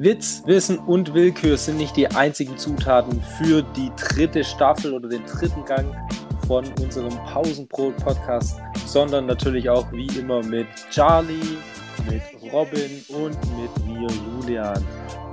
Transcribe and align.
Witz, 0.00 0.44
Wissen 0.46 0.78
und 0.78 1.12
Willkür 1.12 1.56
sind 1.56 1.78
nicht 1.78 1.96
die 1.96 2.06
einzigen 2.06 2.56
Zutaten 2.56 3.20
für 3.36 3.62
die 3.62 3.90
dritte 3.96 4.44
Staffel 4.44 4.92
oder 4.92 5.08
den 5.08 5.24
dritten 5.26 5.64
Gang 5.64 5.92
von 6.46 6.64
unserem 6.80 7.12
Pausenbrot-Podcast, 7.26 8.60
sondern 8.86 9.26
natürlich 9.26 9.68
auch 9.68 9.90
wie 9.90 10.06
immer 10.16 10.40
mit 10.44 10.68
Charlie, 10.92 11.58
mit 12.08 12.22
Robin 12.52 13.04
und 13.08 13.36
mit 13.60 13.86
mir, 13.88 14.06
Julian. 14.40 14.84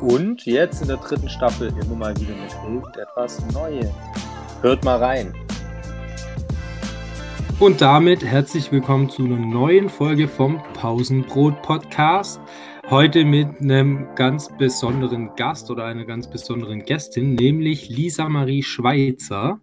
Und 0.01 0.43
jetzt 0.47 0.81
in 0.81 0.87
der 0.87 0.97
dritten 0.97 1.29
Staffel 1.29 1.67
immer 1.67 1.95
mal 1.95 2.19
wieder 2.19 2.33
mit 2.33 2.51
irgendetwas 2.63 3.45
Neuem. 3.53 3.91
Hört 4.63 4.83
mal 4.83 4.97
rein. 4.97 5.31
Und 7.59 7.81
damit 7.81 8.25
herzlich 8.25 8.71
willkommen 8.71 9.11
zu 9.11 9.25
einer 9.25 9.37
neuen 9.37 9.89
Folge 9.89 10.27
vom 10.27 10.59
Pausenbrot-Podcast. 10.73 12.41
Heute 12.89 13.25
mit 13.25 13.61
einem 13.61 14.13
ganz 14.13 14.55
besonderen 14.57 15.35
Gast 15.35 15.71
oder 15.71 15.85
einer 15.85 16.05
ganz 16.05 16.29
besonderen 16.29 16.83
Gästin, 16.83 17.33
nämlich 17.33 17.89
Lisa 17.89 18.29
Marie 18.29 18.61
Schweizer. 18.61 19.59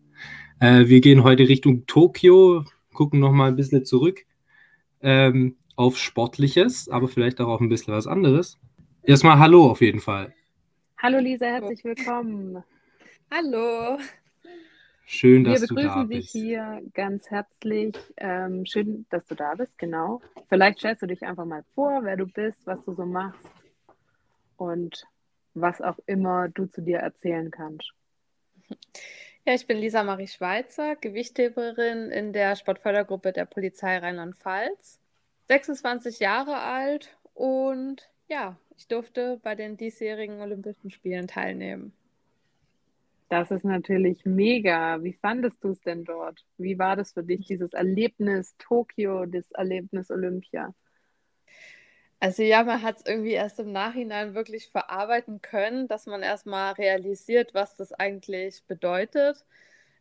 Äh, 0.59 0.89
wir 0.89 1.01
gehen 1.01 1.23
heute 1.23 1.49
Richtung 1.49 1.87
Tokio, 1.87 2.65
gucken 2.93 3.21
nochmal 3.21 3.51
ein 3.51 3.57
bisschen 3.57 3.85
zurück 3.85 4.27
ähm, 5.03 5.57
auf 5.77 5.99
Sportliches, 5.99 6.89
aber 6.89 7.07
vielleicht 7.07 7.41
auch 7.41 7.47
auf 7.47 7.61
ein 7.61 7.69
bisschen 7.69 7.95
was 7.95 8.09
anderes. 8.09 8.59
Erstmal 9.05 9.39
Hallo 9.39 9.71
auf 9.71 9.81
jeden 9.81 10.01
Fall. 10.01 10.35
Hallo 10.99 11.19
Lisa, 11.21 11.47
herzlich 11.47 11.85
willkommen. 11.85 12.65
Hallo. 13.31 13.99
Schön, 15.05 15.45
dass 15.45 15.61
du 15.63 15.75
da 15.75 15.75
bist. 15.75 15.77
Wir 15.77 15.89
begrüßen 15.89 16.11
dich 16.11 16.31
hier 16.31 16.83
ganz 16.95 17.31
herzlich. 17.31 17.95
Ähm, 18.17 18.65
schön, 18.67 19.07
dass 19.11 19.27
du 19.27 19.35
da 19.35 19.55
bist, 19.55 19.77
genau. 19.79 20.21
Vielleicht 20.49 20.79
stellst 20.79 21.03
du 21.03 21.07
dich 21.07 21.23
einfach 21.23 21.45
mal 21.45 21.65
vor, 21.75 22.05
wer 22.05 22.17
du 22.17 22.27
bist, 22.27 22.67
was 22.67 22.83
du 22.85 22.95
so 22.95 23.05
machst 23.05 23.53
und 24.57 25.07
was 25.55 25.81
auch 25.81 25.99
immer 26.07 26.49
du 26.49 26.67
zu 26.67 26.81
dir 26.81 26.99
erzählen 26.99 27.51
kannst. 27.51 27.93
Ja, 29.45 29.55
ich 29.55 29.67
bin 29.67 29.79
Lisa 29.79 30.05
Marie 30.05 30.29
Schweizer, 30.29 30.95
Gewichtheberin 30.97 32.11
in 32.11 32.33
der 32.33 32.55
Sportfördergruppe 32.55 33.33
der 33.33 33.45
Polizei 33.45 33.99
Rheinland-Pfalz. 33.99 35.01
26 35.49 36.21
Jahre 36.21 36.59
alt 36.59 37.17
und 37.35 38.09
ja, 38.29 38.57
ich 38.77 38.87
durfte 38.87 39.41
bei 39.43 39.55
den 39.55 39.77
diesjährigen 39.77 40.41
Olympischen 40.41 40.91
Spielen 40.91 41.27
teilnehmen. 41.27 41.93
Das 43.33 43.51
ist 43.51 43.65
natürlich 43.65 44.27
mega. 44.27 45.03
Wie 45.03 45.15
fandest 45.15 45.65
du 45.65 45.71
es 45.71 45.81
denn 45.81 46.05
dort? 46.05 46.45
Wie 46.59 46.79
war 46.79 46.97
das 46.97 47.15
für 47.15 47.23
dich, 47.23 47.47
dieses 47.47 47.73
Erlebnis 47.73 48.55
Tokio, 48.59 49.25
das 49.25 49.51
Erlebnis 49.53 50.11
Olympia? 50.11 50.75
Also 52.21 52.43
ja, 52.43 52.63
man 52.63 52.83
hat 52.83 52.99
es 52.99 53.07
irgendwie 53.07 53.33
erst 53.33 53.59
im 53.59 53.73
Nachhinein 53.73 54.35
wirklich 54.35 54.69
verarbeiten 54.69 55.41
können, 55.41 55.89
dass 55.89 56.05
man 56.05 56.23
erstmal 56.23 56.75
realisiert, 56.75 57.55
was 57.55 57.75
das 57.75 57.95
eigentlich 57.95 58.65
bedeutet. 58.67 59.47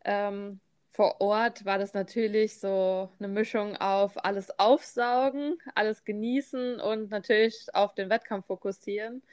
Ähm, 0.04 0.60
vor 0.92 1.22
Ort 1.22 1.64
war 1.64 1.78
das 1.78 1.94
natürlich 1.94 2.60
so 2.60 3.10
eine 3.18 3.30
Mischung 3.30 3.78
auf 3.78 4.26
alles 4.26 4.60
aufsaugen, 4.60 5.58
alles 5.74 6.04
genießen 6.04 6.82
und 6.82 7.10
natürlich 7.12 7.66
auf 7.72 7.96
den 7.96 8.10
Wettkampf 8.10 8.48
fokussieren. 8.48 9.24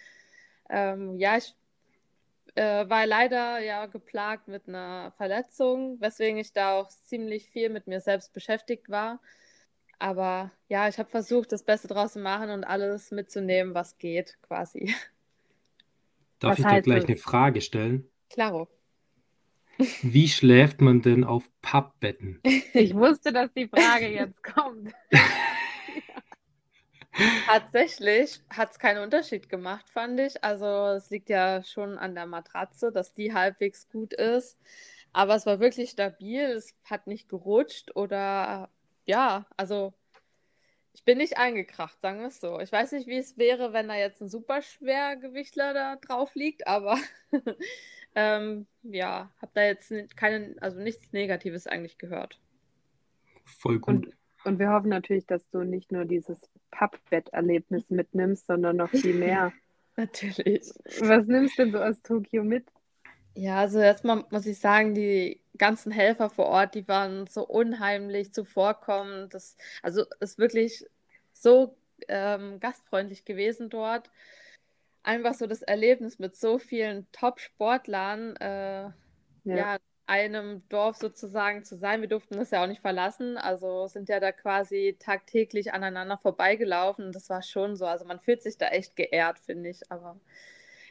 Ähm, 0.70 1.18
ja, 1.18 1.36
ich 1.36 1.56
äh, 2.58 2.90
war 2.90 3.06
leider 3.06 3.60
ja 3.60 3.86
geplagt 3.86 4.48
mit 4.48 4.66
einer 4.66 5.12
Verletzung, 5.16 6.00
weswegen 6.00 6.38
ich 6.38 6.52
da 6.52 6.74
auch 6.74 6.88
ziemlich 6.88 7.48
viel 7.50 7.68
mit 7.70 7.86
mir 7.86 8.00
selbst 8.00 8.32
beschäftigt 8.32 8.88
war. 8.88 9.20
Aber 10.00 10.50
ja, 10.68 10.88
ich 10.88 10.98
habe 10.98 11.08
versucht, 11.08 11.52
das 11.52 11.62
Beste 11.62 11.88
draus 11.88 12.14
zu 12.14 12.18
machen 12.18 12.50
und 12.50 12.64
alles 12.64 13.12
mitzunehmen, 13.12 13.74
was 13.74 13.98
geht, 13.98 14.38
quasi. 14.42 14.94
Darf 16.40 16.52
was 16.52 16.58
ich 16.58 16.66
dir 16.66 16.82
gleich 16.82 17.00
das? 17.02 17.08
eine 17.08 17.16
Frage 17.16 17.60
stellen? 17.60 18.08
Klaro. 18.28 18.68
Wie 20.02 20.28
schläft 20.28 20.80
man 20.80 21.02
denn 21.02 21.22
auf 21.22 21.48
Pappbetten? 21.62 22.40
Ich 22.74 22.94
wusste, 22.94 23.32
dass 23.32 23.52
die 23.54 23.68
Frage 23.68 24.08
jetzt 24.08 24.42
kommt. 24.42 24.92
Tatsächlich 27.46 28.40
hat 28.50 28.70
es 28.70 28.78
keinen 28.78 29.02
Unterschied 29.02 29.48
gemacht, 29.48 29.88
fand 29.90 30.20
ich. 30.20 30.44
Also 30.44 30.66
es 30.96 31.10
liegt 31.10 31.30
ja 31.30 31.62
schon 31.64 31.98
an 31.98 32.14
der 32.14 32.26
Matratze, 32.26 32.92
dass 32.92 33.12
die 33.12 33.34
halbwegs 33.34 33.88
gut 33.88 34.12
ist. 34.12 34.58
Aber 35.12 35.34
es 35.34 35.46
war 35.46 35.58
wirklich 35.58 35.90
stabil, 35.90 36.42
es 36.42 36.74
hat 36.84 37.06
nicht 37.06 37.28
gerutscht 37.28 37.96
oder 37.96 38.68
ja, 39.06 39.46
also 39.56 39.94
ich 40.92 41.04
bin 41.04 41.18
nicht 41.18 41.38
eingekracht, 41.38 42.00
sagen 42.00 42.20
wir 42.20 42.28
es 42.28 42.40
so. 42.40 42.60
Ich 42.60 42.70
weiß 42.70 42.92
nicht, 42.92 43.06
wie 43.06 43.18
es 43.18 43.38
wäre, 43.38 43.72
wenn 43.72 43.88
da 43.88 43.94
jetzt 43.94 44.20
ein 44.20 44.28
Superschwergewichtler 44.28 45.72
da 45.72 45.96
drauf 45.96 46.34
liegt, 46.34 46.66
aber 46.66 46.98
ähm, 48.14 48.66
ja, 48.82 49.32
habe 49.40 49.52
da 49.54 49.62
jetzt 49.62 49.92
keine, 50.16 50.56
also 50.60 50.80
nichts 50.80 51.12
Negatives 51.12 51.66
eigentlich 51.66 51.98
gehört. 51.98 52.40
Voll 53.44 53.78
gut. 53.78 54.06
Und, 54.06 54.17
und 54.44 54.58
wir 54.58 54.70
hoffen 54.70 54.88
natürlich, 54.88 55.26
dass 55.26 55.48
du 55.50 55.62
nicht 55.62 55.92
nur 55.92 56.04
dieses 56.04 56.38
Pappbetterlebnis 56.70 57.90
mitnimmst, 57.90 58.46
sondern 58.46 58.76
noch 58.76 58.90
viel 58.90 59.14
mehr. 59.14 59.52
Natürlich. 59.96 60.72
Was 61.00 61.26
nimmst 61.26 61.58
du 61.58 61.64
denn 61.64 61.72
so 61.72 61.78
aus 61.80 62.00
Tokio 62.02 62.44
mit? 62.44 62.64
Ja, 63.34 63.58
also 63.58 63.80
erstmal 63.80 64.24
muss 64.30 64.46
ich 64.46 64.60
sagen, 64.60 64.94
die 64.94 65.40
ganzen 65.56 65.90
Helfer 65.90 66.30
vor 66.30 66.46
Ort, 66.46 66.76
die 66.76 66.86
waren 66.86 67.26
so 67.26 67.44
unheimlich 67.44 68.32
zuvorkommend. 68.32 69.34
Das, 69.34 69.56
also 69.82 70.04
ist 70.20 70.38
wirklich 70.38 70.84
so 71.32 71.76
ähm, 72.06 72.60
gastfreundlich 72.60 73.24
gewesen 73.24 73.70
dort. 73.70 74.10
Einfach 75.02 75.34
so 75.34 75.48
das 75.48 75.62
Erlebnis 75.62 76.20
mit 76.20 76.36
so 76.36 76.58
vielen 76.58 77.10
Top-Sportlern. 77.10 78.36
Äh, 78.36 78.82
ja. 78.84 78.94
ja 79.44 79.78
einem 80.08 80.62
Dorf 80.70 80.96
sozusagen 80.96 81.64
zu 81.64 81.76
sein. 81.76 82.00
Wir 82.00 82.08
durften 82.08 82.36
das 82.36 82.50
ja 82.50 82.62
auch 82.62 82.66
nicht 82.66 82.80
verlassen, 82.80 83.36
also 83.36 83.86
sind 83.88 84.08
ja 84.08 84.20
da 84.20 84.32
quasi 84.32 84.96
tagtäglich 84.98 85.72
aneinander 85.74 86.16
vorbeigelaufen. 86.16 87.12
Das 87.12 87.28
war 87.28 87.42
schon 87.42 87.76
so. 87.76 87.84
Also 87.84 88.06
man 88.06 88.18
fühlt 88.18 88.42
sich 88.42 88.56
da 88.56 88.68
echt 88.68 88.96
geehrt, 88.96 89.38
finde 89.38 89.68
ich. 89.68 89.80
Aber 89.90 90.18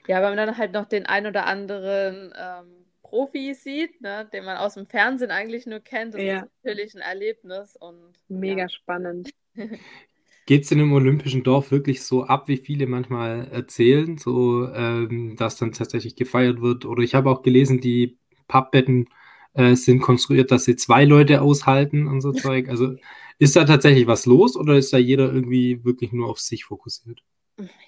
ja, 0.07 0.17
wenn 0.17 0.35
man 0.35 0.38
dann 0.38 0.57
halt 0.57 0.73
noch 0.73 0.85
den 0.85 1.07
ein 1.07 1.25
oder 1.25 1.47
anderen 1.47 2.31
ähm, 2.38 2.85
Profi 3.01 3.56
sieht, 3.56 4.01
ne, 4.01 4.29
den 4.31 4.45
man 4.45 4.57
aus 4.57 4.75
dem 4.75 4.85
Fernsehen 4.85 5.31
eigentlich 5.31 5.66
nur 5.66 5.79
kennt, 5.79 6.13
das 6.13 6.22
ja. 6.22 6.39
ist 6.39 6.51
natürlich 6.63 6.94
ein 6.94 7.01
Erlebnis 7.01 7.75
und 7.75 8.13
mega 8.27 8.63
ja. 8.63 8.69
spannend. 8.69 9.31
Geht 10.45 10.63
es 10.63 10.72
in 10.72 10.79
einem 10.79 10.94
olympischen 10.94 11.44
Dorf 11.44 11.72
wirklich 11.72 12.03
so 12.03 12.23
ab, 12.23 12.47
wie 12.47 12.56
viele 12.56 12.88
manchmal 12.88 13.50
erzählen, 13.51 14.17
so 14.17 14.72
ähm, 14.72 15.35
dass 15.38 15.57
dann 15.57 15.73
tatsächlich 15.73 16.16
gefeiert 16.16 16.61
wird? 16.61 16.85
Oder 16.85 17.03
ich 17.03 17.16
habe 17.16 17.29
auch 17.29 17.41
gelesen, 17.41 17.81
die 17.81 18.17
Pappbetten 18.47 19.09
äh, 19.53 19.75
sind 19.75 20.00
konstruiert, 20.00 20.52
dass 20.52 20.66
sie 20.66 20.75
zwei 20.75 21.06
Leute 21.06 21.41
aushalten 21.41 22.08
und 22.08 22.22
so 22.22 22.31
Zeug. 22.34 22.69
Also 22.69 22.96
ist 23.40 23.56
da 23.56 23.66
tatsächlich 23.66 24.08
was 24.08 24.25
los 24.25 24.56
oder 24.56 24.75
ist 24.75 24.94
da 24.94 24.97
jeder 24.97 25.31
irgendwie 25.31 25.84
wirklich 25.84 26.12
nur 26.12 26.30
auf 26.30 26.40
sich 26.40 26.66
fokussiert? 26.66 27.22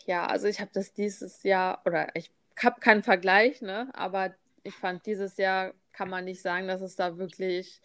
Ja, 0.05 0.25
also 0.25 0.47
ich 0.47 0.59
habe 0.59 0.71
das 0.73 0.93
dieses 0.93 1.43
Jahr, 1.43 1.81
oder 1.85 2.15
ich 2.15 2.31
habe 2.57 2.79
keinen 2.79 3.03
Vergleich, 3.03 3.61
ne? 3.61 3.89
aber 3.93 4.33
ich 4.63 4.75
fand 4.75 5.05
dieses 5.05 5.37
Jahr 5.37 5.73
kann 5.93 6.09
man 6.09 6.25
nicht 6.25 6.41
sagen, 6.41 6.67
dass 6.67 6.81
es 6.81 6.95
da 6.95 7.17
wirklich 7.17 7.81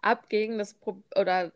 abging. 0.00 0.58
Das 0.58 0.74
Pro 0.74 1.02
oder 1.16 1.52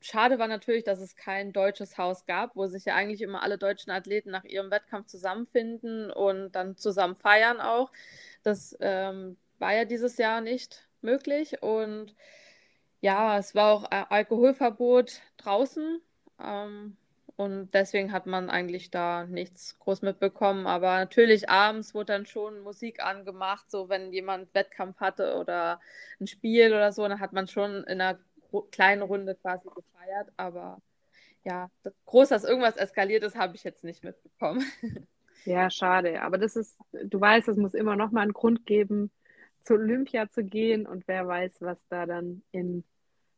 schade 0.00 0.38
war 0.38 0.48
natürlich, 0.48 0.84
dass 0.84 1.00
es 1.00 1.16
kein 1.16 1.52
deutsches 1.52 1.98
Haus 1.98 2.26
gab, 2.26 2.56
wo 2.56 2.66
sich 2.66 2.84
ja 2.84 2.94
eigentlich 2.94 3.22
immer 3.22 3.42
alle 3.42 3.58
deutschen 3.58 3.90
Athleten 3.90 4.30
nach 4.30 4.44
ihrem 4.44 4.70
Wettkampf 4.70 5.06
zusammenfinden 5.06 6.10
und 6.10 6.52
dann 6.52 6.76
zusammen 6.76 7.16
feiern 7.16 7.60
auch. 7.60 7.90
Das 8.42 8.76
ähm, 8.80 9.36
war 9.58 9.74
ja 9.74 9.84
dieses 9.84 10.18
Jahr 10.18 10.40
nicht 10.40 10.88
möglich 11.00 11.62
und 11.62 12.14
ja, 13.00 13.38
es 13.38 13.54
war 13.54 13.72
auch 13.72 13.84
Alkoholverbot 13.90 15.20
draußen 15.36 16.00
ähm, 16.42 16.96
und 17.36 17.70
deswegen 17.74 18.12
hat 18.12 18.26
man 18.26 18.48
eigentlich 18.48 18.90
da 18.90 19.24
nichts 19.26 19.78
groß 19.78 20.02
mitbekommen. 20.02 20.66
Aber 20.66 20.96
natürlich 20.96 21.50
abends 21.50 21.94
wurde 21.94 22.14
dann 22.14 22.26
schon 22.26 22.60
Musik 22.60 23.02
angemacht, 23.02 23.70
so 23.70 23.88
wenn 23.90 24.12
jemand 24.12 24.52
Wettkampf 24.54 24.98
hatte 25.00 25.36
oder 25.36 25.80
ein 26.18 26.26
Spiel 26.26 26.68
oder 26.72 26.92
so, 26.92 27.06
dann 27.06 27.20
hat 27.20 27.34
man 27.34 27.46
schon 27.46 27.84
in 27.84 28.00
einer 28.00 28.18
kleinen 28.70 29.02
Runde 29.02 29.34
quasi 29.34 29.68
gefeiert. 29.68 30.32
Aber 30.38 30.80
ja, 31.44 31.70
das, 31.82 31.92
groß, 32.06 32.30
dass 32.30 32.44
irgendwas 32.44 32.76
eskaliert 32.76 33.22
ist, 33.22 33.36
habe 33.36 33.54
ich 33.54 33.64
jetzt 33.64 33.84
nicht 33.84 34.04
mitbekommen. 34.04 34.64
Ja, 35.44 35.70
schade. 35.70 36.22
Aber 36.22 36.38
das 36.38 36.56
ist, 36.56 36.76
du 36.90 37.20
weißt, 37.20 37.46
es 37.46 37.56
muss 37.56 37.72
immer 37.72 37.94
noch 37.94 38.10
mal 38.10 38.22
einen 38.22 38.32
Grund 38.32 38.66
geben, 38.66 39.12
zu 39.66 39.74
Olympia 39.74 40.30
zu 40.30 40.44
gehen 40.44 40.86
und 40.86 41.06
wer 41.08 41.26
weiß, 41.26 41.60
was 41.60 41.86
da 41.88 42.06
dann 42.06 42.42
in 42.52 42.84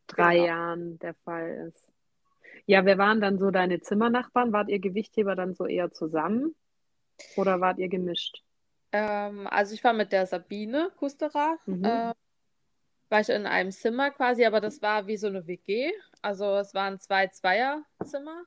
drei 0.06 0.36
genau. 0.36 0.46
Jahren 0.46 0.98
der 0.98 1.14
Fall 1.14 1.68
ist. 1.68 1.88
Ja, 2.66 2.84
wer 2.84 2.98
waren 2.98 3.20
dann 3.20 3.38
so 3.38 3.50
deine 3.50 3.80
Zimmernachbarn? 3.80 4.52
Wart 4.52 4.68
ihr 4.68 4.78
Gewichtheber 4.78 5.34
dann 5.34 5.54
so 5.54 5.66
eher 5.66 5.90
zusammen 5.90 6.54
oder 7.36 7.60
wart 7.60 7.78
ihr 7.78 7.88
gemischt? 7.88 8.42
Ähm, 8.92 9.46
also 9.46 9.74
ich 9.74 9.82
war 9.84 9.92
mit 9.92 10.12
der 10.12 10.26
Sabine 10.26 10.90
Kusterer, 10.96 11.58
mhm. 11.66 11.84
äh, 11.84 12.12
war 13.10 13.20
ich 13.20 13.28
in 13.30 13.46
einem 13.46 13.70
Zimmer 13.70 14.10
quasi, 14.10 14.44
aber 14.44 14.60
das 14.60 14.82
war 14.82 15.06
wie 15.06 15.16
so 15.16 15.28
eine 15.28 15.46
WG. 15.46 15.90
Also 16.20 16.56
es 16.56 16.74
waren 16.74 17.00
zwei 17.00 17.28
Zweierzimmer. 17.28 18.44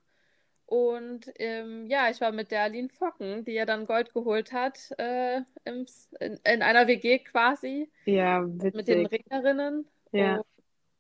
Und 0.71 1.25
ähm, 1.35 1.85
ja, 1.88 2.09
ich 2.09 2.21
war 2.21 2.31
mit 2.31 2.50
der 2.50 2.62
Aline 2.62 2.88
Focken, 2.88 3.44
die 3.44 3.51
ja 3.51 3.65
dann 3.65 3.85
Gold 3.85 4.13
geholt 4.13 4.53
hat, 4.53 4.79
äh, 4.97 5.41
im, 5.65 5.85
in, 6.21 6.39
in, 6.45 6.62
einer 6.62 6.88
WG 6.88 7.19
quasi. 7.19 7.91
Ja, 8.06 8.41
witzig. 8.45 8.75
Mit 8.75 8.88
den 8.88 9.06
Ringerinnen. 9.06 9.85
Ja. 10.13 10.38
Und, 10.38 10.45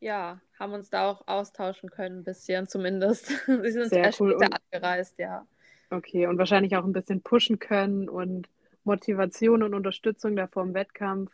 ja, 0.01 0.41
haben 0.59 0.73
uns 0.73 0.89
da 0.89 1.09
auch 1.09 1.25
austauschen 1.25 1.89
können, 1.89 2.19
ein 2.19 2.23
bisschen 2.25 2.67
zumindest. 2.67 3.27
Sie 3.47 3.71
sind 3.71 3.87
Sehr 3.87 4.03
erst 4.03 4.19
cool. 4.19 4.35
später 4.35 4.59
angereist, 4.73 5.17
ja. 5.17 5.47
Okay, 5.89 6.27
und 6.27 6.37
wahrscheinlich 6.37 6.75
auch 6.75 6.83
ein 6.83 6.91
bisschen 6.91 7.21
pushen 7.21 7.57
können 7.59 8.09
und 8.09 8.49
Motivation 8.83 9.63
und 9.63 9.73
Unterstützung 9.73 10.35
da 10.35 10.47
vor 10.47 10.63
dem 10.63 10.73
Wettkampf. 10.73 11.31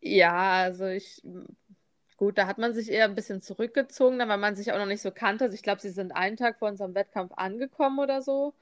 Ja, 0.00 0.62
also 0.62 0.86
ich, 0.86 1.20
gut, 2.16 2.38
da 2.38 2.46
hat 2.46 2.58
man 2.58 2.74
sich 2.74 2.90
eher 2.90 3.04
ein 3.04 3.14
bisschen 3.14 3.42
zurückgezogen, 3.42 4.18
weil 4.18 4.38
man 4.38 4.56
sich 4.56 4.72
auch 4.72 4.78
noch 4.78 4.86
nicht 4.86 5.02
so 5.02 5.10
kannte. 5.10 5.44
Also 5.44 5.54
ich 5.54 5.62
glaube, 5.62 5.80
sie 5.80 5.90
sind 5.90 6.12
einen 6.12 6.36
Tag 6.36 6.58
vor 6.58 6.68
unserem 6.68 6.94
Wettkampf 6.94 7.32
angekommen 7.36 7.98
oder 7.98 8.22
so. 8.22 8.54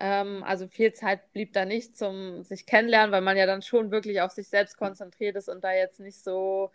Ähm, 0.00 0.44
also 0.44 0.68
viel 0.68 0.92
Zeit 0.92 1.32
blieb 1.32 1.52
da 1.52 1.64
nicht 1.64 1.96
zum 1.96 2.42
sich 2.44 2.66
kennenlernen, 2.66 3.12
weil 3.12 3.20
man 3.22 3.36
ja 3.36 3.46
dann 3.46 3.62
schon 3.62 3.90
wirklich 3.90 4.20
auf 4.20 4.32
sich 4.32 4.48
selbst 4.48 4.76
konzentriert 4.76 5.36
ist 5.36 5.48
und 5.48 5.64
da 5.64 5.72
jetzt 5.72 6.00
nicht 6.00 6.22
so 6.22 6.70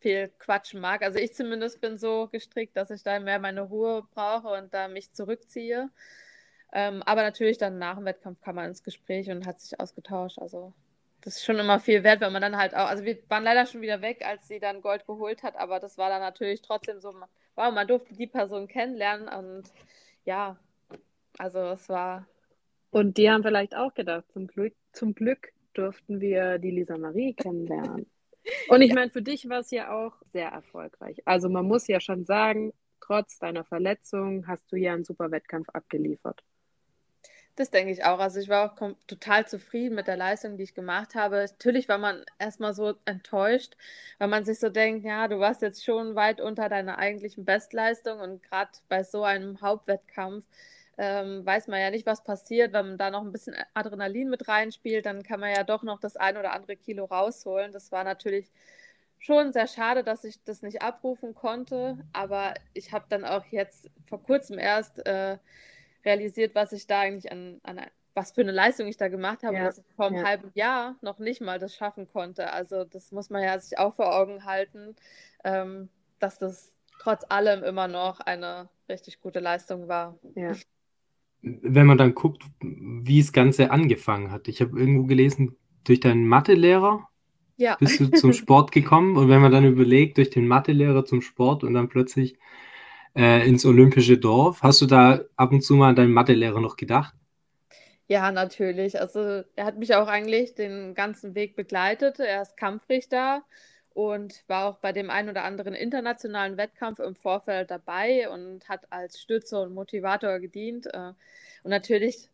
viel 0.00 0.30
quatschen 0.38 0.80
mag. 0.80 1.02
Also 1.02 1.18
ich 1.18 1.34
zumindest 1.34 1.80
bin 1.80 1.98
so 1.98 2.28
gestrickt, 2.28 2.76
dass 2.76 2.90
ich 2.90 3.02
da 3.02 3.18
mehr 3.20 3.38
meine 3.38 3.62
Ruhe 3.62 4.04
brauche 4.14 4.48
und 4.48 4.72
da 4.74 4.88
mich 4.88 5.12
zurückziehe. 5.12 5.90
Ähm, 6.72 7.02
aber 7.04 7.22
natürlich 7.22 7.58
dann 7.58 7.78
nach 7.78 7.96
dem 7.96 8.04
Wettkampf 8.04 8.40
kam 8.42 8.56
man 8.56 8.66
ins 8.66 8.82
Gespräch 8.84 9.30
und 9.30 9.46
hat 9.46 9.60
sich 9.60 9.80
ausgetauscht. 9.80 10.38
Also 10.38 10.72
das 11.28 11.36
ist 11.36 11.44
schon 11.44 11.58
immer 11.58 11.78
viel 11.78 12.04
wert, 12.04 12.22
wenn 12.22 12.32
man 12.32 12.40
dann 12.40 12.56
halt 12.56 12.74
auch, 12.74 12.88
also 12.88 13.04
wir 13.04 13.18
waren 13.28 13.44
leider 13.44 13.66
schon 13.66 13.82
wieder 13.82 14.00
weg, 14.00 14.24
als 14.24 14.48
sie 14.48 14.60
dann 14.60 14.80
Gold 14.80 15.04
geholt 15.06 15.42
hat, 15.42 15.56
aber 15.56 15.78
das 15.78 15.98
war 15.98 16.08
dann 16.08 16.22
natürlich 16.22 16.62
trotzdem 16.62 17.00
so, 17.00 17.12
wow, 17.54 17.70
man 17.70 17.86
durfte 17.86 18.14
die 18.14 18.26
Person 18.26 18.66
kennenlernen 18.66 19.28
und 19.28 19.64
ja, 20.24 20.58
also 21.36 21.58
es 21.72 21.86
war, 21.90 22.26
Und 22.92 23.18
die 23.18 23.30
haben 23.30 23.42
vielleicht 23.42 23.76
auch 23.76 23.92
gedacht, 23.92 24.24
zum 24.32 24.46
Glück, 24.46 24.74
zum 24.92 25.14
Glück 25.14 25.52
durften 25.74 26.18
wir 26.22 26.58
die 26.58 26.70
Lisa 26.70 26.96
Marie 26.96 27.34
kennenlernen. 27.34 28.06
Und 28.70 28.80
ich 28.80 28.94
meine, 28.94 29.10
für 29.10 29.20
dich 29.20 29.46
war 29.50 29.58
es 29.58 29.70
ja 29.70 29.92
auch 29.92 30.14
sehr 30.24 30.48
erfolgreich. 30.48 31.20
Also 31.26 31.50
man 31.50 31.66
muss 31.66 31.86
ja 31.88 32.00
schon 32.00 32.24
sagen, 32.24 32.72
trotz 33.02 33.38
deiner 33.38 33.64
Verletzung 33.64 34.46
hast 34.46 34.72
du 34.72 34.76
ja 34.76 34.94
einen 34.94 35.04
super 35.04 35.30
Wettkampf 35.30 35.68
abgeliefert. 35.74 36.42
Das 37.58 37.70
denke 37.70 37.92
ich 37.92 38.04
auch. 38.04 38.18
Also 38.20 38.38
ich 38.40 38.48
war 38.48 38.72
auch 38.72 38.94
total 39.06 39.46
zufrieden 39.46 39.94
mit 39.94 40.06
der 40.06 40.16
Leistung, 40.16 40.56
die 40.56 40.62
ich 40.64 40.74
gemacht 40.74 41.14
habe. 41.14 41.36
Natürlich 41.36 41.88
war 41.88 41.98
man 41.98 42.24
erstmal 42.38 42.74
so 42.74 42.94
enttäuscht, 43.04 43.76
weil 44.18 44.28
man 44.28 44.44
sich 44.44 44.60
so 44.60 44.68
denkt, 44.68 45.04
ja, 45.04 45.26
du 45.28 45.38
warst 45.40 45.62
jetzt 45.62 45.84
schon 45.84 46.14
weit 46.14 46.40
unter 46.40 46.68
deiner 46.68 46.98
eigentlichen 46.98 47.44
Bestleistung 47.44 48.20
und 48.20 48.42
gerade 48.42 48.70
bei 48.88 49.02
so 49.02 49.24
einem 49.24 49.60
Hauptwettkampf 49.60 50.44
ähm, 50.98 51.44
weiß 51.46 51.68
man 51.68 51.80
ja 51.80 51.90
nicht, 51.90 52.06
was 52.06 52.24
passiert. 52.24 52.72
Wenn 52.72 52.88
man 52.88 52.98
da 52.98 53.10
noch 53.10 53.22
ein 53.22 53.32
bisschen 53.32 53.56
Adrenalin 53.74 54.30
mit 54.30 54.48
reinspielt, 54.48 55.06
dann 55.06 55.22
kann 55.22 55.40
man 55.40 55.50
ja 55.54 55.64
doch 55.64 55.82
noch 55.82 56.00
das 56.00 56.16
ein 56.16 56.36
oder 56.36 56.52
andere 56.52 56.76
Kilo 56.76 57.04
rausholen. 57.06 57.72
Das 57.72 57.92
war 57.92 58.04
natürlich 58.04 58.50
schon 59.18 59.52
sehr 59.52 59.66
schade, 59.66 60.04
dass 60.04 60.24
ich 60.24 60.42
das 60.44 60.62
nicht 60.62 60.82
abrufen 60.82 61.34
konnte, 61.34 61.98
aber 62.12 62.54
ich 62.74 62.92
habe 62.92 63.06
dann 63.08 63.24
auch 63.24 63.44
jetzt 63.46 63.90
vor 64.06 64.22
kurzem 64.22 64.58
erst 64.58 65.04
äh, 65.06 65.38
realisiert, 66.04 66.54
was 66.54 66.72
ich 66.72 66.86
da 66.86 67.00
eigentlich 67.00 67.30
an, 67.32 67.60
an 67.62 67.80
was 68.14 68.32
für 68.32 68.40
eine 68.42 68.52
Leistung 68.52 68.88
ich 68.88 68.96
da 68.96 69.08
gemacht 69.08 69.42
habe, 69.44 69.56
Ja, 69.56 69.64
dass 69.64 69.78
ich 69.78 69.84
vor 69.94 70.06
einem 70.06 70.16
ja. 70.16 70.24
halben 70.24 70.50
Jahr 70.54 70.96
noch 71.02 71.18
nicht 71.18 71.40
mal 71.40 71.58
das 71.58 71.74
schaffen 71.74 72.08
konnte. 72.08 72.52
Also 72.52 72.84
das 72.84 73.12
muss 73.12 73.30
man 73.30 73.42
ja 73.42 73.58
sich 73.58 73.78
auch 73.78 73.94
vor 73.94 74.14
Augen 74.16 74.44
halten, 74.44 74.96
ähm, 75.44 75.88
dass 76.18 76.38
das 76.38 76.72
trotz 76.98 77.24
allem 77.28 77.62
immer 77.62 77.88
noch 77.88 78.20
eine 78.20 78.68
richtig 78.88 79.20
gute 79.20 79.40
Leistung 79.40 79.88
war. 79.88 80.18
Ja. 80.34 80.52
Wenn 81.42 81.86
man 81.86 81.98
dann 81.98 82.14
guckt, 82.14 82.44
wie 82.60 83.20
das 83.20 83.32
Ganze 83.32 83.70
angefangen 83.70 84.32
hat. 84.32 84.48
Ich 84.48 84.60
habe 84.60 84.78
irgendwo 84.78 85.04
gelesen, 85.04 85.56
durch 85.84 86.00
deinen 86.00 86.26
Mathelehrer 86.26 87.08
Ja, 87.56 87.76
bist 87.78 88.00
du 88.00 88.08
zum 88.10 88.32
Sport 88.32 88.72
gekommen. 88.72 89.16
Und 89.16 89.28
wenn 89.28 89.40
man 89.40 89.52
dann 89.52 89.64
überlegt, 89.64 90.18
durch 90.18 90.30
den 90.30 90.48
Mathelehrer 90.48 91.04
zum 91.04 91.22
Sport 91.22 91.64
und 91.64 91.74
dann 91.74 91.88
plötzlich 91.88 92.38
äh, 93.16 93.46
ins 93.48 93.64
olympische 93.66 94.18
Dorf, 94.18 94.62
hast 94.62 94.80
du 94.80 94.86
da 94.86 95.20
ab 95.36 95.52
und 95.52 95.62
zu 95.62 95.74
mal 95.74 95.90
an 95.90 95.96
deinen 95.96 96.12
Mathelehrer 96.12 96.60
noch 96.60 96.76
gedacht? 96.76 97.14
Ja, 98.06 98.32
natürlich. 98.32 99.00
Also 99.00 99.42
er 99.56 99.64
hat 99.66 99.76
mich 99.78 99.94
auch 99.94 100.08
eigentlich 100.08 100.54
den 100.54 100.94
ganzen 100.94 101.34
Weg 101.34 101.56
begleitet. 101.56 102.18
Er 102.20 102.40
ist 102.42 102.56
Kampfrichter 102.56 103.42
und 103.90 104.44
war 104.48 104.66
auch 104.66 104.78
bei 104.78 104.92
dem 104.92 105.10
einen 105.10 105.28
oder 105.28 105.44
anderen 105.44 105.74
internationalen 105.74 106.56
Wettkampf 106.56 107.00
im 107.00 107.14
Vorfeld 107.14 107.70
dabei 107.70 108.30
und 108.30 108.68
hat 108.68 108.90
als 108.92 109.20
Stütze 109.20 109.60
und 109.60 109.74
Motivator 109.74 110.38
gedient. 110.40 110.86
Äh, 110.86 111.12
Und 111.64 111.70
natürlich 111.70 112.30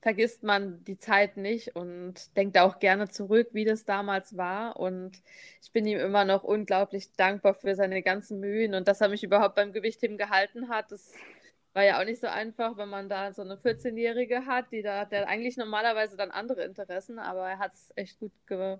vergisst 0.00 0.44
man 0.44 0.84
die 0.84 0.98
Zeit 0.98 1.36
nicht 1.36 1.74
und 1.74 2.36
denkt 2.36 2.56
auch 2.58 2.78
gerne 2.78 3.08
zurück, 3.08 3.48
wie 3.52 3.64
das 3.64 3.84
damals 3.84 4.36
war. 4.36 4.76
Und 4.78 5.20
ich 5.62 5.72
bin 5.72 5.86
ihm 5.86 5.98
immer 5.98 6.24
noch 6.24 6.44
unglaublich 6.44 7.12
dankbar 7.14 7.54
für 7.54 7.74
seine 7.74 8.02
ganzen 8.02 8.38
Mühen 8.40 8.74
und 8.74 8.86
dass 8.86 9.00
er 9.00 9.08
mich 9.08 9.24
überhaupt 9.24 9.56
beim 9.56 9.72
Gewichtheben 9.72 10.16
gehalten 10.16 10.68
hat. 10.68 10.92
Das 10.92 11.12
war 11.72 11.82
ja 11.84 12.00
auch 12.00 12.04
nicht 12.04 12.20
so 12.20 12.28
einfach, 12.28 12.76
wenn 12.76 12.88
man 12.88 13.08
da 13.08 13.32
so 13.32 13.42
eine 13.42 13.56
14-Jährige 13.56 14.46
hat, 14.46 14.70
die 14.72 14.82
da, 14.82 15.04
der 15.04 15.28
eigentlich 15.28 15.56
normalerweise 15.56 16.16
dann 16.16 16.30
andere 16.30 16.64
Interessen, 16.64 17.18
aber 17.18 17.48
er 17.48 17.58
hat 17.58 17.74
es 17.74 17.92
echt 17.96 18.20
gut 18.20 18.32
ge, 18.46 18.78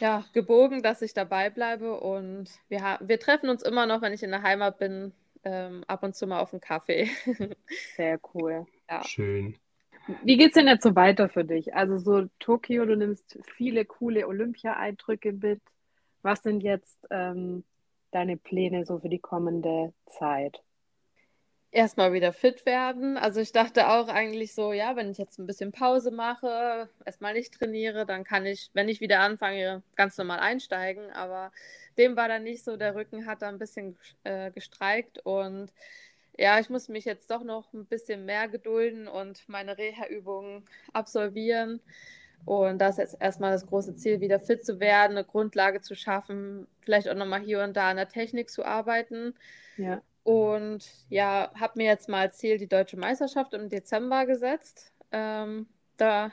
ja, 0.00 0.24
gebogen, 0.32 0.82
dass 0.82 1.02
ich 1.02 1.12
dabei 1.12 1.50
bleibe. 1.50 2.00
Und 2.00 2.50
wir, 2.68 2.98
wir 3.00 3.20
treffen 3.20 3.50
uns 3.50 3.62
immer 3.62 3.86
noch, 3.86 4.00
wenn 4.00 4.12
ich 4.12 4.22
in 4.22 4.30
der 4.30 4.42
Heimat 4.42 4.78
bin, 4.78 5.12
ähm, 5.44 5.84
ab 5.86 6.02
und 6.02 6.16
zu 6.16 6.26
mal 6.26 6.40
auf 6.40 6.52
einen 6.52 6.60
Kaffee. 6.60 7.10
Sehr 7.96 8.18
cool. 8.34 8.66
ja. 8.90 9.04
Schön. 9.04 9.58
Wie 10.24 10.36
geht's 10.36 10.54
denn 10.54 10.66
jetzt 10.66 10.82
so 10.82 10.94
weiter 10.94 11.28
für 11.28 11.44
dich? 11.44 11.74
Also 11.74 11.98
so 11.98 12.28
Tokio, 12.38 12.86
du 12.86 12.96
nimmst 12.96 13.38
viele 13.56 13.84
coole 13.84 14.26
Olympia-Eindrücke 14.26 15.32
mit. 15.32 15.60
Was 16.22 16.42
sind 16.42 16.62
jetzt 16.62 16.98
ähm, 17.10 17.64
deine 18.10 18.36
Pläne 18.36 18.86
so 18.86 18.98
für 18.98 19.08
die 19.08 19.18
kommende 19.18 19.92
Zeit? 20.06 20.62
Erstmal 21.70 22.14
wieder 22.14 22.32
fit 22.32 22.64
werden. 22.64 23.18
Also 23.18 23.40
ich 23.40 23.52
dachte 23.52 23.90
auch 23.90 24.08
eigentlich 24.08 24.54
so, 24.54 24.72
ja, 24.72 24.96
wenn 24.96 25.10
ich 25.10 25.18
jetzt 25.18 25.38
ein 25.38 25.46
bisschen 25.46 25.70
Pause 25.70 26.10
mache, 26.10 26.88
erstmal 27.04 27.34
nicht 27.34 27.52
trainiere, 27.52 28.06
dann 28.06 28.24
kann 28.24 28.46
ich, 28.46 28.70
wenn 28.72 28.88
ich 28.88 29.02
wieder 29.02 29.20
anfange, 29.20 29.82
ganz 29.94 30.16
normal 30.16 30.38
einsteigen. 30.40 31.10
Aber 31.12 31.52
dem 31.98 32.16
war 32.16 32.28
dann 32.28 32.44
nicht 32.44 32.64
so. 32.64 32.78
Der 32.78 32.94
Rücken 32.94 33.26
hat 33.26 33.42
da 33.42 33.48
ein 33.48 33.58
bisschen 33.58 33.98
äh, 34.24 34.50
gestreikt 34.50 35.18
und 35.24 35.70
ja, 36.38 36.60
ich 36.60 36.70
muss 36.70 36.88
mich 36.88 37.04
jetzt 37.04 37.30
doch 37.30 37.42
noch 37.44 37.72
ein 37.74 37.86
bisschen 37.86 38.24
mehr 38.24 38.48
gedulden 38.48 39.08
und 39.08 39.48
meine 39.48 39.78
Reha-Übungen 39.78 40.64
absolvieren. 40.92 41.80
Und 42.44 42.78
das 42.78 42.92
ist 42.92 42.98
jetzt 42.98 43.22
erstmal 43.22 43.52
das 43.52 43.66
große 43.66 43.96
Ziel, 43.96 44.20
wieder 44.20 44.40
fit 44.40 44.64
zu 44.64 44.80
werden, 44.80 45.16
eine 45.18 45.24
Grundlage 45.26 45.80
zu 45.82 45.94
schaffen, 45.96 46.66
vielleicht 46.80 47.08
auch 47.08 47.14
nochmal 47.16 47.40
hier 47.42 47.62
und 47.64 47.76
da 47.76 47.90
an 47.90 47.96
der 47.96 48.08
Technik 48.08 48.50
zu 48.50 48.64
arbeiten. 48.64 49.34
Ja, 49.76 50.02
Und 50.24 50.84
ja, 51.08 51.50
habe 51.58 51.74
mir 51.76 51.86
jetzt 51.86 52.08
mal 52.08 52.22
als 52.22 52.38
Ziel 52.38 52.58
die 52.58 52.68
deutsche 52.68 52.98
Meisterschaft 52.98 53.54
im 53.54 53.68
Dezember 53.70 54.26
gesetzt. 54.26 54.92
Ähm, 55.12 55.68
da 55.96 56.32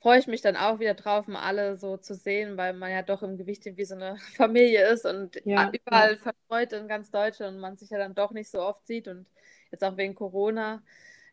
freue 0.00 0.18
ich 0.18 0.26
mich 0.26 0.40
dann 0.40 0.56
auch 0.56 0.78
wieder 0.78 0.94
drauf, 0.94 1.26
mal 1.26 1.42
alle 1.42 1.76
so 1.76 1.96
zu 1.96 2.14
sehen, 2.14 2.56
weil 2.56 2.72
man 2.72 2.90
ja 2.90 3.02
doch 3.02 3.22
im 3.22 3.36
Gewicht 3.36 3.64
wie 3.64 3.84
so 3.84 3.94
eine 3.94 4.16
Familie 4.36 4.88
ist 4.88 5.04
und 5.04 5.36
Ja, 5.44 5.70
überall 5.72 6.16
verstreut 6.16 6.72
in 6.72 6.88
ganz 6.88 7.10
Deutschland 7.10 7.54
und 7.54 7.60
man 7.60 7.76
sich 7.76 7.90
ja 7.90 7.98
dann 7.98 8.14
doch 8.14 8.32
nicht 8.32 8.50
so 8.50 8.62
oft 8.62 8.86
sieht. 8.86 9.08
Und 9.08 9.26
jetzt 9.70 9.84
auch 9.84 9.96
wegen 9.96 10.14
Corona, 10.14 10.82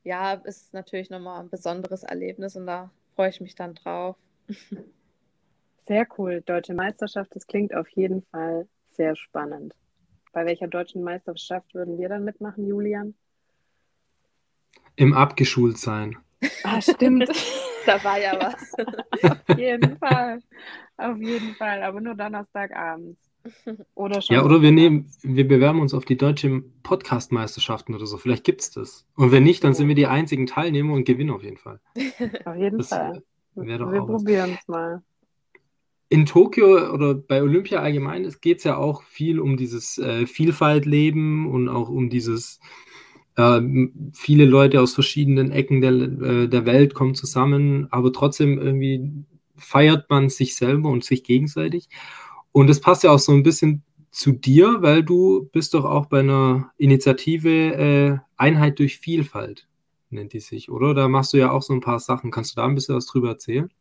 ja, 0.03 0.33
ist 0.33 0.73
natürlich 0.73 1.09
nochmal 1.09 1.41
ein 1.41 1.49
besonderes 1.49 2.03
Erlebnis 2.03 2.55
und 2.55 2.67
da 2.67 2.91
freue 3.15 3.29
ich 3.29 3.41
mich 3.41 3.55
dann 3.55 3.73
drauf. 3.73 4.17
sehr 5.87 6.07
cool. 6.17 6.41
Deutsche 6.45 6.73
Meisterschaft, 6.73 7.33
das 7.35 7.47
klingt 7.47 7.73
auf 7.73 7.87
jeden 7.89 8.23
Fall 8.31 8.67
sehr 8.91 9.15
spannend. 9.15 9.73
Bei 10.33 10.45
welcher 10.45 10.67
deutschen 10.67 11.03
Meisterschaft 11.03 11.73
würden 11.73 11.97
wir 11.97 12.09
dann 12.09 12.25
mitmachen, 12.25 12.67
Julian? 12.67 13.15
Im 14.97 15.13
Abgeschultsein. 15.13 16.17
Ah, 16.63 16.81
stimmt. 16.81 17.29
Da 17.87 18.03
war 18.03 18.19
ja 18.19 18.33
was. 18.39 18.73
Auf 19.47 19.57
jeden 19.57 19.97
Fall. 19.97 20.39
Auf 20.97 21.17
jeden 21.17 21.55
Fall. 21.55 21.83
Aber 21.83 22.01
nur 22.01 22.15
Donnerstagabends. 22.15 23.17
Oder 23.95 24.21
schon. 24.21 24.35
Ja, 24.35 24.43
oder 24.43 24.61
wir 24.61 24.73
nehmen, 24.73 25.09
wir 25.21 25.47
bewerben 25.47 25.79
uns 25.79 25.93
auf 25.93 26.03
die 26.03 26.17
deutsche 26.17 26.63
Podcast-Meisterschaften 26.83 27.95
oder 27.95 28.05
so. 28.05 28.17
Vielleicht 28.17 28.43
gibt 28.43 28.59
es 28.61 28.71
das. 28.71 29.07
Und 29.15 29.31
wenn 29.31 29.43
nicht, 29.43 29.63
dann 29.63 29.73
sind 29.73 29.87
wir 29.87 29.95
die 29.95 30.07
einzigen 30.07 30.47
Teilnehmer 30.47 30.93
und 30.93 31.05
gewinnen 31.05 31.29
auf 31.29 31.43
jeden 31.43 31.55
Fall. 31.57 31.79
Auf 32.43 32.55
jeden 32.57 32.77
Das 32.77 32.89
Fall. 32.89 33.23
wir 33.55 33.77
probieren 33.77 34.57
es 34.59 34.67
mal. 34.67 35.01
In 36.09 36.25
Tokio 36.25 36.91
oder 36.93 37.13
bei 37.15 37.41
Olympia 37.41 37.79
allgemein 37.79 38.29
geht 38.41 38.59
es 38.59 38.63
ja 38.65 38.77
auch 38.77 39.03
viel 39.03 39.39
um 39.39 39.55
dieses 39.55 39.97
äh, 39.97 40.25
Vielfaltleben 40.25 41.49
und 41.49 41.69
auch 41.69 41.89
um 41.89 42.09
dieses, 42.09 42.59
äh, 42.59 42.86
viele 44.13 44.45
Leute 44.45 44.81
aus 44.81 44.93
verschiedenen 44.95 45.51
Ecken 45.51 45.81
der, 45.81 45.91
äh, 45.91 46.47
der 46.49 46.65
Welt 46.65 46.93
kommen 46.95 47.15
zusammen, 47.15 47.87
aber 47.91 48.11
trotzdem 48.11 48.57
irgendwie 48.59 49.11
feiert 49.55 50.09
man 50.09 50.29
sich 50.29 50.55
selber 50.55 50.89
und 50.89 51.03
sich 51.03 51.23
gegenseitig. 51.23 51.89
Und 52.51 52.67
das 52.67 52.81
passt 52.81 53.03
ja 53.03 53.11
auch 53.11 53.19
so 53.19 53.33
ein 53.33 53.43
bisschen 53.43 53.83
zu 54.11 54.31
dir, 54.31 54.77
weil 54.81 55.03
du 55.03 55.49
bist 55.51 55.73
doch 55.75 55.85
auch 55.85 56.07
bei 56.07 56.21
einer 56.21 56.71
Initiative 56.77 57.49
äh, 57.75 58.17
Einheit 58.37 58.79
durch 58.79 58.97
Vielfalt. 58.99 59.67
nennt 60.09 60.33
die 60.33 60.39
sich, 60.39 60.69
oder? 60.71 60.93
Da 60.95 61.07
machst 61.07 61.33
du 61.33 61.37
ja 61.37 61.51
auch 61.51 61.61
so 61.61 61.73
ein 61.73 61.81
paar 61.81 61.99
Sachen. 61.99 62.31
Kannst 62.31 62.53
du 62.53 62.61
da 62.61 62.67
ein 62.67 62.75
bisschen 62.75 62.95
was 62.95 63.05
drüber 63.05 63.29
erzählen? 63.29 63.71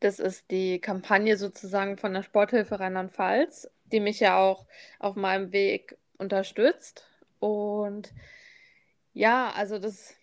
Das 0.00 0.18
ist 0.18 0.50
die 0.50 0.80
Kampagne 0.80 1.36
sozusagen 1.36 1.98
von 1.98 2.14
der 2.14 2.22
Sporthilfe 2.22 2.80
Rheinland-Pfalz, 2.80 3.70
die 3.92 4.00
mich 4.00 4.20
ja 4.20 4.38
auch 4.38 4.66
auf 4.98 5.14
meinem 5.16 5.52
Weg 5.52 5.98
unterstützt. 6.18 7.09
Und 7.40 8.12
ja, 9.12 9.50
also 9.50 9.78
das 9.78 10.14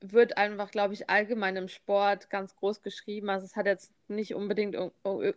wird 0.00 0.36
einfach, 0.36 0.70
glaube 0.70 0.94
ich, 0.94 1.08
allgemein 1.08 1.56
im 1.56 1.68
Sport 1.68 2.28
ganz 2.28 2.56
groß 2.56 2.82
geschrieben. 2.82 3.30
Also 3.30 3.46
es 3.46 3.56
hat 3.56 3.66
jetzt 3.66 3.92
nicht 4.08 4.34
unbedingt, 4.34 4.76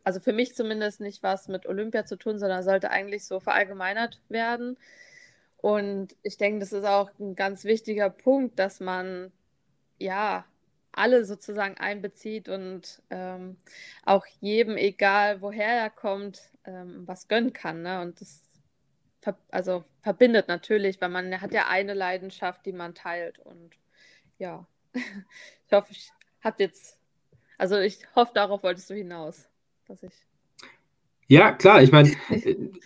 also 0.03 0.20
für 0.20 0.34
mich 0.34 0.56
zumindest 0.56 1.00
nicht 1.00 1.24
was 1.24 1.48
mit 1.48 1.65
Olympia 1.65 2.06
zu 2.06 2.17
tun, 2.17 2.39
sondern 2.39 2.63
sollte 2.63 2.89
eigentlich 2.91 3.25
so 3.25 3.39
verallgemeinert 3.39 4.20
werden. 4.29 4.77
Und 5.58 6.15
ich 6.24 6.38
denke, 6.38 6.60
das 6.60 6.74
ist 6.74 6.86
auch 6.86 7.12
ein 7.20 7.36
ganz 7.36 7.63
wichtiger 7.63 8.10
Punkt, 8.10 8.60
dass 8.60 8.79
man 8.79 9.32
ja 10.00 10.46
alle 10.91 11.25
sozusagen 11.25 11.77
einbezieht 11.77 12.50
und 12.50 13.01
ähm, 13.10 13.58
auch 14.03 14.25
jedem, 14.41 14.77
egal 14.77 15.41
woher 15.41 15.67
er 15.67 15.89
kommt, 15.89 16.41
ähm, 16.65 17.03
was 17.06 17.27
gönnen 17.27 17.53
kann. 17.53 17.84
Ne? 17.84 18.01
Und 18.01 18.20
das 18.20 18.41
ver 19.22 19.38
also 19.50 19.84
verbindet 20.02 20.48
natürlich, 20.48 21.02
weil 21.02 21.10
man 21.10 21.42
hat 21.42 21.54
ja 21.54 21.68
eine 21.68 21.94
Leidenschaft, 21.94 22.66
die 22.66 22.74
man 22.74 22.96
teilt. 22.96 23.40
Und 23.40 23.72
ja, 24.38 24.68
ich 24.94 25.72
hoffe, 25.72 25.92
ich 25.92 26.12
habe 26.42 26.64
jetzt, 26.64 26.98
also 27.58 27.78
ich 27.78 28.00
hoffe, 28.16 28.32
darauf 28.34 28.64
wolltest 28.64 28.90
du 28.90 28.94
hinaus, 28.94 29.50
dass 29.88 30.04
ich 30.04 30.14
ja, 31.30 31.52
klar, 31.52 31.84
ich 31.84 31.92
meine, 31.92 32.14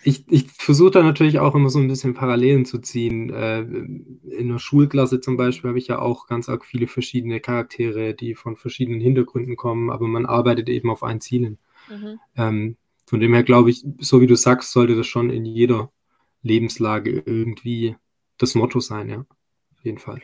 ich, 0.02 0.24
ich 0.28 0.50
versuche 0.50 0.90
da 0.90 1.02
natürlich 1.04 1.38
auch 1.38 1.54
immer 1.54 1.70
so 1.70 1.78
ein 1.78 1.86
bisschen 1.86 2.12
Parallelen 2.12 2.64
zu 2.64 2.78
ziehen. 2.78 3.30
Äh, 3.30 3.60
in 3.60 4.48
der 4.48 4.58
Schulklasse 4.58 5.20
zum 5.20 5.36
Beispiel 5.36 5.68
habe 5.68 5.78
ich 5.78 5.86
ja 5.86 6.00
auch 6.00 6.26
ganz 6.26 6.48
arg 6.48 6.64
viele 6.64 6.88
verschiedene 6.88 7.38
Charaktere, 7.38 8.14
die 8.14 8.34
von 8.34 8.56
verschiedenen 8.56 9.00
Hintergründen 9.00 9.54
kommen, 9.54 9.90
aber 9.90 10.08
man 10.08 10.26
arbeitet 10.26 10.68
eben 10.68 10.90
auf 10.90 11.04
ein 11.04 11.20
Ziel 11.20 11.44
hin. 11.44 11.58
Mhm. 11.88 12.18
Ähm, 12.36 12.76
von 13.06 13.20
dem 13.20 13.32
her 13.32 13.44
glaube 13.44 13.70
ich, 13.70 13.84
so 14.00 14.20
wie 14.20 14.26
du 14.26 14.34
sagst, 14.34 14.72
sollte 14.72 14.96
das 14.96 15.06
schon 15.06 15.30
in 15.30 15.44
jeder 15.44 15.92
Lebenslage 16.42 17.22
irgendwie 17.24 17.96
das 18.38 18.54
Motto 18.54 18.80
sein, 18.80 19.08
ja. 19.08 19.18
Auf 19.18 19.84
jeden 19.84 19.98
Fall. 19.98 20.20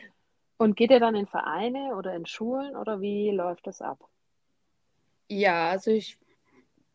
Und 0.57 0.75
geht 0.75 0.91
ihr 0.91 0.99
dann 0.99 1.15
in 1.15 1.27
Vereine 1.27 1.95
oder 1.95 2.13
in 2.15 2.25
Schulen 2.25 2.75
oder 2.75 3.01
wie 3.01 3.31
läuft 3.31 3.65
das 3.67 3.81
ab? 3.81 3.99
Ja, 5.29 5.69
also 5.69 5.91
ich 5.91 6.17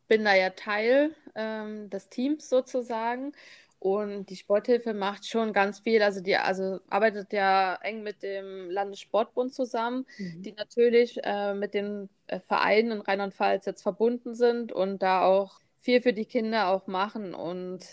bin 0.07 0.25
da 0.25 0.35
ja 0.35 0.51
Teil 0.51 1.15
ähm, 1.35 1.89
des 1.91 2.09
Teams 2.09 2.49
sozusagen. 2.49 3.33
Und 3.79 4.31
die 4.31 4.37
Sporthilfe 4.37 4.95
macht 4.95 5.27
schon 5.27 5.53
ganz 5.53 5.81
viel. 5.81 6.03
Also 6.03 6.23
die 6.23 6.37
also 6.37 6.81
arbeitet 6.89 7.33
ja 7.35 7.75
eng 7.83 8.03
mit 8.03 8.23
dem 8.23 8.71
Landessportbund 8.71 9.53
zusammen, 9.53 10.07
mhm. 10.17 10.43
die 10.43 10.53
natürlich 10.53 11.21
äh, 11.23 11.53
mit 11.53 11.75
den 11.75 12.09
äh, 12.27 12.41
Vereinen 12.41 12.93
in 12.93 13.01
Rheinland-Pfalz 13.03 13.67
jetzt 13.67 13.83
verbunden 13.83 14.35
sind 14.35 14.73
und 14.73 15.03
da 15.03 15.23
auch 15.25 15.61
viel 15.79 16.01
für 16.01 16.15
die 16.15 16.25
Kinder 16.25 16.69
auch 16.69 16.87
machen. 16.87 17.35
Und 17.35 17.85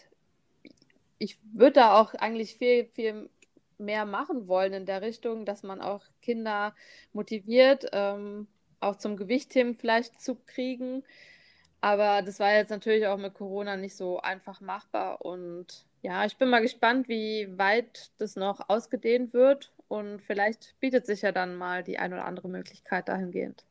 ich 1.22 1.38
würde 1.54 1.74
da 1.74 2.02
auch 2.02 2.16
eigentlich 2.16 2.56
viel, 2.56 2.86
viel 2.86 3.30
mehr 3.78 4.06
machen 4.06 4.48
wollen 4.48 4.74
in 4.74 4.86
der 4.88 5.04
Richtung, 5.04 5.46
dass 5.46 5.62
man 5.62 5.80
auch 5.80 6.04
Kinder 6.22 6.74
motiviert, 7.14 7.86
ähm, 7.94 8.48
auch 8.80 8.96
zum 8.96 9.18
Gewichtheben 9.18 9.76
vielleicht 9.76 10.20
zu 10.20 10.36
kriegen. 10.48 11.04
Aber 11.80 12.24
das 12.24 12.40
war 12.40 12.54
jetzt 12.54 12.72
natürlich 12.72 13.06
auch 13.06 13.18
mit 13.18 13.36
Corona 13.36 13.78
nicht 13.78 13.96
so 13.96 14.20
einfach 14.20 14.62
machbar. 14.62 15.24
Und 15.24 15.86
ja, 16.02 16.26
ich 16.26 16.38
bin 16.38 16.50
mal 16.50 16.62
gespannt, 16.62 17.08
wie 17.08 17.48
weit 17.56 18.12
das 18.18 18.36
noch 18.36 18.70
ausgedehnt 18.70 19.34
wird. 19.34 19.72
Und 19.88 20.22
vielleicht 20.22 20.76
bietet 20.80 21.06
sich 21.06 21.22
ja 21.22 21.32
dann 21.32 21.56
mal 21.56 21.84
die 21.84 22.00
ein 22.00 22.14
oder 22.14 22.26
andere 22.26 22.50
Möglichkeit 22.50 23.10
dahingehend. 23.10 23.64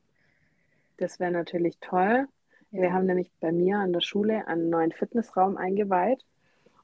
Das 0.98 1.18
wäre 1.18 1.32
natürlich 1.32 1.78
toll. 1.80 2.28
Ja. 2.70 2.82
Wir 2.82 2.92
haben 2.92 3.06
nämlich 3.06 3.32
bei 3.40 3.50
mir 3.50 3.78
an 3.78 3.92
der 3.92 4.02
Schule 4.02 4.46
einen 4.46 4.70
neuen 4.70 4.92
Fitnessraum 4.92 5.56
eingeweiht. 5.56 6.24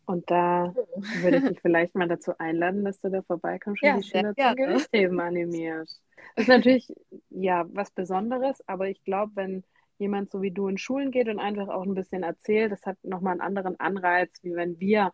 Und 0.06 0.30
da 0.30 0.72
würde 1.20 1.38
ich 1.38 1.44
dich 1.44 1.60
vielleicht 1.62 1.94
mal 1.94 2.08
dazu 2.08 2.32
einladen, 2.38 2.84
dass 2.84 3.00
du 3.00 3.10
da 3.10 3.22
vorbeikommst 3.22 3.82
und 3.82 3.88
ja, 3.88 3.96
die 3.96 4.04
Schüler 4.04 4.34
zum 4.34 4.54
Gewichtheben 4.56 5.20
animierst. 5.20 6.00
Das 6.36 6.44
ist 6.44 6.48
natürlich 6.48 6.94
ja 7.28 7.66
was 7.72 7.90
Besonderes, 7.90 8.62
aber 8.68 8.88
ich 8.88 9.02
glaube, 9.02 9.32
wenn 9.34 9.64
jemand 9.98 10.30
so 10.30 10.42
wie 10.42 10.50
du 10.50 10.68
in 10.68 10.78
Schulen 10.78 11.10
geht 11.10 11.28
und 11.28 11.40
einfach 11.40 11.68
auch 11.68 11.82
ein 11.82 11.94
bisschen 11.94 12.22
erzählt, 12.22 12.70
das 12.70 12.84
hat 12.86 12.98
nochmal 13.02 13.32
einen 13.32 13.40
anderen 13.40 13.80
Anreiz, 13.80 14.30
wie 14.42 14.54
wenn 14.54 14.78
wir 14.78 15.12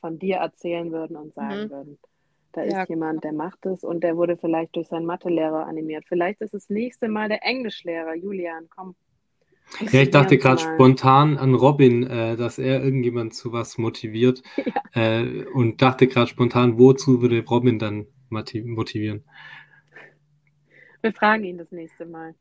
von 0.00 0.18
dir 0.18 0.36
erzählen 0.36 0.92
würden 0.92 1.16
und 1.16 1.34
sagen 1.34 1.64
mhm. 1.64 1.70
würden. 1.70 1.98
Da 2.52 2.62
ja, 2.64 2.82
ist 2.82 2.88
jemand, 2.88 3.24
der 3.24 3.32
macht 3.32 3.66
es 3.66 3.82
und 3.82 4.04
der 4.04 4.16
wurde 4.16 4.36
vielleicht 4.36 4.76
durch 4.76 4.88
seinen 4.88 5.06
Mathelehrer 5.06 5.66
animiert. 5.66 6.04
Vielleicht 6.06 6.40
ist 6.40 6.54
das 6.54 6.68
nächste 6.68 7.08
Mal 7.08 7.28
der 7.28 7.42
Englischlehrer. 7.42 8.14
Julian, 8.14 8.68
komm. 8.68 8.94
Ja, 9.90 10.02
ich 10.02 10.10
dachte 10.10 10.38
gerade 10.38 10.60
spontan 10.60 11.36
an 11.36 11.54
Robin, 11.54 12.04
äh, 12.04 12.36
dass 12.36 12.58
er 12.58 12.82
irgendjemand 12.82 13.34
zu 13.34 13.52
was 13.52 13.76
motiviert 13.78 14.42
ja. 14.94 15.20
äh, 15.20 15.44
und 15.46 15.82
dachte 15.82 16.06
gerade 16.06 16.28
spontan, 16.28 16.78
wozu 16.78 17.20
würde 17.22 17.44
Robin 17.44 17.78
dann 17.78 18.06
motivieren? 18.30 19.24
Wir 21.02 21.12
fragen 21.12 21.44
ihn 21.44 21.58
das 21.58 21.70
nächste 21.70 22.06
Mal. 22.06 22.34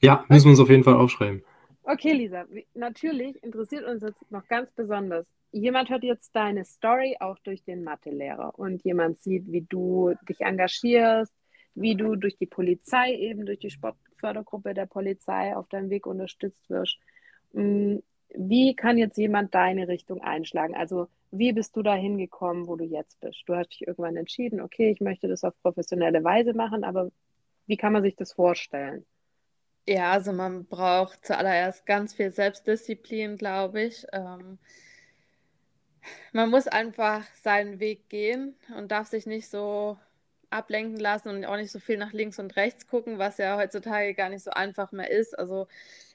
Ja, 0.00 0.24
müssen 0.28 0.46
wir 0.46 0.50
uns 0.50 0.60
auf 0.60 0.70
jeden 0.70 0.84
Fall 0.84 0.94
aufschreiben. 0.94 1.42
Okay, 1.82 2.12
Lisa, 2.12 2.44
natürlich 2.74 3.42
interessiert 3.42 3.84
uns 3.86 4.02
jetzt 4.02 4.30
noch 4.30 4.46
ganz 4.46 4.70
besonders. 4.72 5.26
Jemand 5.52 5.88
hört 5.88 6.04
jetzt 6.04 6.36
deine 6.36 6.64
Story 6.64 7.16
auch 7.18 7.38
durch 7.38 7.64
den 7.64 7.82
Mathelehrer 7.82 8.58
und 8.58 8.84
jemand 8.84 9.18
sieht, 9.18 9.50
wie 9.50 9.62
du 9.62 10.14
dich 10.28 10.40
engagierst, 10.42 11.32
wie 11.74 11.94
du 11.94 12.16
durch 12.16 12.36
die 12.36 12.46
Polizei, 12.46 13.14
eben 13.14 13.46
durch 13.46 13.60
die 13.60 13.70
Sportfördergruppe 14.18 14.74
der 14.74 14.86
Polizei 14.86 15.56
auf 15.56 15.68
deinem 15.68 15.90
Weg 15.90 16.06
unterstützt 16.06 16.68
wirst. 16.68 16.98
Mm, 17.52 17.98
wie 18.34 18.74
kann 18.74 18.98
jetzt 18.98 19.16
jemand 19.16 19.54
deine 19.54 19.88
Richtung 19.88 20.20
einschlagen? 20.20 20.74
Also, 20.74 21.08
wie 21.30 21.52
bist 21.52 21.76
du 21.76 21.82
da 21.82 21.94
hingekommen, 21.94 22.66
wo 22.66 22.76
du 22.76 22.84
jetzt 22.84 23.20
bist? 23.20 23.42
Du 23.46 23.54
hast 23.54 23.68
dich 23.68 23.86
irgendwann 23.86 24.16
entschieden, 24.16 24.60
okay, 24.60 24.90
ich 24.90 25.00
möchte 25.00 25.28
das 25.28 25.44
auf 25.44 25.54
professionelle 25.62 26.24
Weise 26.24 26.52
machen, 26.52 26.84
aber 26.84 27.10
wie 27.66 27.76
kann 27.76 27.92
man 27.92 28.02
sich 28.02 28.16
das 28.16 28.32
vorstellen? 28.32 29.04
Ja, 29.86 30.12
also 30.12 30.32
man 30.32 30.66
braucht 30.66 31.24
zuallererst 31.24 31.86
ganz 31.86 32.12
viel 32.12 32.30
Selbstdisziplin, 32.30 33.38
glaube 33.38 33.82
ich. 33.82 34.06
Ähm, 34.12 34.58
man 36.32 36.50
muss 36.50 36.66
einfach 36.66 37.24
seinen 37.34 37.80
Weg 37.80 38.08
gehen 38.10 38.54
und 38.76 38.90
darf 38.90 39.08
sich 39.08 39.26
nicht 39.26 39.48
so 39.48 39.98
ablenken 40.50 40.98
lassen 40.98 41.28
und 41.28 41.44
auch 41.44 41.56
nicht 41.56 41.70
so 41.70 41.78
viel 41.78 41.98
nach 41.98 42.12
links 42.12 42.38
und 42.38 42.56
rechts 42.56 42.86
gucken, 42.86 43.18
was 43.18 43.38
ja 43.38 43.56
heutzutage 43.56 44.14
gar 44.14 44.28
nicht 44.28 44.44
so 44.44 44.50
einfach 44.50 44.92
mehr 44.92 45.10
ist. 45.10 45.38
Also 45.38 45.68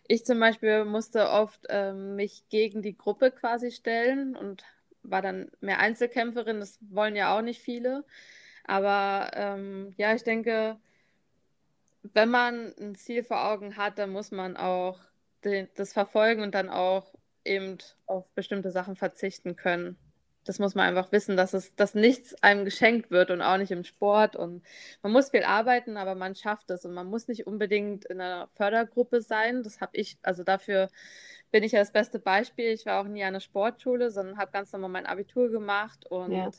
ich 0.07 0.25
zum 0.25 0.39
Beispiel 0.39 0.85
musste 0.85 1.29
oft 1.29 1.65
ähm, 1.69 2.15
mich 2.15 2.43
gegen 2.49 2.81
die 2.81 2.97
Gruppe 2.97 3.31
quasi 3.31 3.71
stellen 3.71 4.35
und 4.35 4.63
war 5.03 5.21
dann 5.21 5.51
mehr 5.61 5.79
Einzelkämpferin. 5.79 6.59
Das 6.59 6.79
wollen 6.81 7.15
ja 7.15 7.37
auch 7.37 7.41
nicht 7.41 7.61
viele. 7.61 8.03
Aber 8.65 9.31
ähm, 9.33 9.93
ja, 9.97 10.13
ich 10.15 10.23
denke, 10.23 10.77
wenn 12.01 12.29
man 12.29 12.73
ein 12.79 12.95
Ziel 12.95 13.23
vor 13.23 13.45
Augen 13.49 13.77
hat, 13.77 13.97
dann 13.97 14.11
muss 14.11 14.31
man 14.31 14.57
auch 14.57 14.99
den, 15.43 15.67
das 15.75 15.93
verfolgen 15.93 16.41
und 16.41 16.55
dann 16.55 16.69
auch 16.69 17.13
eben 17.45 17.77
auf 18.05 18.31
bestimmte 18.33 18.71
Sachen 18.71 18.95
verzichten 18.95 19.55
können. 19.55 19.97
Das 20.45 20.59
muss 20.59 20.75
man 20.75 20.87
einfach 20.87 21.11
wissen, 21.11 21.37
dass 21.37 21.53
es, 21.53 21.75
dass 21.75 21.95
nichts 21.95 22.35
einem 22.43 22.65
geschenkt 22.65 23.11
wird 23.11 23.31
und 23.31 23.41
auch 23.41 23.57
nicht 23.57 23.71
im 23.71 23.83
Sport. 23.83 24.35
Und 24.35 24.63
man 25.01 25.11
muss 25.11 25.31
viel 25.31 25.43
arbeiten, 25.43 25.97
aber 25.97 26.15
man 26.15 26.35
schafft 26.35 26.69
es. 26.69 26.85
Und 26.85 26.93
man 26.93 27.07
muss 27.07 27.27
nicht 27.27 27.47
unbedingt 27.47 28.05
in 28.05 28.19
einer 28.19 28.49
Fördergruppe 28.55 29.21
sein. 29.21 29.63
Das 29.63 29.79
habe 29.79 29.91
ich, 29.95 30.17
also 30.21 30.43
dafür 30.43 30.89
bin 31.51 31.63
ich 31.63 31.71
ja 31.71 31.79
das 31.79 31.91
beste 31.91 32.19
Beispiel. 32.19 32.69
Ich 32.71 32.85
war 32.85 33.01
auch 33.01 33.07
nie 33.07 33.21
an 33.21 33.29
einer 33.29 33.39
Sportschule, 33.39 34.11
sondern 34.11 34.37
habe 34.37 34.51
ganz 34.51 34.73
normal 34.73 34.89
mein 34.89 35.05
Abitur 35.05 35.49
gemacht 35.49 36.05
und 36.09 36.31
ja. 36.33 36.49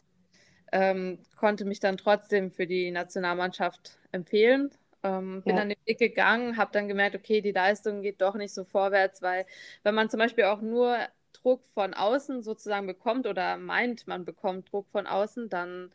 ähm, 0.72 1.18
konnte 1.36 1.64
mich 1.64 1.80
dann 1.80 1.96
trotzdem 1.96 2.52
für 2.52 2.66
die 2.66 2.90
Nationalmannschaft 2.90 3.98
empfehlen. 4.12 4.70
Ähm, 5.02 5.42
bin 5.42 5.56
ja. 5.56 5.60
dann 5.60 5.68
den 5.68 5.78
Weg 5.84 5.98
gegangen, 5.98 6.56
habe 6.56 6.70
dann 6.72 6.88
gemerkt, 6.88 7.14
okay, 7.16 7.42
die 7.42 7.52
Leistung 7.52 8.00
geht 8.00 8.22
doch 8.22 8.36
nicht 8.36 8.54
so 8.54 8.64
vorwärts, 8.64 9.20
weil 9.20 9.44
wenn 9.82 9.94
man 9.94 10.08
zum 10.08 10.18
Beispiel 10.18 10.44
auch 10.44 10.62
nur 10.62 10.96
Druck 11.34 11.62
von 11.74 11.94
außen 11.94 12.42
sozusagen 12.42 12.86
bekommt 12.86 13.26
oder 13.26 13.56
meint, 13.56 14.06
man 14.06 14.24
bekommt 14.24 14.72
Druck 14.72 14.86
von 14.90 15.06
außen, 15.06 15.48
dann 15.48 15.92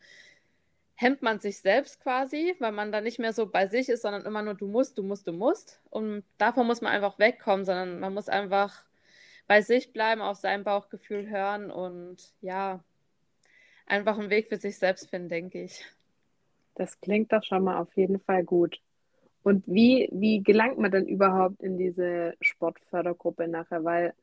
hemmt 0.95 1.21
man 1.21 1.39
sich 1.39 1.59
selbst 1.59 2.01
quasi, 2.01 2.55
weil 2.59 2.73
man 2.73 2.91
dann 2.91 3.05
nicht 3.05 3.19
mehr 3.19 3.31
so 3.31 3.45
bei 3.45 3.67
sich 3.67 3.87
ist, 3.87 4.01
sondern 4.01 4.25
immer 4.25 4.41
nur 4.41 4.53
du 4.53 4.67
musst, 4.67 4.97
du 4.97 5.03
musst, 5.03 5.27
du 5.27 5.31
musst. 5.31 5.79
Und 5.89 6.23
davon 6.37 6.67
muss 6.67 6.81
man 6.81 6.91
einfach 6.91 7.17
wegkommen, 7.19 7.65
sondern 7.65 8.01
man 8.01 8.13
muss 8.13 8.27
einfach 8.27 8.83
bei 9.47 9.61
sich 9.61 9.93
bleiben, 9.93 10.21
auf 10.21 10.37
sein 10.37 10.63
Bauchgefühl 10.63 11.29
hören 11.29 11.71
und 11.71 12.17
ja, 12.41 12.83
einfach 13.85 14.19
einen 14.19 14.29
Weg 14.29 14.49
für 14.49 14.57
sich 14.57 14.77
selbst 14.77 15.09
finden, 15.09 15.29
denke 15.29 15.63
ich. 15.63 15.85
Das 16.75 16.99
klingt 17.01 17.31
doch 17.33 17.43
schon 17.43 17.63
mal 17.63 17.77
auf 17.77 17.95
jeden 17.95 18.19
Fall 18.19 18.43
gut. 18.43 18.79
Und 19.41 19.63
wie, 19.67 20.09
wie 20.11 20.43
gelangt 20.43 20.77
man 20.77 20.91
denn 20.91 21.07
überhaupt 21.07 21.61
in 21.61 21.77
diese 21.77 22.35
Sportfördergruppe 22.41 23.47
nachher? 23.47 23.83
Weil 23.83 24.13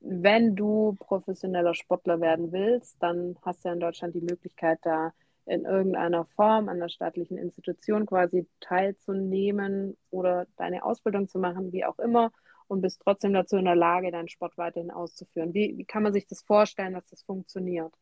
wenn 0.00 0.56
du 0.56 0.96
professioneller 0.98 1.74
Sportler 1.74 2.20
werden 2.20 2.52
willst, 2.52 2.96
dann 3.00 3.36
hast 3.42 3.64
du 3.64 3.68
ja 3.68 3.74
in 3.74 3.80
Deutschland 3.80 4.14
die 4.14 4.22
Möglichkeit, 4.22 4.78
da 4.82 5.12
in 5.46 5.64
irgendeiner 5.64 6.24
Form 6.24 6.68
an 6.68 6.78
der 6.78 6.88
staatlichen 6.88 7.36
Institution 7.36 8.06
quasi 8.06 8.46
teilzunehmen 8.60 9.96
oder 10.10 10.46
deine 10.56 10.84
Ausbildung 10.84 11.28
zu 11.28 11.38
machen, 11.38 11.72
wie 11.72 11.84
auch 11.84 11.98
immer, 11.98 12.30
und 12.68 12.82
bist 12.82 13.02
trotzdem 13.02 13.32
dazu 13.32 13.56
in 13.56 13.64
der 13.64 13.74
Lage, 13.74 14.12
deinen 14.12 14.28
Sport 14.28 14.56
weiterhin 14.56 14.90
auszuführen. 14.90 15.52
Wie, 15.54 15.76
wie 15.76 15.84
kann 15.84 16.02
man 16.02 16.12
sich 16.12 16.26
das 16.26 16.42
vorstellen, 16.42 16.94
dass 16.94 17.06
das 17.06 17.22
funktioniert? 17.22 17.92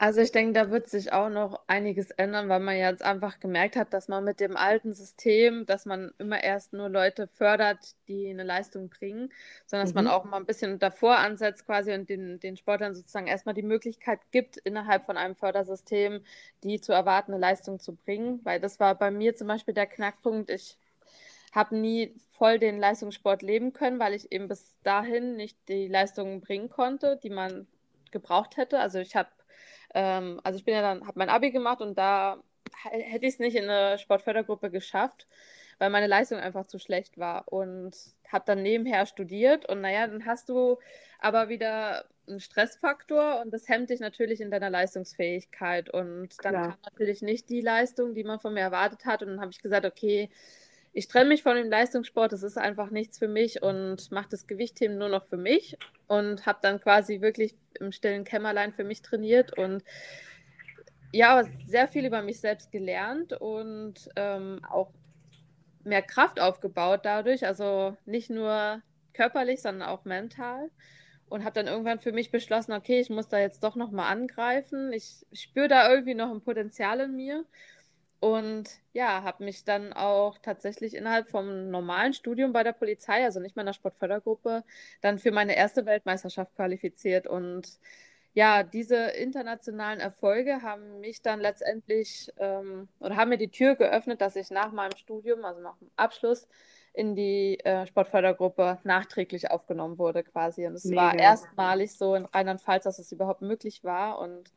Also 0.00 0.20
ich 0.20 0.30
denke, 0.30 0.52
da 0.52 0.70
wird 0.70 0.88
sich 0.88 1.12
auch 1.12 1.28
noch 1.28 1.60
einiges 1.66 2.12
ändern, 2.12 2.48
weil 2.48 2.60
man 2.60 2.76
jetzt 2.76 3.02
einfach 3.02 3.40
gemerkt 3.40 3.74
hat, 3.74 3.92
dass 3.92 4.06
man 4.06 4.22
mit 4.22 4.38
dem 4.38 4.56
alten 4.56 4.94
System, 4.94 5.66
dass 5.66 5.86
man 5.86 6.12
immer 6.18 6.40
erst 6.40 6.72
nur 6.72 6.88
Leute 6.88 7.26
fördert, 7.26 7.96
die 8.06 8.30
eine 8.30 8.44
Leistung 8.44 8.90
bringen, 8.90 9.32
sondern 9.66 9.86
dass 9.86 9.94
mhm. 9.96 10.04
man 10.04 10.14
auch 10.14 10.24
mal 10.24 10.36
ein 10.36 10.46
bisschen 10.46 10.78
davor 10.78 11.18
ansetzt 11.18 11.66
quasi 11.66 11.92
und 11.92 12.08
den, 12.08 12.38
den 12.38 12.56
Sportlern 12.56 12.94
sozusagen 12.94 13.26
erstmal 13.26 13.56
die 13.56 13.62
Möglichkeit 13.62 14.20
gibt, 14.30 14.56
innerhalb 14.58 15.04
von 15.04 15.16
einem 15.16 15.34
Fördersystem 15.34 16.22
die 16.62 16.80
zu 16.80 16.92
erwartende 16.92 17.40
Leistung 17.40 17.80
zu 17.80 17.96
bringen. 17.96 18.38
Weil 18.44 18.60
das 18.60 18.78
war 18.78 18.94
bei 18.94 19.10
mir 19.10 19.34
zum 19.34 19.48
Beispiel 19.48 19.74
der 19.74 19.86
Knackpunkt. 19.86 20.48
Ich 20.48 20.78
habe 21.52 21.76
nie 21.76 22.14
voll 22.30 22.60
den 22.60 22.78
Leistungssport 22.78 23.42
leben 23.42 23.72
können, 23.72 23.98
weil 23.98 24.14
ich 24.14 24.30
eben 24.30 24.46
bis 24.46 24.76
dahin 24.84 25.34
nicht 25.34 25.58
die 25.68 25.88
Leistungen 25.88 26.40
bringen 26.40 26.70
konnte, 26.70 27.18
die 27.20 27.30
man 27.30 27.66
gebraucht 28.12 28.56
hätte. 28.56 28.78
Also 28.78 29.00
ich 29.00 29.16
habe 29.16 29.28
ähm, 29.94 30.40
also 30.44 30.58
ich 30.58 30.64
bin 30.64 30.74
ja 30.74 30.82
dann, 30.82 31.06
habe 31.06 31.18
mein 31.18 31.28
Abi 31.30 31.50
gemacht 31.50 31.80
und 31.80 31.96
da 31.96 32.42
hätte 32.82 33.26
ich 33.26 33.34
es 33.34 33.38
nicht 33.38 33.56
in 33.56 33.68
eine 33.68 33.98
Sportfördergruppe 33.98 34.70
geschafft, 34.70 35.26
weil 35.78 35.90
meine 35.90 36.06
Leistung 36.06 36.38
einfach 36.38 36.66
zu 36.66 36.78
schlecht 36.78 37.18
war 37.18 37.44
und 37.48 37.96
habe 38.28 38.44
dann 38.46 38.62
nebenher 38.62 39.06
studiert. 39.06 39.68
Und 39.68 39.80
naja, 39.80 40.06
dann 40.06 40.26
hast 40.26 40.48
du 40.48 40.78
aber 41.18 41.48
wieder 41.48 42.04
einen 42.26 42.40
Stressfaktor 42.40 43.40
und 43.40 43.52
das 43.52 43.68
hemmt 43.68 43.90
dich 43.90 44.00
natürlich 44.00 44.40
in 44.40 44.50
deiner 44.50 44.70
Leistungsfähigkeit. 44.70 45.88
Und 45.90 46.44
dann 46.44 46.52
Klar. 46.54 46.68
kam 46.68 46.78
natürlich 46.84 47.22
nicht 47.22 47.48
die 47.48 47.60
Leistung, 47.60 48.14
die 48.14 48.24
man 48.24 48.40
von 48.40 48.54
mir 48.54 48.60
erwartet 48.60 49.04
hat. 49.04 49.22
Und 49.22 49.28
dann 49.28 49.40
habe 49.40 49.50
ich 49.50 49.62
gesagt, 49.62 49.86
okay, 49.86 50.30
ich 50.98 51.06
trenne 51.06 51.28
mich 51.28 51.44
von 51.44 51.54
dem 51.54 51.70
Leistungssport, 51.70 52.32
das 52.32 52.42
ist 52.42 52.58
einfach 52.58 52.90
nichts 52.90 53.20
für 53.20 53.28
mich 53.28 53.62
und 53.62 54.10
mache 54.10 54.30
das 54.30 54.48
Gewichtheben 54.48 54.98
nur 54.98 55.08
noch 55.08 55.24
für 55.26 55.36
mich 55.36 55.78
und 56.08 56.44
habe 56.44 56.58
dann 56.60 56.80
quasi 56.80 57.20
wirklich 57.20 57.54
im 57.78 57.92
stillen 57.92 58.24
Kämmerlein 58.24 58.72
für 58.72 58.82
mich 58.82 59.00
trainiert 59.00 59.56
und 59.56 59.84
ja, 61.12 61.44
sehr 61.68 61.86
viel 61.86 62.04
über 62.04 62.20
mich 62.22 62.40
selbst 62.40 62.72
gelernt 62.72 63.32
und 63.32 64.08
ähm, 64.16 64.60
auch 64.68 64.90
mehr 65.84 66.02
Kraft 66.02 66.40
aufgebaut 66.40 67.02
dadurch, 67.04 67.46
also 67.46 67.96
nicht 68.04 68.28
nur 68.28 68.82
körperlich, 69.12 69.62
sondern 69.62 69.88
auch 69.88 70.04
mental 70.04 70.68
und 71.28 71.44
habe 71.44 71.54
dann 71.54 71.68
irgendwann 71.68 72.00
für 72.00 72.10
mich 72.10 72.32
beschlossen, 72.32 72.72
okay, 72.72 72.98
ich 72.98 73.08
muss 73.08 73.28
da 73.28 73.38
jetzt 73.38 73.62
doch 73.62 73.76
noch 73.76 73.92
mal 73.92 74.08
angreifen. 74.08 74.92
Ich 74.92 75.24
spüre 75.32 75.68
da 75.68 75.88
irgendwie 75.88 76.14
noch 76.14 76.32
ein 76.32 76.40
Potenzial 76.40 76.98
in 76.98 77.14
mir 77.14 77.44
und 78.20 78.64
ja, 78.92 79.22
habe 79.22 79.44
mich 79.44 79.64
dann 79.64 79.92
auch 79.92 80.38
tatsächlich 80.38 80.94
innerhalb 80.94 81.28
vom 81.28 81.70
normalen 81.70 82.14
Studium 82.14 82.52
bei 82.52 82.64
der 82.64 82.72
Polizei, 82.72 83.24
also 83.24 83.38
nicht 83.38 83.56
meiner 83.56 83.72
Sportfördergruppe, 83.72 84.64
dann 85.00 85.18
für 85.18 85.30
meine 85.30 85.56
erste 85.56 85.86
Weltmeisterschaft 85.86 86.54
qualifiziert. 86.56 87.28
Und 87.28 87.78
ja, 88.34 88.64
diese 88.64 88.96
internationalen 88.96 90.00
Erfolge 90.00 90.62
haben 90.62 91.00
mich 91.00 91.22
dann 91.22 91.40
letztendlich 91.40 92.32
ähm, 92.38 92.88
oder 92.98 93.16
haben 93.16 93.30
mir 93.30 93.38
die 93.38 93.50
Tür 93.50 93.76
geöffnet, 93.76 94.20
dass 94.20 94.36
ich 94.36 94.50
nach 94.50 94.72
meinem 94.72 94.96
Studium, 94.96 95.44
also 95.44 95.60
nach 95.60 95.76
dem 95.78 95.90
Abschluss, 95.96 96.48
in 96.92 97.14
die 97.14 97.60
äh, 97.60 97.86
Sportfördergruppe 97.86 98.78
nachträglich 98.82 99.52
aufgenommen 99.52 99.98
wurde 99.98 100.24
quasi. 100.24 100.66
Und 100.66 100.74
es 100.74 100.92
war 100.92 101.16
erstmalig 101.16 101.96
so 101.96 102.16
in 102.16 102.24
Rheinland-Pfalz, 102.24 102.82
dass 102.84 102.98
es 102.98 103.12
überhaupt 103.12 103.42
möglich 103.42 103.84
war. 103.84 104.18
Und 104.18 104.50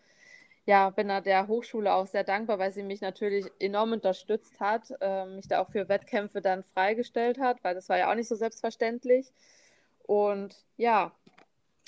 ja, 0.65 0.89
bin 0.91 1.07
da 1.07 1.21
der 1.21 1.47
Hochschule 1.47 1.93
auch 1.93 2.07
sehr 2.07 2.23
dankbar, 2.23 2.59
weil 2.59 2.71
sie 2.71 2.83
mich 2.83 3.01
natürlich 3.01 3.45
enorm 3.59 3.93
unterstützt 3.93 4.59
hat, 4.59 4.93
äh, 5.01 5.25
mich 5.25 5.47
da 5.47 5.61
auch 5.61 5.69
für 5.69 5.89
Wettkämpfe 5.89 6.41
dann 6.41 6.63
freigestellt 6.63 7.39
hat, 7.39 7.63
weil 7.63 7.73
das 7.75 7.89
war 7.89 7.97
ja 7.97 8.11
auch 8.11 8.15
nicht 8.15 8.27
so 8.27 8.35
selbstverständlich. 8.35 9.31
Und 10.03 10.55
ja, 10.77 11.11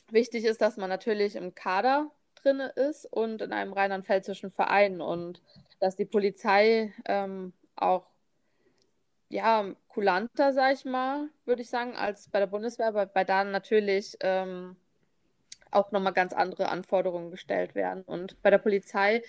wichtig 0.09 0.45
ist, 0.45 0.61
dass 0.61 0.77
man 0.77 0.89
natürlich 0.89 1.35
im 1.35 1.53
Kader 1.53 2.09
drin 2.35 2.59
ist 2.59 3.05
und 3.05 3.41
in 3.41 3.53
einem 3.53 3.73
rheinland-pfälzischen 3.73 4.51
Verein 4.51 5.01
und 5.01 5.41
dass 5.79 5.95
die 5.95 6.05
Polizei 6.05 6.93
ähm, 7.05 7.53
auch 7.75 8.07
ja, 9.29 9.73
kulanter, 9.87 10.53
sag 10.53 10.73
ich 10.73 10.85
mal, 10.85 11.29
würde 11.45 11.61
ich 11.63 11.69
sagen, 11.69 11.95
als 11.95 12.29
bei 12.29 12.39
der 12.39 12.47
Bundeswehr, 12.47 12.93
weil 12.93 13.07
bei 13.07 13.23
da 13.23 13.43
natürlich 13.43 14.15
ähm, 14.19 14.75
auch 15.75 15.91
nochmal 15.91 16.13
ganz 16.13 16.33
andere 16.33 16.69
Anforderungen 16.69 17.31
gestellt 17.31 17.75
werden. 17.75 18.03
Und 18.03 18.41
bei 18.41 18.49
der 18.49 18.57
Polizei 18.57 19.21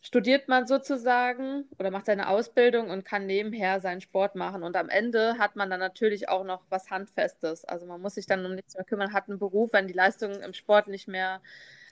studiert 0.00 0.48
man 0.48 0.66
sozusagen 0.66 1.64
oder 1.78 1.90
macht 1.90 2.06
seine 2.06 2.28
Ausbildung 2.28 2.90
und 2.90 3.04
kann 3.04 3.26
nebenher 3.26 3.80
seinen 3.80 4.02
Sport 4.02 4.34
machen. 4.34 4.62
Und 4.62 4.76
am 4.76 4.88
Ende 4.90 5.38
hat 5.38 5.56
man 5.56 5.70
dann 5.70 5.80
natürlich 5.80 6.28
auch 6.28 6.44
noch 6.44 6.62
was 6.68 6.90
Handfestes. 6.90 7.64
Also 7.64 7.86
man 7.86 8.00
muss 8.02 8.14
sich 8.16 8.26
dann 8.26 8.44
um 8.44 8.54
nichts 8.54 8.74
mehr 8.74 8.84
kümmern, 8.84 9.12
hat 9.14 9.28
einen 9.28 9.38
Beruf, 9.38 9.72
wenn 9.72 9.86
die 9.88 9.94
Leistung 9.94 10.32
im 10.42 10.52
Sport 10.52 10.88
nicht 10.88 11.08
mehr 11.08 11.40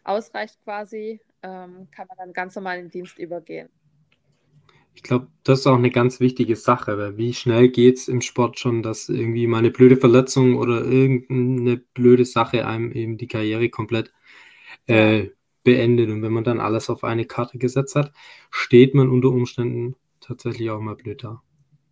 ausreicht 0.04 0.62
quasi, 0.64 1.20
ähm, 1.42 1.88
kann 1.90 2.06
man 2.08 2.18
dann 2.18 2.32
ganz 2.32 2.54
normal 2.54 2.78
in 2.78 2.86
den 2.86 2.90
Dienst 2.90 3.18
übergehen. 3.18 3.70
Ich 4.94 5.02
glaube, 5.02 5.28
das 5.44 5.60
ist 5.60 5.66
auch 5.66 5.76
eine 5.76 5.90
ganz 5.90 6.20
wichtige 6.20 6.56
Sache, 6.56 6.98
weil 6.98 7.16
wie 7.16 7.32
schnell 7.34 7.68
geht 7.68 7.96
es 7.96 8.08
im 8.08 8.20
Sport 8.20 8.58
schon, 8.58 8.82
dass 8.82 9.08
irgendwie 9.08 9.46
mal 9.46 9.58
eine 9.58 9.70
blöde 9.70 9.96
Verletzung 9.96 10.56
oder 10.56 10.84
irgendeine 10.84 11.78
blöde 11.78 12.24
Sache 12.24 12.66
einem 12.66 12.92
eben 12.92 13.16
die 13.18 13.26
Karriere 13.26 13.68
komplett 13.70 14.12
äh, 14.86 15.28
beendet. 15.64 16.10
Und 16.10 16.22
wenn 16.22 16.32
man 16.32 16.44
dann 16.44 16.60
alles 16.60 16.90
auf 16.90 17.04
eine 17.04 17.24
Karte 17.26 17.58
gesetzt 17.58 17.96
hat, 17.96 18.12
steht 18.50 18.94
man 18.94 19.08
unter 19.08 19.28
Umständen 19.28 19.96
tatsächlich 20.20 20.70
auch 20.70 20.80
mal 20.80 20.96
blöd 20.96 21.24
da. 21.24 21.42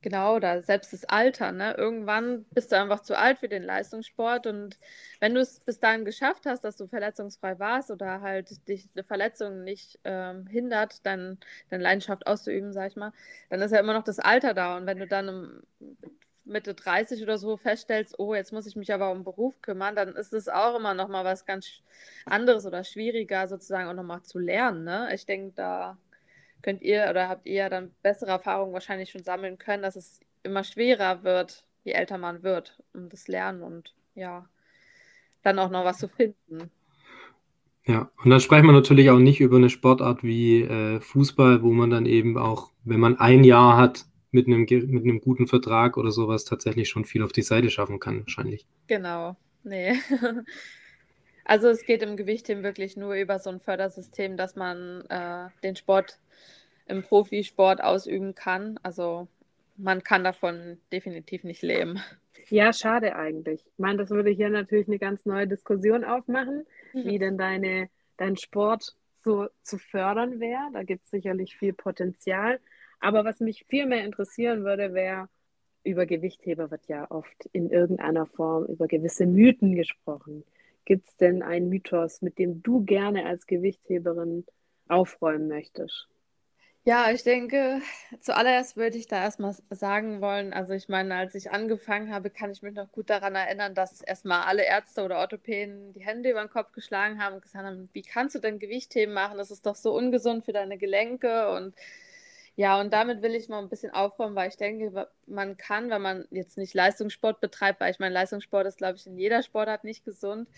Genau, 0.03 0.37
oder 0.37 0.63
selbst 0.63 0.95
das 0.95 1.05
Alter, 1.05 1.53
ne? 1.53 1.75
Irgendwann 1.77 2.45
bist 2.55 2.73
du 2.73 2.77
einfach 2.81 3.01
zu 3.01 3.19
alt 3.19 3.39
für 3.39 3.49
den 3.49 3.63
Leistungssport 3.63 4.47
und 4.47 4.79
wenn 5.21 5.35
du 5.35 5.41
es 5.43 5.61
bis 5.61 5.79
dahin 5.79 6.07
geschafft 6.07 6.47
hast, 6.47 6.63
dass 6.65 6.77
du 6.79 6.87
verletzungsfrei 6.87 7.59
warst 7.59 7.91
oder 7.91 8.23
halt 8.23 8.67
dich 8.67 8.89
eine 8.95 9.05
Verletzung 9.05 9.63
nicht 9.63 9.99
ähm, 10.05 10.47
hindert, 10.47 11.05
dann 11.05 11.39
deine 11.69 11.83
Leidenschaft 11.83 12.27
auszuüben, 12.27 12.73
sag 12.73 12.89
ich 12.93 12.97
mal, 12.97 13.13
dann 13.51 13.61
ist 13.61 13.73
ja 13.73 13.81
immer 13.81 13.93
noch 13.93 14.03
das 14.05 14.19
Alter 14.19 14.55
da 14.55 14.79
und 14.79 14.87
wenn 14.87 14.99
du 15.01 15.07
dann 15.07 15.63
Mitte 16.45 16.73
30 16.75 17.23
oder 17.23 17.37
so 17.39 17.57
feststellst, 17.59 18.19
oh, 18.19 18.35
jetzt 18.35 18.53
muss 18.53 18.67
ich 18.67 18.77
mich 18.77 18.93
aber 18.95 19.11
um 19.13 19.23
Beruf 19.23 19.61
kümmern, 19.61 19.95
dann 19.97 20.17
ist 20.17 20.33
es 20.33 20.49
auch 20.49 20.77
immer 20.77 20.95
noch 20.95 21.09
mal 21.09 21.25
was 21.25 21.45
ganz 21.45 21.69
anderes 22.25 22.65
oder 22.67 22.85
schwieriger 22.85 23.49
sozusagen 23.49 23.89
auch 23.89 23.95
noch 23.95 24.03
mal 24.03 24.23
zu 24.23 24.39
lernen, 24.39 24.85
ne? 24.85 25.11
Ich 25.15 25.27
denke, 25.27 25.53
da 25.55 25.99
könnt 26.62 26.83
ihr 26.83 27.07
oder 27.11 27.29
habt 27.29 27.46
ihr 27.46 27.68
dann 27.68 27.90
bessere 28.03 28.31
Erfahrungen 28.31 28.73
wahrscheinlich 28.73 29.11
schon 29.11 29.23
sammeln 29.23 29.59
können, 29.59 29.83
dass 29.83 29.96
es 29.96 30.20
immer 30.42 30.64
schwerer 30.64 31.23
wird, 31.23 31.66
je 31.85 31.92
älter 31.92 32.18
man 32.18 32.42
wird, 32.42 32.83
um 32.94 33.09
das 33.09 33.29
Lernen 33.29 33.62
und 33.62 33.94
ja, 34.14 34.46
dann 35.42 35.59
auch 35.59 35.70
noch 35.70 35.85
was 35.85 35.99
zu 35.99 36.09
finden. 36.09 36.70
Ja, 37.87 38.11
und 38.23 38.31
dann 38.31 38.40
sprechen 38.40 38.66
wir 38.66 38.73
natürlich 38.73 39.11
auch 39.11 39.18
nicht 39.18 39.40
über 39.40 39.57
eine 39.57 39.70
Sportart 39.70 40.23
wie 40.23 40.62
äh, 40.62 41.01
Fußball, 41.01 41.62
wo 41.62 41.73
man 41.73 41.90
dann 41.90 42.07
eben 42.07 42.37
auch, 42.37 42.70
wenn 42.85 43.01
man 43.01 43.18
ein 43.18 43.42
Jahr 43.42 43.77
hat, 43.77 44.05
mit 44.33 44.46
einem, 44.46 44.61
mit 44.61 45.03
einem 45.03 45.20
guten 45.20 45.49
Vertrag 45.49 45.96
oder 45.96 46.12
sowas 46.12 46.44
tatsächlich 46.44 46.88
schon 46.88 47.05
viel 47.05 47.23
auf 47.23 47.33
die 47.33 47.42
Seite 47.42 47.68
schaffen 47.68 47.99
kann, 47.99 48.20
wahrscheinlich. 48.20 48.66
Genau, 48.87 49.37
nee. 49.64 49.94
Also 51.51 51.66
es 51.66 51.85
geht 51.85 52.05
im 52.05 52.16
Gewichtheben 52.16 52.62
wirklich 52.62 52.96
nur 52.96 53.14
über 53.14 53.40
so 53.40 53.51
ein 53.51 53.59
Fördersystem, 53.59 54.37
dass 54.37 54.55
man 54.55 55.05
äh, 55.09 55.49
den 55.64 55.75
Sport 55.75 56.20
im 56.90 57.03
Profisport 57.03 57.83
ausüben 57.83 58.35
kann. 58.35 58.79
Also 58.83 59.29
man 59.76 60.03
kann 60.03 60.24
davon 60.24 60.79
definitiv 60.92 61.44
nicht 61.44 61.62
leben. 61.62 62.00
Ja, 62.48 62.72
schade 62.72 63.16
eigentlich. 63.16 63.64
Ich 63.64 63.79
meine, 63.79 63.98
das 63.98 64.11
würde 64.11 64.31
hier 64.31 64.50
natürlich 64.50 64.88
eine 64.88 64.98
ganz 64.98 65.24
neue 65.24 65.46
Diskussion 65.46 66.05
aufmachen, 66.05 66.66
mhm. 66.92 67.05
wie 67.05 67.18
denn 67.18 67.38
deine, 67.38 67.88
dein 68.16 68.37
Sport 68.37 68.94
so 69.22 69.48
zu 69.62 69.79
fördern 69.79 70.40
wäre. 70.40 70.68
Da 70.72 70.83
gibt 70.83 71.05
es 71.05 71.11
sicherlich 71.11 71.57
viel 71.57 71.72
Potenzial. 71.72 72.59
Aber 72.98 73.24
was 73.24 73.40
mich 73.40 73.64
viel 73.68 73.87
mehr 73.87 74.05
interessieren 74.05 74.64
würde, 74.64 74.92
wäre, 74.94 75.29
über 75.85 76.07
Gewichtheber 76.07 76.70
wird 76.70 76.87
ja 76.88 77.11
oft 77.11 77.46
in 77.53 77.70
irgendeiner 77.70 78.26
Form 78.26 78.66
über 78.66 78.87
gewisse 78.87 79.26
Mythen 79.26 79.74
gesprochen. 79.74 80.44
Gibt 80.85 81.07
es 81.07 81.16
denn 81.16 81.42
einen 81.42 81.68
Mythos, 81.68 82.20
mit 82.20 82.38
dem 82.38 82.62
du 82.62 82.85
gerne 82.85 83.26
als 83.26 83.46
Gewichtheberin 83.46 84.44
aufräumen 84.88 85.48
möchtest? 85.48 86.09
Ja, 86.85 87.11
ich 87.11 87.23
denke, 87.25 87.83
zuallererst 88.21 88.77
würde 88.77 88.97
ich 88.97 89.07
da 89.07 89.23
erstmal 89.23 89.55
sagen 89.69 90.23
wollen, 90.23 90.55
also 90.55 90.73
ich 90.73 90.88
meine, 90.88 91.14
als 91.14 91.35
ich 91.35 91.51
angefangen 91.51 92.12
habe, 92.12 92.31
kann 92.31 92.51
ich 92.51 92.62
mich 92.62 92.75
noch 92.75 92.90
gut 92.90 93.11
daran 93.11 93.35
erinnern, 93.35 93.75
dass 93.75 94.01
erstmal 94.01 94.43
alle 94.45 94.64
Ärzte 94.64 95.05
oder 95.05 95.19
Orthopäden 95.19 95.93
die 95.93 96.01
Hände 96.05 96.31
über 96.31 96.40
den 96.40 96.49
Kopf 96.49 96.73
geschlagen 96.73 97.23
haben 97.23 97.35
und 97.35 97.43
gesagt 97.43 97.66
haben, 97.66 97.90
wie 97.93 98.01
kannst 98.03 98.35
du 98.35 98.38
denn 98.38 98.59
Gewichtheben 98.59 99.12
machen? 99.14 99.37
Das 99.37 99.51
ist 99.51 99.66
doch 99.66 99.77
so 99.77 99.95
ungesund 99.95 100.45
für 100.47 100.53
deine 100.53 100.79
Gelenke 100.79 101.51
und 101.51 101.75
ja, 102.57 102.81
und 102.81 102.93
damit 102.93 103.23
will 103.23 103.35
ich 103.35 103.49
mal 103.49 103.61
ein 103.61 103.69
bisschen 103.69 103.93
aufräumen, 103.93 104.35
weil 104.35 104.49
ich 104.49 104.57
denke, 104.57 105.09
man 105.27 105.57
kann, 105.57 105.90
wenn 105.90 106.03
man 106.03 106.27
jetzt 106.31 106.59
nicht 106.59 106.75
Leistungssport 106.75 107.40
betreibt, 107.40 107.81
weil 107.81 107.90
ich 107.93 107.99
meine, 108.01 108.14
Leistungssport 108.14 108.66
ist, 108.66 108.79
glaube 108.79 108.97
ich, 108.97 109.07
in 109.07 109.16
jeder 109.19 109.43
Sportart 109.43 109.85
nicht 109.85 110.05
gesund, 110.05 110.49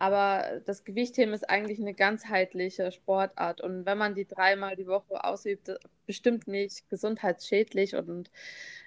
Aber 0.00 0.62
das 0.64 0.84
Gewichtheben 0.84 1.34
ist 1.34 1.48
eigentlich 1.50 1.78
eine 1.78 1.92
ganzheitliche 1.92 2.90
Sportart. 2.90 3.60
Und 3.60 3.84
wenn 3.84 3.98
man 3.98 4.14
die 4.14 4.26
dreimal 4.26 4.74
die 4.74 4.86
Woche 4.86 5.22
ausübt, 5.22 5.70
bestimmt 6.06 6.48
nicht 6.48 6.88
gesundheitsschädlich 6.88 7.94
und 7.94 8.30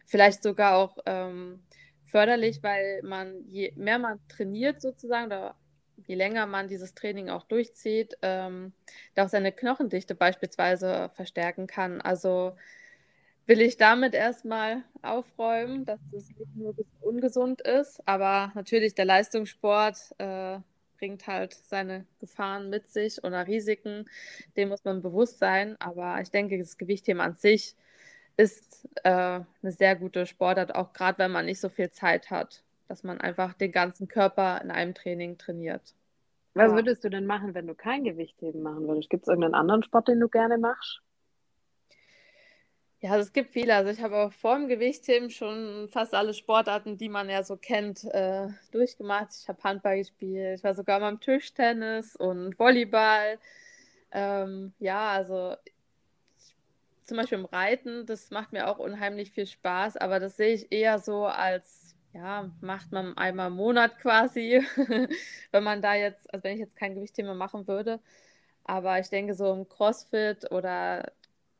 vielleicht 0.07 0.41
sogar 0.41 0.75
auch 0.75 0.97
ähm, 1.05 1.61
förderlich, 2.03 2.63
weil 2.63 3.03
man, 3.03 3.47
je 3.47 3.73
mehr 3.75 3.99
man 3.99 4.19
trainiert 4.27 4.81
sozusagen, 4.81 5.27
oder 5.27 5.55
je 6.07 6.15
länger 6.15 6.47
man 6.47 6.67
dieses 6.67 6.95
Training 6.95 7.29
auch 7.29 7.43
durchzieht, 7.43 8.17
ähm, 8.23 8.73
auch 9.15 9.29
seine 9.29 9.51
Knochendichte 9.51 10.15
beispielsweise 10.15 11.11
verstärken 11.13 11.67
kann. 11.67 12.01
Also 12.01 12.55
will 13.45 13.61
ich 13.61 13.77
damit 13.77 14.15
erstmal 14.15 14.83
aufräumen, 15.03 15.85
dass 15.85 16.01
es 16.11 16.29
nicht 16.29 16.55
nur 16.55 16.73
ungesund 17.01 17.61
ist, 17.61 18.01
aber 18.07 18.51
natürlich 18.55 18.95
der 18.95 19.05
Leistungssport 19.05 20.15
äh, 20.17 20.57
bringt 20.97 21.27
halt 21.27 21.53
seine 21.53 22.05
Gefahren 22.19 22.69
mit 22.69 22.89
sich 22.89 23.23
oder 23.23 23.47
Risiken, 23.47 24.09
dem 24.57 24.69
muss 24.69 24.83
man 24.83 25.01
bewusst 25.01 25.39
sein. 25.39 25.75
Aber 25.79 26.19
ich 26.21 26.31
denke, 26.31 26.57
das 26.57 26.77
Gewichtheben 26.77 27.21
an 27.21 27.35
sich 27.35 27.75
ist 28.37 28.87
äh, 29.03 29.09
eine 29.09 29.71
sehr 29.71 29.95
gute 29.95 30.25
Sportart, 30.25 30.75
auch 30.75 30.93
gerade 30.93 31.19
wenn 31.19 31.31
man 31.31 31.45
nicht 31.45 31.59
so 31.59 31.69
viel 31.69 31.91
Zeit 31.91 32.31
hat, 32.31 32.63
dass 32.87 33.03
man 33.03 33.21
einfach 33.21 33.53
den 33.53 33.71
ganzen 33.71 34.07
Körper 34.07 34.61
in 34.61 34.71
einem 34.71 34.93
Training 34.93 35.37
trainiert. 35.37 35.93
Was 36.55 36.71
würdest 36.71 37.03
du 37.03 37.09
denn 37.09 37.25
machen, 37.25 37.53
wenn 37.53 37.67
du 37.67 37.75
kein 37.75 38.03
Gewichtheben 38.03 38.61
machen 38.61 38.87
würdest? 38.87 39.09
Gibt 39.09 39.23
es 39.23 39.27
irgendeinen 39.27 39.55
anderen 39.55 39.83
Sport, 39.83 40.07
den 40.07 40.19
du 40.19 40.29
gerne 40.29 40.57
machst? 40.57 41.02
Ja, 43.03 43.11
also 43.11 43.23
es 43.23 43.33
gibt 43.33 43.51
viele. 43.51 43.75
Also 43.75 43.91
ich 43.91 44.01
habe 44.01 44.15
auch 44.15 44.31
vor 44.31 44.55
dem 44.55 44.69
Gewichtheben 44.69 45.29
schon 45.29 45.89
fast 45.91 46.13
alle 46.15 46.33
Sportarten, 46.33 46.97
die 46.97 47.09
man 47.09 47.29
ja 47.29 47.43
so 47.43 47.57
kennt, 47.57 48.05
äh, 48.05 48.47
durchgemacht. 48.71 49.27
Ich 49.41 49.49
habe 49.49 49.61
Handball 49.61 49.97
gespielt, 49.97 50.59
ich 50.59 50.63
war 50.63 50.73
sogar 50.73 51.01
mal 51.01 51.09
im 51.11 51.19
Tischtennis 51.19 52.15
und 52.15 52.57
Volleyball. 52.57 53.39
Ähm, 54.13 54.73
ja, 54.79 55.11
also 55.11 55.55
zum 57.03 57.17
Beispiel 57.17 57.39
im 57.39 57.45
Reiten, 57.45 58.05
das 58.05 58.31
macht 58.31 58.53
mir 58.53 58.69
auch 58.69 58.79
unheimlich 58.79 59.31
viel 59.31 59.47
Spaß, 59.47 59.97
aber 59.97 60.21
das 60.21 60.37
sehe 60.37 60.53
ich 60.53 60.71
eher 60.71 60.97
so 60.99 61.25
als, 61.25 61.95
ja, 62.13 62.49
macht 62.61 62.93
man 62.93 63.17
einmal 63.17 63.47
im 63.47 63.55
Monat 63.57 63.99
quasi, 63.99 64.65
wenn 65.51 65.63
man 65.63 65.81
da 65.81 65.93
jetzt, 65.95 66.33
also 66.33 66.45
wenn 66.45 66.53
ich 66.53 66.61
jetzt 66.61 66.77
kein 66.77 66.95
Gewichtheben 66.95 67.35
machen 67.37 67.67
würde. 67.67 67.99
Aber 68.63 68.99
ich 68.99 69.09
denke, 69.09 69.33
so 69.33 69.51
im 69.53 69.67
CrossFit 69.67 70.49
oder 70.51 71.11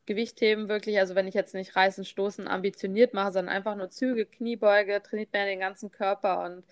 Gewichtheben 0.06 0.68
wirklich, 0.68 0.98
also 0.98 1.14
wenn 1.14 1.26
ich 1.26 1.34
jetzt 1.34 1.54
nicht 1.54 1.76
Reißen, 1.76 2.04
Stoßen 2.04 2.48
ambitioniert 2.48 3.14
mache, 3.14 3.32
sondern 3.32 3.54
einfach 3.54 3.76
nur 3.76 3.90
Züge, 3.90 4.26
Kniebeuge, 4.26 5.02
trainiert 5.02 5.32
mir 5.32 5.46
den 5.46 5.60
ganzen 5.60 5.90
Körper 5.90 6.44
und 6.44 6.64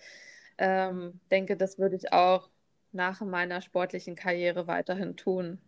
ähm, 0.57 1.19
denke, 1.31 1.57
das 1.57 1.79
würde 1.79 1.95
ich 1.95 2.13
auch 2.13 2.49
nach 2.91 3.21
meiner 3.21 3.61
sportlichen 3.61 4.15
Karriere 4.15 4.67
weiterhin 4.67 5.17
tun. 5.17 5.59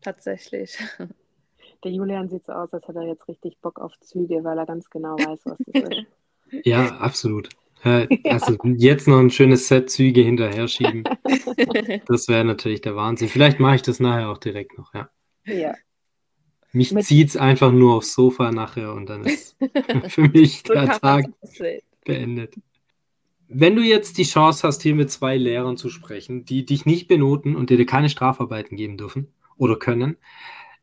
Tatsächlich. 0.00 0.78
Der 1.84 1.92
Julian 1.92 2.28
sieht 2.28 2.46
so 2.46 2.52
aus, 2.52 2.72
als 2.72 2.86
hätte 2.88 3.00
er 3.00 3.08
jetzt 3.08 3.28
richtig 3.28 3.58
Bock 3.60 3.78
auf 3.78 3.92
Züge, 4.00 4.42
weil 4.42 4.58
er 4.58 4.66
ganz 4.66 4.88
genau 4.88 5.16
weiß, 5.16 5.40
was 5.44 5.58
das 5.66 5.82
ist. 5.82 6.06
Ja, 6.62 6.98
absolut. 6.98 7.48
Also 7.82 8.56
jetzt 8.76 9.08
noch 9.08 9.18
ein 9.18 9.30
schönes 9.30 9.66
Set 9.66 9.90
Züge 9.90 10.20
hinterher 10.20 10.68
schieben. 10.68 11.04
Das 12.06 12.28
wäre 12.28 12.44
natürlich 12.44 12.80
der 12.80 12.94
Wahnsinn. 12.94 13.28
Vielleicht 13.28 13.58
mache 13.58 13.76
ich 13.76 13.82
das 13.82 13.98
nachher 13.98 14.28
auch 14.28 14.38
direkt 14.38 14.78
noch, 14.78 14.94
ja. 14.94 15.08
Ja, 15.46 15.74
mich 16.74 16.94
zieht 17.04 17.28
es 17.28 17.36
einfach 17.36 17.72
nur 17.72 17.94
aufs 17.94 18.14
Sofa 18.14 18.50
nachher 18.50 18.92
und 18.92 19.08
dann 19.08 19.24
ist 19.24 19.56
für 20.08 20.28
mich 20.28 20.62
der 20.64 20.98
Tag 21.00 21.26
beendet. 22.04 22.56
Wenn 23.48 23.76
du 23.76 23.82
jetzt 23.82 24.18
die 24.18 24.24
Chance 24.24 24.66
hast, 24.66 24.82
hier 24.82 24.94
mit 24.94 25.10
zwei 25.10 25.36
Lehrern 25.36 25.76
zu 25.76 25.88
sprechen, 25.88 26.44
die 26.44 26.66
dich 26.66 26.86
nicht 26.86 27.06
benoten 27.08 27.54
und 27.54 27.70
dir 27.70 27.86
keine 27.86 28.08
Strafarbeiten 28.08 28.76
geben 28.76 28.96
dürfen 28.96 29.32
oder 29.56 29.76
können, 29.76 30.16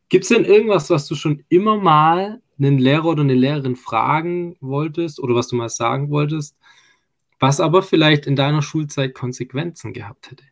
gibt 0.09 0.23
es 0.23 0.29
denn 0.29 0.45
irgendwas, 0.45 0.89
was 0.89 1.07
du 1.07 1.15
schon 1.15 1.43
immer 1.49 1.77
mal 1.77 2.41
einen 2.57 2.77
Lehrer 2.77 3.05
oder 3.05 3.23
eine 3.23 3.33
Lehrerin 3.33 3.75
fragen 3.75 4.55
wolltest 4.61 5.19
oder 5.19 5.35
was 5.35 5.47
du 5.47 5.55
mal 5.55 5.69
sagen 5.69 6.09
wolltest, 6.09 6.55
was 7.39 7.59
aber 7.59 7.81
vielleicht 7.81 8.27
in 8.27 8.35
deiner 8.35 8.61
Schulzeit 8.61 9.15
Konsequenzen 9.15 9.93
gehabt 9.93 10.31
hätte? 10.31 10.43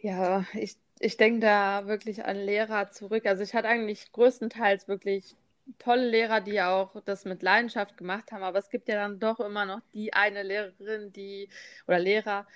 Ja, 0.00 0.44
ich 0.54 0.76
ich 1.02 1.16
denke 1.16 1.40
da 1.40 1.88
wirklich 1.88 2.24
an 2.24 2.36
Lehrer 2.36 2.90
zurück. 2.90 3.26
Also 3.26 3.42
ich 3.42 3.54
hatte 3.54 3.68
eigentlich 3.68 4.12
größtenteils 4.12 4.86
wirklich 4.86 5.34
tolle 5.78 6.08
Lehrer, 6.08 6.40
die 6.40 6.60
auch 6.62 6.94
das 7.04 7.24
mit 7.24 7.42
Leidenschaft 7.42 7.96
gemacht 7.96 8.30
haben, 8.30 8.44
aber 8.44 8.60
es 8.60 8.70
gibt 8.70 8.88
ja 8.88 8.94
dann 8.94 9.18
doch 9.18 9.40
immer 9.40 9.64
noch 9.64 9.80
die 9.94 10.12
eine 10.12 10.44
Lehrerin, 10.44 11.12
die 11.12 11.48
oder 11.88 11.98
Lehrer, 11.98 12.46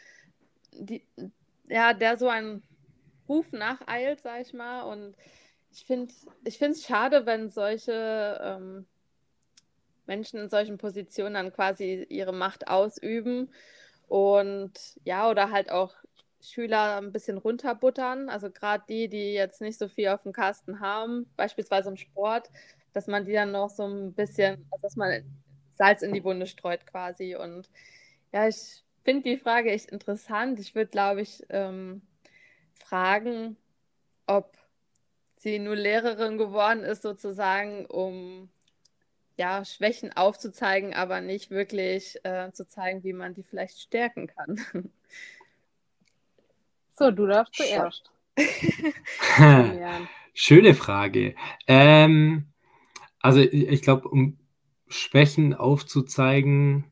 die 0.72 1.04
ja, 1.68 1.92
der 1.92 2.16
so 2.16 2.28
einen 2.28 2.62
Ruf 3.28 3.50
nacheilt, 3.50 4.20
sag 4.20 4.40
ich 4.42 4.52
mal. 4.52 4.82
Und 4.82 5.16
ich 5.72 5.85
finde 5.85 6.14
ich 6.44 6.62
es 6.62 6.85
schade, 6.85 7.26
wenn 7.26 7.50
solche 7.50 8.40
ähm, 8.40 8.87
Menschen 10.06 10.38
in 10.38 10.48
solchen 10.48 10.78
Positionen 10.78 11.35
dann 11.35 11.52
quasi 11.52 12.06
ihre 12.09 12.32
Macht 12.32 12.68
ausüben. 12.68 13.50
Und 14.06 14.72
ja, 15.04 15.28
oder 15.28 15.50
halt 15.50 15.70
auch 15.72 15.94
Schüler 16.50 16.98
ein 16.98 17.12
bisschen 17.12 17.38
runterbuttern. 17.38 18.28
Also 18.28 18.50
gerade 18.50 18.85
die, 18.88 19.09
die 19.09 19.32
jetzt 19.32 19.61
nicht 19.61 19.78
so 19.78 19.88
viel 19.88 20.09
auf 20.09 20.22
dem 20.22 20.32
Kasten 20.32 20.80
haben, 20.80 21.26
beispielsweise 21.37 21.90
im 21.90 21.96
Sport, 21.96 22.50
dass 22.92 23.06
man 23.06 23.24
die 23.24 23.32
dann 23.32 23.52
noch 23.52 23.70
so 23.70 23.85
ein 23.87 24.12
bisschen, 24.12 24.66
also 24.70 24.82
dass 24.82 24.96
man 24.96 25.24
Salz 25.74 26.02
in 26.02 26.12
die 26.12 26.24
Wunde 26.24 26.46
streut 26.46 26.87
quasi. 26.87 27.37
Und 27.37 27.68
ja, 28.32 28.48
ich 28.48 28.82
finde 29.04 29.22
die 29.22 29.37
Frage 29.37 29.70
echt 29.70 29.90
interessant. 29.90 30.59
Ich 30.59 30.74
würde, 30.74 30.90
glaube 30.90 31.20
ich, 31.20 31.44
ähm, 31.50 32.02
fragen, 32.74 33.56
ob 34.26 34.56
sie 35.37 35.59
nur 35.59 35.76
Lehrerin 35.76 36.38
geworden 36.38 36.82
ist, 36.82 37.02
sozusagen, 37.02 37.87
um 37.87 38.48
ja, 39.37 39.64
Schwächen 39.64 40.12
aufzuzeigen, 40.16 40.94
aber 40.94 41.20
nicht 41.20 41.50
wirklich 41.50 42.18
äh, 42.24 42.50
zu 42.52 42.66
zeigen, 42.66 43.04
wie 43.04 43.12
man 43.12 43.35
die 43.35 43.42
vielleicht 43.42 43.78
stärken 43.80 44.28
kann. 44.28 44.61
So, 46.98 47.11
du 47.11 47.26
darfst 47.26 47.54
zuerst. 47.54 48.11
Schöne 50.35 50.74
Frage. 50.74 51.35
Ähm, 51.66 52.46
also 53.20 53.40
ich 53.40 53.82
glaube, 53.82 54.09
um 54.09 54.38
Schwächen 54.88 55.54
aufzuzeigen, 55.54 56.85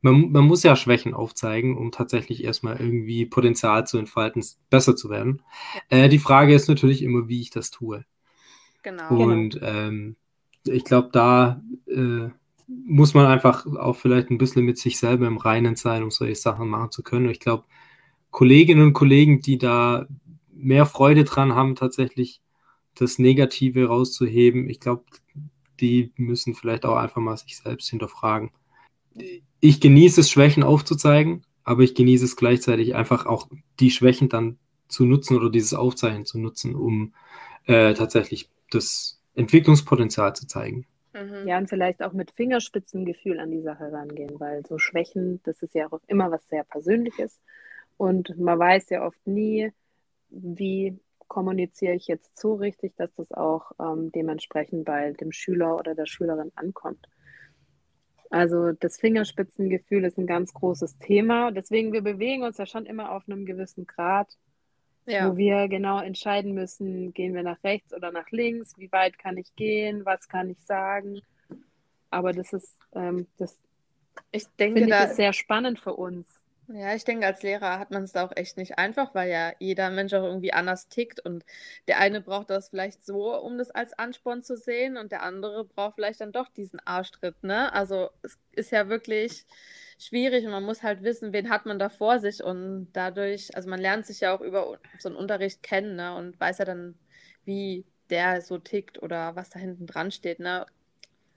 man, 0.00 0.30
man, 0.30 0.44
muss 0.44 0.62
ja 0.62 0.76
Schwächen 0.76 1.14
aufzeigen, 1.14 1.76
um 1.76 1.90
tatsächlich 1.90 2.44
erstmal 2.44 2.80
irgendwie 2.80 3.26
Potenzial 3.26 3.86
zu 3.86 3.98
entfalten, 3.98 4.44
besser 4.70 4.94
zu 4.94 5.10
werden. 5.10 5.42
Äh, 5.88 6.08
die 6.08 6.18
Frage 6.18 6.54
ist 6.54 6.68
natürlich 6.68 7.02
immer, 7.02 7.28
wie 7.28 7.40
ich 7.40 7.50
das 7.50 7.70
tue. 7.70 8.04
Genau. 8.82 9.08
Und 9.08 9.58
ähm, 9.62 10.16
ich 10.64 10.84
glaube, 10.84 11.08
da 11.12 11.60
äh, 11.86 12.28
muss 12.68 13.14
man 13.14 13.26
einfach 13.26 13.66
auch 13.66 13.96
vielleicht 13.96 14.30
ein 14.30 14.38
bisschen 14.38 14.64
mit 14.64 14.78
sich 14.78 14.98
selber 14.98 15.26
im 15.26 15.38
Reinen 15.38 15.76
sein, 15.76 16.02
um 16.02 16.10
solche 16.10 16.36
Sachen 16.36 16.68
machen 16.68 16.90
zu 16.90 17.02
können. 17.02 17.26
Und 17.26 17.32
ich 17.32 17.40
glaube, 17.40 17.64
Kolleginnen 18.36 18.88
und 18.88 18.92
Kollegen, 18.92 19.40
die 19.40 19.56
da 19.56 20.06
mehr 20.52 20.84
Freude 20.84 21.24
dran 21.24 21.54
haben, 21.54 21.74
tatsächlich 21.74 22.42
das 22.94 23.18
Negative 23.18 23.86
rauszuheben. 23.86 24.68
Ich 24.68 24.78
glaube, 24.78 25.04
die 25.80 26.12
müssen 26.18 26.52
vielleicht 26.52 26.84
auch 26.84 26.96
einfach 26.96 27.22
mal 27.22 27.38
sich 27.38 27.56
selbst 27.56 27.88
hinterfragen. 27.88 28.50
Ich 29.60 29.80
genieße 29.80 30.20
es, 30.20 30.30
Schwächen 30.30 30.64
aufzuzeigen, 30.64 31.46
aber 31.64 31.82
ich 31.82 31.94
genieße 31.94 32.26
es 32.26 32.36
gleichzeitig 32.36 32.94
einfach 32.94 33.24
auch 33.24 33.48
die 33.80 33.90
Schwächen 33.90 34.28
dann 34.28 34.58
zu 34.86 35.06
nutzen 35.06 35.38
oder 35.38 35.48
dieses 35.48 35.72
Aufzeichnen 35.72 36.26
zu 36.26 36.38
nutzen, 36.38 36.74
um 36.74 37.14
äh, 37.64 37.94
tatsächlich 37.94 38.50
das 38.70 39.18
Entwicklungspotenzial 39.34 40.36
zu 40.36 40.46
zeigen. 40.46 40.86
Mhm. 41.14 41.48
Ja, 41.48 41.56
und 41.56 41.70
vielleicht 41.70 42.02
auch 42.02 42.12
mit 42.12 42.32
Fingerspitzengefühl 42.32 43.40
an 43.40 43.50
die 43.50 43.62
Sache 43.62 43.90
rangehen, 43.90 44.38
weil 44.38 44.66
so 44.66 44.76
Schwächen, 44.78 45.40
das 45.44 45.62
ist 45.62 45.74
ja 45.74 45.90
auch 45.90 46.00
immer 46.06 46.30
was 46.30 46.46
sehr 46.50 46.64
Persönliches. 46.64 47.40
Und 47.96 48.38
man 48.38 48.58
weiß 48.58 48.90
ja 48.90 49.06
oft 49.06 49.26
nie, 49.26 49.72
wie 50.28 50.98
kommuniziere 51.28 51.94
ich 51.94 52.06
jetzt 52.06 52.38
so 52.38 52.54
richtig, 52.54 52.94
dass 52.96 53.12
das 53.14 53.32
auch 53.32 53.72
ähm, 53.80 54.12
dementsprechend 54.12 54.84
bei 54.84 55.12
dem 55.12 55.32
Schüler 55.32 55.76
oder 55.76 55.94
der 55.94 56.06
Schülerin 56.06 56.52
ankommt. 56.54 57.06
Also 58.30 58.72
das 58.72 58.98
Fingerspitzengefühl 58.98 60.04
ist 60.04 60.18
ein 60.18 60.26
ganz 60.26 60.52
großes 60.52 60.98
Thema. 60.98 61.50
Deswegen, 61.52 61.92
wir 61.92 62.02
bewegen 62.02 62.42
uns 62.42 62.58
ja 62.58 62.66
schon 62.66 62.86
immer 62.86 63.12
auf 63.12 63.24
einem 63.28 63.46
gewissen 63.46 63.86
Grad, 63.86 64.28
ja. 65.06 65.30
wo 65.30 65.36
wir 65.36 65.68
genau 65.68 66.00
entscheiden 66.00 66.52
müssen, 66.52 67.12
gehen 67.12 67.34
wir 67.34 67.42
nach 67.42 67.62
rechts 67.64 67.94
oder 67.94 68.12
nach 68.12 68.30
links, 68.30 68.76
wie 68.78 68.90
weit 68.92 69.18
kann 69.18 69.36
ich 69.36 69.54
gehen, 69.54 70.04
was 70.04 70.28
kann 70.28 70.50
ich 70.50 70.60
sagen. 70.64 71.20
Aber 72.10 72.32
das 72.32 72.52
ist, 72.52 72.78
ähm, 72.94 73.26
das 73.38 73.58
ich 74.32 74.46
denke, 74.58 74.80
finde 74.80 74.96
ich, 74.96 75.04
ist 75.10 75.16
sehr 75.16 75.32
spannend 75.32 75.78
für 75.78 75.94
uns. 75.94 76.26
Ja, 76.68 76.94
ich 76.96 77.04
denke, 77.04 77.26
als 77.26 77.42
Lehrer 77.44 77.78
hat 77.78 77.92
man 77.92 78.02
es 78.02 78.12
da 78.12 78.24
auch 78.26 78.32
echt 78.34 78.56
nicht 78.56 78.76
einfach, 78.76 79.14
weil 79.14 79.30
ja 79.30 79.52
jeder 79.60 79.88
Mensch 79.90 80.12
auch 80.14 80.24
irgendwie 80.24 80.52
anders 80.52 80.88
tickt 80.88 81.20
und 81.24 81.44
der 81.86 82.00
eine 82.00 82.20
braucht 82.20 82.50
das 82.50 82.70
vielleicht 82.70 83.04
so, 83.06 83.36
um 83.40 83.56
das 83.56 83.70
als 83.70 83.96
Ansporn 83.96 84.42
zu 84.42 84.56
sehen 84.56 84.96
und 84.96 85.12
der 85.12 85.22
andere 85.22 85.64
braucht 85.64 85.94
vielleicht 85.94 86.20
dann 86.20 86.32
doch 86.32 86.48
diesen 86.48 86.80
Arschtritt, 86.84 87.40
ne? 87.44 87.72
Also 87.72 88.10
es 88.22 88.36
ist 88.50 88.72
ja 88.72 88.88
wirklich 88.88 89.46
schwierig 89.98 90.44
und 90.44 90.50
man 90.50 90.64
muss 90.64 90.82
halt 90.82 91.02
wissen, 91.04 91.32
wen 91.32 91.50
hat 91.50 91.66
man 91.66 91.78
da 91.78 91.88
vor 91.88 92.18
sich 92.18 92.42
und 92.42 92.88
dadurch, 92.92 93.54
also 93.54 93.68
man 93.70 93.80
lernt 93.80 94.04
sich 94.06 94.20
ja 94.20 94.34
auch 94.36 94.40
über 94.40 94.78
so 94.98 95.08
einen 95.08 95.16
Unterricht 95.16 95.62
kennen 95.62 95.94
ne, 95.96 96.16
und 96.16 96.38
weiß 96.40 96.58
ja 96.58 96.64
dann, 96.64 96.98
wie 97.44 97.84
der 98.10 98.40
so 98.42 98.58
tickt 98.58 99.00
oder 99.02 99.36
was 99.36 99.50
da 99.50 99.60
hinten 99.60 99.86
dran 99.86 100.10
steht. 100.10 100.40
Ne? 100.40 100.66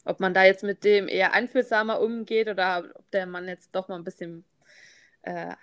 Ob 0.05 0.19
man 0.19 0.33
da 0.33 0.43
jetzt 0.45 0.63
mit 0.63 0.83
dem 0.83 1.07
eher 1.07 1.33
einfühlsamer 1.33 2.01
umgeht 2.01 2.49
oder 2.49 2.85
ob 2.95 3.11
der 3.11 3.25
Mann 3.27 3.47
jetzt 3.47 3.75
doch 3.75 3.87
mal 3.89 3.95
ein 3.95 4.03
bisschen 4.03 4.43
äh, 5.23 5.53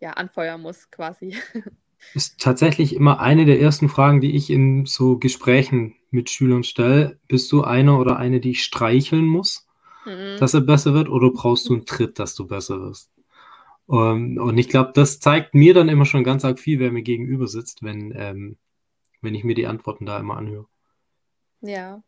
ja, 0.00 0.10
anfeuern 0.10 0.60
muss 0.60 0.90
quasi. 0.90 1.36
Ist 2.14 2.40
tatsächlich 2.40 2.96
immer 2.96 3.20
eine 3.20 3.44
der 3.44 3.60
ersten 3.60 3.88
Fragen, 3.88 4.20
die 4.20 4.34
ich 4.34 4.50
in 4.50 4.86
so 4.86 5.18
Gesprächen 5.18 5.94
mit 6.10 6.30
Schülern 6.30 6.64
stelle. 6.64 7.18
Bist 7.28 7.50
du 7.52 7.62
einer 7.62 7.98
oder 7.98 8.16
eine, 8.16 8.40
die 8.40 8.50
ich 8.50 8.64
streicheln 8.64 9.24
muss, 9.24 9.68
mhm. 10.04 10.36
dass 10.38 10.54
er 10.54 10.62
besser 10.62 10.94
wird, 10.94 11.08
oder 11.08 11.30
brauchst 11.30 11.68
du 11.68 11.74
einen 11.74 11.86
Tritt, 11.86 12.18
dass 12.18 12.34
du 12.34 12.46
besser 12.46 12.80
wirst? 12.80 13.12
Um, 13.86 13.98
ähm, 13.98 14.38
und 14.38 14.58
ich 14.58 14.68
glaube, 14.68 14.92
das 14.94 15.20
zeigt 15.20 15.54
mir 15.54 15.74
dann 15.74 15.88
immer 15.88 16.04
schon 16.04 16.24
ganz 16.24 16.44
arg 16.44 16.58
viel, 16.58 16.78
wer 16.78 16.92
mir 16.92 17.02
gegenüber 17.02 17.46
sitzt, 17.46 17.82
wenn, 17.82 18.12
ähm, 18.16 18.56
wenn 19.20 19.34
ich 19.34 19.44
mir 19.44 19.54
die 19.54 19.66
Antworten 19.66 20.06
da 20.06 20.18
immer 20.18 20.36
anhöre. 20.36 20.66
Ja. 21.60 22.02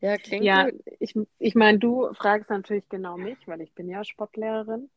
Ja, 0.00 0.18
klingt 0.18 0.44
ja, 0.44 0.68
gut. 0.68 0.80
Ich, 1.00 1.14
ich 1.38 1.54
meine, 1.54 1.78
du 1.78 2.12
fragst 2.14 2.50
natürlich 2.50 2.88
genau 2.88 3.16
mich, 3.16 3.38
weil 3.46 3.60
ich 3.60 3.72
bin 3.72 3.88
ja 3.88 4.04
Sportlehrerin. 4.04 4.90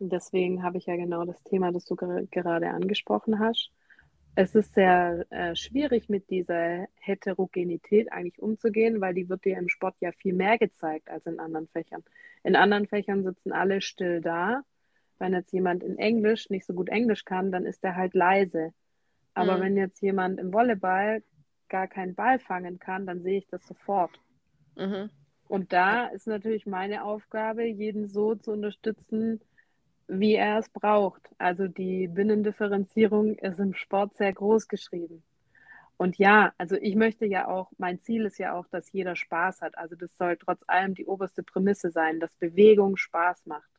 Deswegen 0.00 0.62
habe 0.62 0.78
ich 0.78 0.86
ja 0.86 0.96
genau 0.96 1.24
das 1.24 1.42
Thema, 1.42 1.72
das 1.72 1.84
du 1.84 1.94
ger 1.94 2.22
gerade 2.30 2.70
angesprochen 2.70 3.38
hast. 3.38 3.70
Es 4.34 4.54
ist 4.54 4.74
sehr 4.74 5.26
äh, 5.30 5.54
schwierig, 5.54 6.08
mit 6.08 6.30
dieser 6.30 6.86
Heterogenität 6.94 8.10
eigentlich 8.10 8.40
umzugehen, 8.40 9.00
weil 9.00 9.12
die 9.12 9.28
wird 9.28 9.44
dir 9.44 9.58
im 9.58 9.68
Sport 9.68 9.96
ja 10.00 10.12
viel 10.12 10.32
mehr 10.32 10.56
gezeigt 10.56 11.10
als 11.10 11.26
in 11.26 11.38
anderen 11.38 11.68
Fächern. 11.68 12.02
In 12.44 12.56
anderen 12.56 12.86
Fächern 12.86 13.24
sitzen 13.24 13.52
alle 13.52 13.82
still 13.82 14.20
da. 14.20 14.62
Wenn 15.18 15.34
jetzt 15.34 15.52
jemand 15.52 15.82
in 15.82 15.98
Englisch 15.98 16.48
nicht 16.48 16.64
so 16.64 16.72
gut 16.72 16.88
Englisch 16.88 17.26
kann, 17.26 17.52
dann 17.52 17.66
ist 17.66 17.84
er 17.84 17.96
halt 17.96 18.14
leise. 18.14 18.72
Aber 19.34 19.58
mhm. 19.58 19.60
wenn 19.60 19.76
jetzt 19.76 20.00
jemand 20.00 20.40
im 20.40 20.52
Volleyball 20.52 21.22
gar 21.68 21.88
keinen 21.88 22.14
Ball 22.14 22.38
fangen 22.38 22.78
kann, 22.78 23.06
dann 23.06 23.22
sehe 23.22 23.38
ich 23.38 23.46
das 23.48 23.66
sofort. 23.66 24.18
Mhm. 24.76 25.10
Und 25.48 25.72
da 25.72 26.06
ist 26.06 26.26
natürlich 26.26 26.64
meine 26.64 27.04
Aufgabe, 27.04 27.64
jeden 27.64 28.08
so 28.08 28.36
zu 28.36 28.52
unterstützen, 28.52 29.40
wie 30.10 30.34
er 30.34 30.58
es 30.58 30.68
braucht. 30.68 31.30
Also 31.38 31.68
die 31.68 32.08
Binnendifferenzierung 32.08 33.36
ist 33.36 33.60
im 33.60 33.74
Sport 33.74 34.16
sehr 34.16 34.32
groß 34.32 34.68
geschrieben. 34.68 35.22
Und 35.96 36.16
ja, 36.18 36.52
also 36.58 36.76
ich 36.76 36.96
möchte 36.96 37.26
ja 37.26 37.46
auch, 37.46 37.70
mein 37.78 38.00
Ziel 38.00 38.24
ist 38.24 38.38
ja 38.38 38.54
auch, 38.54 38.66
dass 38.68 38.90
jeder 38.90 39.16
Spaß 39.16 39.60
hat. 39.60 39.76
Also 39.76 39.96
das 39.96 40.10
soll 40.16 40.36
trotz 40.36 40.62
allem 40.66 40.94
die 40.94 41.06
oberste 41.06 41.42
Prämisse 41.42 41.90
sein, 41.90 42.20
dass 42.20 42.34
Bewegung 42.36 42.96
Spaß 42.96 43.46
macht. 43.46 43.70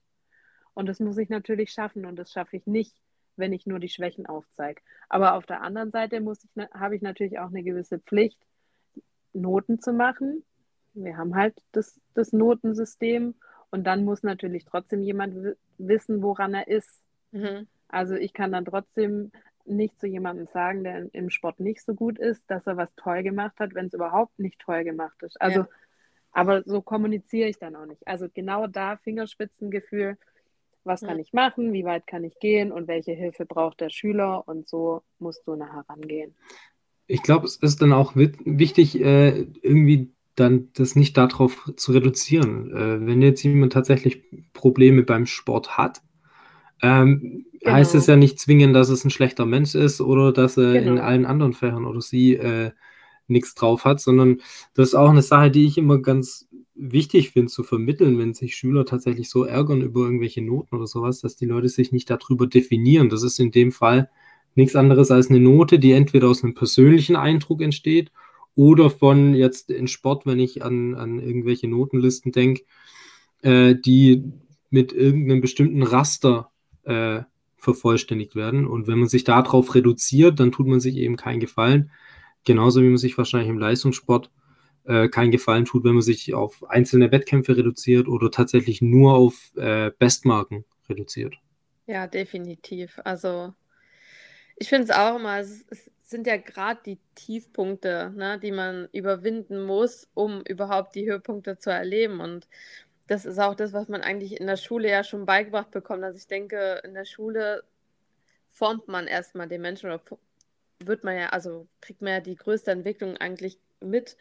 Und 0.73 0.87
das 0.87 0.99
muss 0.99 1.17
ich 1.17 1.29
natürlich 1.29 1.71
schaffen 1.71 2.05
und 2.05 2.15
das 2.15 2.31
schaffe 2.31 2.55
ich 2.57 2.65
nicht, 2.67 2.95
wenn 3.35 3.53
ich 3.53 3.65
nur 3.65 3.79
die 3.79 3.89
Schwächen 3.89 4.25
aufzeige. 4.25 4.81
Aber 5.09 5.33
auf 5.33 5.45
der 5.45 5.61
anderen 5.61 5.91
Seite 5.91 6.21
muss 6.21 6.43
ich, 6.43 6.51
habe 6.73 6.95
ich 6.95 7.01
natürlich 7.01 7.39
auch 7.39 7.49
eine 7.49 7.63
gewisse 7.63 7.99
Pflicht, 7.99 8.39
Noten 9.33 9.79
zu 9.79 9.91
machen. 9.91 10.43
Wir 10.93 11.17
haben 11.17 11.35
halt 11.35 11.61
das, 11.71 11.99
das 12.13 12.33
Notensystem 12.33 13.35
und 13.71 13.85
dann 13.85 14.05
muss 14.05 14.21
natürlich 14.21 14.65
trotzdem 14.65 15.01
jemand 15.01 15.57
wissen, 15.87 16.21
woran 16.21 16.53
er 16.53 16.67
ist. 16.67 17.01
Mhm. 17.31 17.67
Also 17.87 18.15
ich 18.15 18.33
kann 18.33 18.51
dann 18.51 18.65
trotzdem 18.65 19.31
nicht 19.65 19.99
zu 19.99 20.07
jemandem 20.07 20.47
sagen, 20.47 20.83
der 20.83 21.13
im 21.13 21.29
Sport 21.29 21.59
nicht 21.59 21.83
so 21.83 21.93
gut 21.93 22.17
ist, 22.17 22.43
dass 22.49 22.67
er 22.67 22.77
was 22.77 22.93
toll 22.95 23.23
gemacht 23.23 23.59
hat, 23.59 23.73
wenn 23.75 23.87
es 23.87 23.93
überhaupt 23.93 24.39
nicht 24.39 24.59
toll 24.59 24.83
gemacht 24.83 25.21
ist. 25.21 25.39
Also, 25.39 25.61
ja. 25.61 25.67
aber 26.31 26.63
so 26.63 26.81
kommuniziere 26.81 27.49
ich 27.49 27.59
dann 27.59 27.75
auch 27.75 27.85
nicht. 27.85 28.07
Also 28.07 28.27
genau 28.33 28.67
da 28.67 28.97
Fingerspitzengefühl, 28.97 30.17
was 30.83 31.01
ja. 31.01 31.09
kann 31.09 31.19
ich 31.19 31.33
machen, 31.33 31.73
wie 31.73 31.85
weit 31.85 32.07
kann 32.07 32.23
ich 32.23 32.39
gehen 32.39 32.71
und 32.71 32.87
welche 32.87 33.11
Hilfe 33.11 33.45
braucht 33.45 33.81
der 33.81 33.89
Schüler 33.89 34.47
und 34.47 34.67
so 34.67 35.03
musst 35.19 35.45
du 35.45 35.55
nachher 35.55 35.85
rangehen. 35.87 36.35
Ich 37.07 37.21
glaube, 37.23 37.45
es 37.45 37.57
ist 37.57 37.81
dann 37.81 37.93
auch 37.93 38.15
wichtig, 38.15 38.99
äh, 38.99 39.41
irgendwie 39.61 40.13
dann 40.35 40.69
das 40.73 40.95
nicht 40.95 41.17
darauf 41.17 41.71
zu 41.75 41.91
reduzieren. 41.91 42.71
Äh, 42.71 43.05
wenn 43.05 43.21
jetzt 43.21 43.43
jemand 43.43 43.73
tatsächlich 43.73 44.23
Probleme 44.53 45.03
beim 45.03 45.25
Sport 45.25 45.77
hat, 45.77 46.01
ähm, 46.81 47.45
genau. 47.59 47.73
heißt 47.73 47.95
es 47.95 48.07
ja 48.07 48.15
nicht 48.15 48.39
zwingend, 48.39 48.75
dass 48.75 48.89
es 48.89 49.05
ein 49.05 49.11
schlechter 49.11 49.45
Mensch 49.45 49.75
ist 49.75 50.01
oder 50.01 50.31
dass 50.31 50.57
er 50.57 50.73
genau. 50.73 50.93
in 50.93 50.99
allen 50.99 51.25
anderen 51.25 51.53
Fächern 51.53 51.85
oder 51.85 52.01
sie 52.01 52.35
äh, 52.35 52.71
nichts 53.27 53.55
drauf 53.55 53.85
hat, 53.85 54.01
sondern 54.01 54.41
das 54.73 54.89
ist 54.89 54.95
auch 54.95 55.09
eine 55.09 55.21
Sache, 55.21 55.51
die 55.51 55.65
ich 55.65 55.77
immer 55.77 55.99
ganz 55.99 56.47
wichtig 56.73 57.31
finde 57.31 57.51
zu 57.51 57.63
vermitteln, 57.63 58.17
wenn 58.17 58.33
sich 58.33 58.55
Schüler 58.55 58.85
tatsächlich 58.85 59.29
so 59.29 59.43
ärgern 59.43 59.81
über 59.81 60.01
irgendwelche 60.01 60.41
Noten 60.41 60.75
oder 60.75 60.87
sowas, 60.87 61.19
dass 61.19 61.35
die 61.35 61.45
Leute 61.45 61.69
sich 61.69 61.91
nicht 61.91 62.09
darüber 62.09 62.47
definieren. 62.47 63.09
Das 63.09 63.23
ist 63.23 63.39
in 63.39 63.51
dem 63.51 63.71
Fall 63.71 64.09
nichts 64.55 64.75
anderes 64.75 65.11
als 65.11 65.29
eine 65.29 65.39
Note, 65.39 65.79
die 65.79 65.91
entweder 65.91 66.27
aus 66.27 66.43
einem 66.43 66.55
persönlichen 66.55 67.15
Eindruck 67.15 67.61
entsteht 67.61 68.11
oder 68.55 68.89
von 68.89 69.33
jetzt 69.33 69.69
in 69.69 69.87
Sport, 69.87 70.25
wenn 70.25 70.39
ich 70.39 70.63
an, 70.63 70.95
an 70.95 71.19
irgendwelche 71.19 71.67
Notenlisten 71.67 72.31
denke, 72.31 72.63
äh, 73.41 73.75
die 73.75 74.31
mit 74.69 74.93
irgendeinem 74.93 75.41
bestimmten 75.41 75.83
Raster 75.83 76.51
äh, 76.83 77.21
vervollständigt 77.57 78.35
werden. 78.35 78.65
Und 78.65 78.87
wenn 78.87 78.99
man 78.99 79.07
sich 79.07 79.23
darauf 79.23 79.75
reduziert, 79.75 80.39
dann 80.39 80.51
tut 80.51 80.67
man 80.67 80.79
sich 80.79 80.95
eben 80.97 81.15
keinen 81.15 81.39
Gefallen. 81.39 81.91
Genauso 82.43 82.81
wie 82.81 82.87
man 82.87 82.97
sich 82.97 83.17
wahrscheinlich 83.17 83.49
im 83.49 83.59
Leistungssport 83.59 84.31
äh, 84.85 85.09
keinen 85.09 85.31
Gefallen 85.31 85.65
tut, 85.65 85.83
wenn 85.83 85.93
man 85.93 86.01
sich 86.01 86.33
auf 86.33 86.67
einzelne 86.69 87.11
Wettkämpfe 87.11 87.55
reduziert 87.55 88.07
oder 88.07 88.31
tatsächlich 88.31 88.81
nur 88.81 89.13
auf 89.13 89.51
äh, 89.55 89.91
Bestmarken 89.97 90.65
reduziert. 90.89 91.35
Ja, 91.85 92.07
definitiv. 92.07 92.99
Also 93.03 93.53
ich 94.55 94.69
finde 94.69 94.85
es 94.85 94.91
auch 94.91 95.17
immer, 95.17 95.39
es, 95.39 95.65
es 95.69 95.91
sind 96.11 96.27
ja 96.27 96.37
gerade 96.37 96.81
die 96.85 96.99
Tiefpunkte, 97.15 98.11
ne, 98.15 98.39
die 98.39 98.51
man 98.51 98.87
überwinden 98.91 99.63
muss, 99.63 100.07
um 100.13 100.41
überhaupt 100.41 100.95
die 100.95 101.09
Höhepunkte 101.09 101.57
zu 101.57 101.71
erleben. 101.71 102.19
Und 102.19 102.47
das 103.07 103.25
ist 103.25 103.39
auch 103.39 103.55
das, 103.55 103.73
was 103.73 103.87
man 103.87 104.01
eigentlich 104.01 104.39
in 104.39 104.47
der 104.47 104.57
Schule 104.57 104.89
ja 104.89 105.03
schon 105.03 105.25
beigebracht 105.25 105.71
bekommt. 105.71 106.03
Also 106.03 106.17
ich 106.17 106.27
denke, 106.27 106.81
in 106.83 106.93
der 106.93 107.05
Schule 107.05 107.63
formt 108.49 108.87
man 108.87 109.07
erstmal 109.07 109.47
den 109.47 109.61
Menschen 109.61 109.87
oder 109.87 110.01
wird 110.79 111.03
man 111.03 111.17
ja, 111.17 111.29
also 111.29 111.67
kriegt 111.79 112.01
man 112.01 112.13
ja 112.13 112.19
die 112.19 112.35
größte 112.35 112.71
Entwicklung 112.71 113.17
eigentlich 113.17 113.57
mit. 113.79 114.17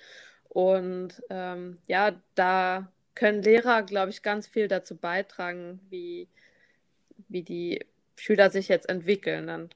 Und 0.48 1.22
ähm, 1.30 1.78
ja, 1.86 2.20
da 2.34 2.90
können 3.14 3.42
Lehrer, 3.42 3.82
glaube 3.82 4.10
ich, 4.10 4.22
ganz 4.22 4.46
viel 4.46 4.68
dazu 4.68 4.96
beitragen, 4.96 5.80
wie, 5.90 6.28
wie 7.28 7.42
die 7.42 7.84
Schüler 8.16 8.50
sich 8.50 8.68
jetzt 8.68 8.88
entwickeln. 8.88 9.46
Dann 9.46 9.70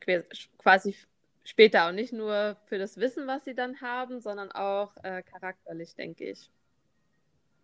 quasi 0.58 0.96
später 1.44 1.86
auch 1.86 1.92
nicht 1.92 2.12
nur 2.12 2.56
für 2.66 2.78
das 2.78 2.96
Wissen, 2.96 3.26
was 3.26 3.44
sie 3.44 3.54
dann 3.54 3.80
haben, 3.80 4.20
sondern 4.20 4.50
auch 4.50 4.92
äh, 5.02 5.22
charakterlich, 5.22 5.94
denke 5.94 6.24
ich. 6.24 6.50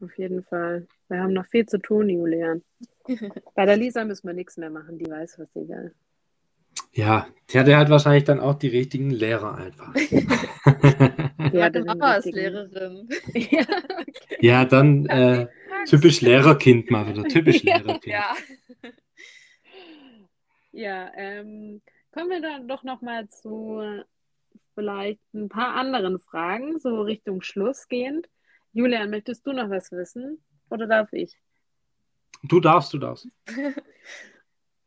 Auf 0.02 0.16
jeden 0.16 0.42
Fall. 0.42 0.86
Wir 1.08 1.20
haben 1.20 1.32
noch 1.32 1.46
viel 1.46 1.66
zu 1.66 1.78
tun, 1.78 2.08
Julian. 2.08 2.62
Bei 3.54 3.66
der 3.66 3.76
Lisa 3.76 4.04
müssen 4.04 4.26
wir 4.26 4.34
nichts 4.34 4.56
mehr 4.56 4.70
machen, 4.70 4.98
die 4.98 5.10
weiß, 5.10 5.38
was 5.38 5.52
sie 5.52 5.68
will. 5.68 5.94
Ja, 6.92 7.28
der 7.52 7.60
hat 7.60 7.68
halt 7.68 7.90
wahrscheinlich 7.90 8.24
dann 8.24 8.40
auch 8.40 8.54
die 8.54 8.68
richtigen 8.68 9.10
Lehrer 9.10 9.56
einfach. 9.56 9.94
ja, 11.52 11.70
Meine 11.70 11.84
Mama 11.84 12.14
ist 12.14 12.32
Lehrerin. 12.32 13.08
ja, 13.34 13.60
okay. 13.60 14.38
ja, 14.40 14.64
dann 14.64 15.06
äh, 15.06 15.46
typisch 15.86 16.20
Lehrerkind 16.20 16.90
mal 16.90 17.08
wieder. 17.08 17.24
Typisch 17.24 17.62
Lehrerkind. 17.62 18.06
Ja, 18.06 18.34
ja 20.72 21.12
ähm, 21.16 21.80
Kommen 22.12 22.30
wir 22.30 22.40
dann 22.40 22.66
doch 22.66 22.82
noch 22.82 23.02
mal 23.02 23.28
zu 23.28 24.02
vielleicht 24.74 25.20
ein 25.34 25.48
paar 25.48 25.74
anderen 25.74 26.18
Fragen, 26.20 26.78
so 26.78 27.02
Richtung 27.02 27.42
Schluss 27.42 27.88
gehend. 27.88 28.28
Julian, 28.72 29.10
möchtest 29.10 29.46
du 29.46 29.52
noch 29.52 29.70
was 29.70 29.92
wissen 29.92 30.42
oder 30.70 30.86
darf 30.86 31.12
ich? 31.12 31.36
Du 32.42 32.60
darfst, 32.60 32.92
du 32.92 32.98
darfst. 32.98 33.28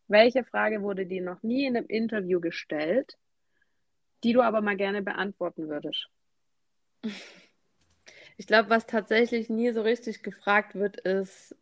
Welche 0.07 0.43
Frage 0.43 0.81
wurde 0.81 1.05
dir 1.05 1.21
noch 1.21 1.43
nie 1.43 1.65
in 1.65 1.77
einem 1.77 1.87
Interview 1.87 2.39
gestellt, 2.39 3.17
die 4.23 4.33
du 4.33 4.41
aber 4.41 4.61
mal 4.61 4.77
gerne 4.77 5.01
beantworten 5.01 5.69
würdest? 5.69 6.07
Ich 8.35 8.47
glaube, 8.47 8.71
was 8.71 8.87
tatsächlich 8.87 9.47
nie 9.47 9.71
so 9.73 9.83
richtig 9.83 10.23
gefragt 10.23 10.73
wird, 10.73 10.97
ist, 10.97 11.55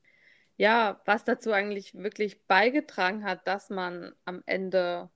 ja, 0.55 1.01
was 1.03 1.25
dazu 1.25 1.51
eigentlich 1.51 1.93
wirklich 1.95 2.47
beigetragen 2.47 3.25
hat, 3.25 3.45
dass 3.45 3.69
man 3.69 4.13
am 4.23 4.41
Ende 4.45 5.09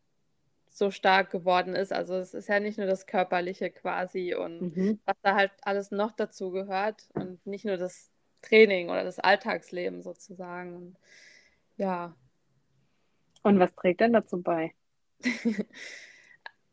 so 0.76 0.92
stark 0.92 1.32
geworden 1.32 1.74
ist. 1.74 1.94
Also 1.94 2.16
es 2.16 2.34
ist 2.34 2.50
ja 2.50 2.60
nicht 2.60 2.78
nur 2.78 2.86
das 2.86 3.08
Körperliche 3.08 3.72
quasi 3.72 4.36
und 4.36 4.76
mhm. 4.76 5.00
was 5.06 5.16
da 5.22 5.36
halt 5.36 5.52
alles 5.62 5.90
noch 5.90 6.12
dazu 6.12 6.52
gehört 6.52 7.08
und 7.14 7.46
nicht 7.48 7.64
nur 7.64 7.78
das 7.78 8.12
Training 8.42 8.90
oder 8.90 9.06
das 9.06 9.18
Alltagsleben 9.18 10.02
sozusagen. 10.02 10.76
Und, 10.76 10.98
ja. 11.78 12.14
Und 13.42 13.58
was 13.58 13.74
trägt 13.74 14.02
denn 14.02 14.12
dazu 14.12 14.42
bei? 14.42 14.74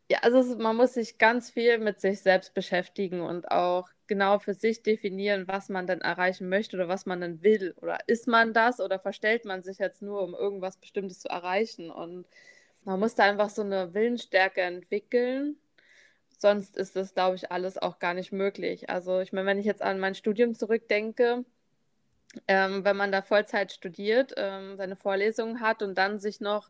ja, 0.09 0.19
also 0.21 0.57
man 0.57 0.75
muss 0.75 0.95
sich 0.95 1.17
ganz 1.17 1.49
viel 1.49 1.77
mit 1.77 2.01
sich 2.01 2.19
selbst 2.19 2.53
beschäftigen 2.53 3.21
und 3.21 3.51
auch 3.51 3.87
genau 4.07 4.37
für 4.37 4.53
sich 4.53 4.83
definieren, 4.83 5.47
was 5.47 5.69
man 5.69 5.87
dann 5.87 6.01
erreichen 6.01 6.49
möchte 6.49 6.75
oder 6.75 6.89
was 6.89 7.05
man 7.05 7.21
dann 7.21 7.41
will. 7.41 7.73
Oder 7.81 7.99
ist 8.07 8.27
man 8.27 8.51
das 8.51 8.81
oder 8.81 8.99
verstellt 8.99 9.45
man 9.45 9.63
sich 9.63 9.77
jetzt 9.77 10.01
nur, 10.01 10.21
um 10.23 10.33
irgendwas 10.33 10.75
Bestimmtes 10.75 11.21
zu 11.21 11.29
erreichen? 11.29 11.89
Und 11.89 12.27
man 12.85 12.99
muss 12.99 13.15
da 13.15 13.23
einfach 13.23 13.49
so 13.49 13.61
eine 13.61 13.93
Willensstärke 13.93 14.61
entwickeln. 14.61 15.57
Sonst 16.37 16.75
ist 16.77 16.95
das, 16.95 17.13
glaube 17.13 17.35
ich, 17.35 17.51
alles 17.51 17.77
auch 17.77 17.99
gar 17.99 18.13
nicht 18.13 18.31
möglich. 18.31 18.89
Also 18.89 19.21
ich 19.21 19.31
meine, 19.31 19.47
wenn 19.47 19.59
ich 19.59 19.65
jetzt 19.65 19.81
an 19.81 19.99
mein 19.99 20.15
Studium 20.15 20.55
zurückdenke, 20.55 21.45
ähm, 22.47 22.83
wenn 22.83 22.97
man 22.97 23.11
da 23.11 23.21
Vollzeit 23.21 23.71
studiert, 23.71 24.33
ähm, 24.37 24.75
seine 24.75 24.95
Vorlesungen 24.95 25.61
hat 25.61 25.81
und 25.81 25.95
dann 25.97 26.19
sich 26.19 26.41
noch 26.41 26.69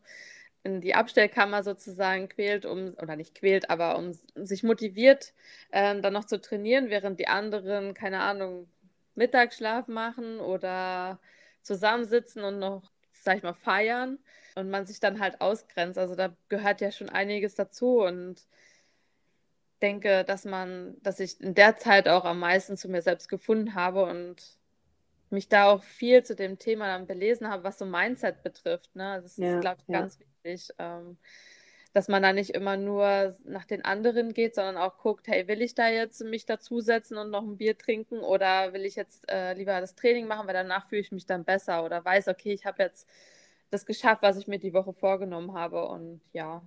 in 0.62 0.80
die 0.80 0.94
Abstellkammer 0.94 1.62
sozusagen 1.62 2.28
quält, 2.28 2.64
um, 2.66 2.94
oder 3.00 3.16
nicht 3.16 3.34
quält, 3.34 3.68
aber 3.70 3.98
um 3.98 4.12
sich 4.34 4.62
motiviert, 4.62 5.34
ähm, 5.72 6.02
dann 6.02 6.12
noch 6.12 6.24
zu 6.24 6.40
trainieren, 6.40 6.88
während 6.90 7.18
die 7.20 7.28
anderen, 7.28 7.94
keine 7.94 8.20
Ahnung, 8.20 8.68
Mittagsschlaf 9.14 9.88
machen 9.88 10.40
oder 10.40 11.18
zusammensitzen 11.62 12.44
und 12.44 12.58
noch, 12.58 12.90
sag 13.12 13.38
ich 13.38 13.42
mal, 13.42 13.54
feiern 13.54 14.18
und 14.54 14.70
man 14.70 14.86
sich 14.86 15.00
dann 15.00 15.20
halt 15.20 15.40
ausgrenzt. 15.40 15.98
Also 15.98 16.14
da 16.14 16.34
gehört 16.48 16.80
ja 16.80 16.90
schon 16.90 17.08
einiges 17.08 17.54
dazu 17.54 18.02
und 18.02 18.46
denke, 19.82 20.24
dass 20.24 20.44
man, 20.44 20.96
dass 21.02 21.20
ich 21.20 21.40
in 21.40 21.54
der 21.54 21.76
Zeit 21.76 22.08
auch 22.08 22.24
am 22.24 22.38
meisten 22.38 22.76
zu 22.76 22.88
mir 22.88 23.02
selbst 23.02 23.28
gefunden 23.28 23.74
habe 23.74 24.04
und 24.04 24.58
mich 25.30 25.48
da 25.48 25.66
auch 25.66 25.82
viel 25.82 26.22
zu 26.22 26.34
dem 26.34 26.58
Thema 26.58 26.86
dann 26.86 27.06
belesen 27.06 27.48
habe, 27.48 27.64
was 27.64 27.78
so 27.78 27.84
Mindset 27.84 28.42
betrifft. 28.42 28.94
Ne? 28.94 29.20
Das 29.22 29.36
ja, 29.36 29.56
ist, 29.56 29.60
glaube 29.60 29.80
ich, 29.82 29.92
ja. 29.92 30.00
ganz 30.00 30.18
wichtig, 30.20 30.70
ähm, 30.78 31.18
dass 31.92 32.08
man 32.08 32.22
da 32.22 32.32
nicht 32.32 32.50
immer 32.50 32.76
nur 32.76 33.36
nach 33.44 33.64
den 33.64 33.84
anderen 33.84 34.32
geht, 34.32 34.54
sondern 34.54 34.76
auch 34.76 34.98
guckt, 34.98 35.28
hey, 35.28 35.46
will 35.48 35.60
ich 35.60 35.74
da 35.74 35.88
jetzt 35.88 36.22
mich 36.22 36.46
dazusetzen 36.46 37.18
und 37.18 37.30
noch 37.30 37.42
ein 37.42 37.56
Bier 37.56 37.76
trinken 37.76 38.20
oder 38.20 38.72
will 38.72 38.84
ich 38.84 38.96
jetzt 38.96 39.30
äh, 39.30 39.54
lieber 39.54 39.80
das 39.80 39.94
Training 39.94 40.26
machen, 40.26 40.46
weil 40.46 40.54
danach 40.54 40.88
fühle 40.88 41.02
ich 41.02 41.12
mich 41.12 41.26
dann 41.26 41.44
besser 41.44 41.84
oder 41.84 42.04
weiß, 42.04 42.28
okay, 42.28 42.52
ich 42.52 42.64
habe 42.64 42.82
jetzt 42.82 43.08
das 43.74 43.86
geschafft, 43.86 44.22
was 44.22 44.38
ich 44.38 44.46
mir 44.46 44.58
die 44.58 44.74
Woche 44.74 44.92
vorgenommen 44.92 45.54
habe 45.54 45.86
und 45.86 46.20
ja. 46.32 46.62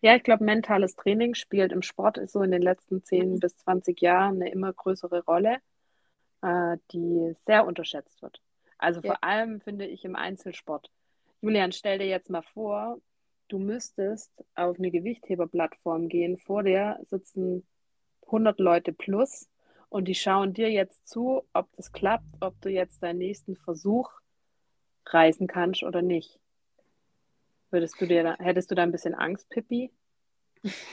Ja, 0.00 0.16
ich 0.16 0.22
glaube, 0.22 0.44
mentales 0.44 0.96
Training 0.96 1.34
spielt 1.34 1.72
im 1.72 1.82
Sport 1.82 2.20
so 2.28 2.42
in 2.42 2.50
den 2.50 2.62
letzten 2.62 3.02
10 3.02 3.32
mhm. 3.32 3.40
bis 3.40 3.56
20 3.58 4.00
Jahren 4.00 4.36
eine 4.36 4.50
immer 4.50 4.72
größere 4.72 5.24
Rolle 5.24 5.58
äh, 6.42 6.76
die 6.92 7.34
sehr 7.44 7.66
unterschätzt 7.66 8.22
wird. 8.22 8.40
Also 8.78 9.00
ja. 9.00 9.12
vor 9.12 9.24
allem 9.24 9.60
finde 9.60 9.86
ich 9.86 10.04
im 10.04 10.16
Einzelsport. 10.16 10.90
Julian, 11.40 11.72
stell 11.72 11.98
dir 11.98 12.06
jetzt 12.06 12.30
mal 12.30 12.42
vor, 12.42 13.00
du 13.48 13.58
müsstest 13.58 14.30
auf 14.54 14.78
eine 14.78 14.90
Gewichtheberplattform 14.90 16.08
gehen. 16.08 16.38
Vor 16.38 16.62
dir 16.62 16.98
sitzen 17.04 17.66
100 18.26 18.58
Leute 18.60 18.92
plus 18.92 19.48
und 19.88 20.06
die 20.06 20.14
schauen 20.14 20.52
dir 20.52 20.70
jetzt 20.70 21.08
zu, 21.08 21.42
ob 21.52 21.68
das 21.76 21.92
klappt, 21.92 22.26
ob 22.40 22.60
du 22.60 22.68
jetzt 22.68 23.02
deinen 23.02 23.18
nächsten 23.18 23.56
Versuch 23.56 24.10
reißen 25.12 25.46
kannst 25.46 25.82
oder 25.82 26.02
nicht. 26.02 26.38
Würdest 27.70 28.00
du 28.00 28.06
dir, 28.06 28.36
hättest 28.38 28.70
du 28.70 28.74
da 28.74 28.82
ein 28.82 28.92
bisschen 28.92 29.14
Angst, 29.14 29.50
Pippi? 29.50 29.90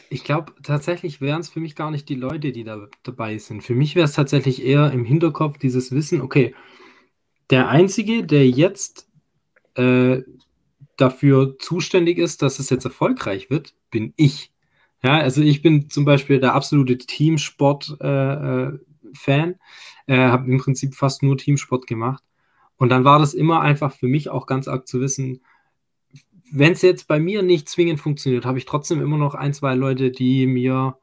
Ich 0.10 0.24
glaube, 0.24 0.54
tatsächlich 0.62 1.22
wären 1.22 1.42
es 1.42 1.50
für 1.50 1.60
mich 1.60 1.76
gar 1.76 1.90
nicht 1.92 2.08
die 2.10 2.16
Leute, 2.16 2.52
die 2.52 2.64
da 2.64 2.88
dabei 3.04 3.38
sind. 3.38 3.64
Für 3.64 3.74
mich 3.74 3.96
wäre 3.96 4.06
es 4.06 4.14
tatsächlich 4.14 4.64
eher 4.64 4.92
im 4.92 5.06
Hinterkopf 5.06 5.58
dieses 5.58 5.92
Wissen, 5.92 6.22
okay, 6.22 6.54
der 7.50 7.70
Einzige, 7.70 8.26
der 8.26 8.48
jetzt 8.48 9.08
äh, 9.76 10.22
dafür 10.98 11.58
zuständig 11.60 12.18
ist, 12.18 12.42
dass 12.42 12.60
es 12.60 12.70
jetzt 12.70 12.86
erfolgreich 12.86 13.50
wird, 13.50 13.74
bin 13.92 14.14
ich. 14.16 14.52
Ja, 15.04 15.18
also 15.20 15.42
ich 15.42 15.62
bin 15.62 15.90
zum 15.90 16.06
Beispiel 16.06 16.40
der 16.40 16.56
absolute 16.56 16.98
Teamsport-Fan, 16.98 18.80
äh, 20.08 20.14
äh, 20.14 20.18
habe 20.18 20.52
im 20.52 20.58
Prinzip 20.58 20.96
fast 20.96 21.22
nur 21.22 21.38
Teamsport 21.38 21.86
gemacht. 21.88 22.24
Und 22.78 22.90
dann 22.90 23.06
war 23.06 23.20
das 23.20 23.34
immer 23.34 23.62
einfach 23.62 23.94
für 23.94 24.08
mich 24.08 24.30
auch 24.30 24.48
ganz 24.48 24.68
arg 24.68 24.88
zu 24.88 25.00
wissen, 25.00 25.42
wenn 26.52 26.74
es 26.74 26.82
jetzt 26.82 27.08
bei 27.08 27.20
mir 27.20 27.42
nicht 27.42 27.68
zwingend 27.70 28.00
funktioniert, 28.00 28.46
habe 28.46 28.58
ich 28.58 28.66
trotzdem 28.66 29.02
immer 29.02 29.18
noch 29.18 29.36
ein, 29.36 29.54
zwei 29.54 29.76
Leute, 29.76 30.12
die 30.12 30.48
mir 30.48 30.98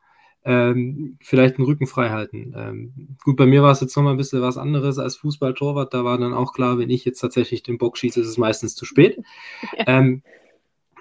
ähm, 0.45 1.19
vielleicht 1.21 1.59
den 1.59 1.65
Rücken 1.65 1.87
frei 1.87 2.11
halten. 2.11 2.53
Ähm, 2.57 3.17
gut, 3.23 3.37
bei 3.37 3.47
mir 3.47 3.63
war 3.63 3.73
es 3.73 3.81
jetzt 3.81 3.97
nochmal 3.97 4.15
ein 4.15 4.19
bisschen 4.19 4.43
was 4.43 4.57
anderes 4.57 4.99
als 4.99 5.17
Fußballtorwart. 5.17 5.95
Da 5.95 6.05
war 6.05 6.19
dann 6.19 6.35
auch 6.35 6.53
klar, 6.53 6.79
wenn 6.79 6.91
ich 6.91 7.05
jetzt 7.05 7.21
tatsächlich 7.21 7.63
den 7.63 7.79
Bock 7.79 7.97
schieße, 7.97 8.21
ist 8.21 8.27
es 8.27 8.39
meistens 8.39 8.75
zu 8.75 8.85
spät. 8.85 9.19
Ja. 9.77 9.85
Ähm, 9.93 10.23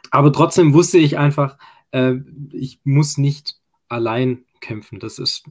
aber 0.09 0.33
trotzdem 0.33 0.73
wusste 0.73 0.97
ich 0.97 1.17
einfach, 1.17 1.57
äh, 1.91 2.15
ich 2.51 2.79
muss 2.83 3.17
nicht 3.17 3.57
allein 3.87 4.43
kämpfen. 4.59 4.99
Das 4.99 5.19
ist 5.19 5.45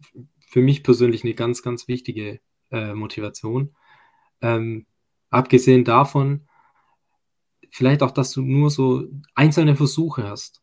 für 0.46 0.60
mich 0.60 0.82
persönlich 0.82 1.24
eine 1.24 1.34
ganz, 1.34 1.62
ganz 1.62 1.88
wichtige 1.88 2.40
äh, 2.70 2.92
Motivation. 2.92 3.74
Ähm, 4.42 4.86
abgesehen 5.30 5.84
davon, 5.84 6.42
vielleicht 7.70 8.02
auch, 8.02 8.10
dass 8.10 8.32
du 8.32 8.42
nur 8.42 8.70
so 8.70 9.04
einzelne 9.34 9.76
Versuche 9.76 10.28
hast. 10.28 10.60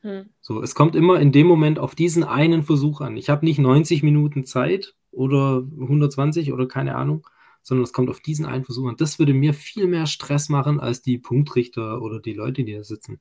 Hm. 0.00 0.30
So, 0.40 0.62
es 0.62 0.74
kommt 0.74 0.96
immer 0.96 1.20
in 1.20 1.32
dem 1.32 1.46
Moment 1.46 1.78
auf 1.78 1.94
diesen 1.94 2.24
einen 2.24 2.64
Versuch 2.64 3.00
an. 3.00 3.16
Ich 3.16 3.30
habe 3.30 3.44
nicht 3.44 3.58
90 3.58 4.02
Minuten 4.02 4.44
Zeit 4.44 4.96
oder 5.12 5.64
120 5.80 6.52
oder 6.52 6.66
keine 6.66 6.96
Ahnung, 6.96 7.26
sondern 7.62 7.84
es 7.84 7.92
kommt 7.92 8.10
auf 8.10 8.20
diesen 8.20 8.44
einen 8.44 8.64
Versuch 8.64 8.88
an. 8.88 8.96
Das 8.96 9.18
würde 9.18 9.34
mir 9.34 9.54
viel 9.54 9.86
mehr 9.86 10.06
Stress 10.06 10.48
machen 10.48 10.80
als 10.80 11.02
die 11.02 11.18
Punktrichter 11.18 12.02
oder 12.02 12.20
die 12.20 12.34
Leute, 12.34 12.64
die 12.64 12.74
da 12.74 12.82
sitzen. 12.82 13.20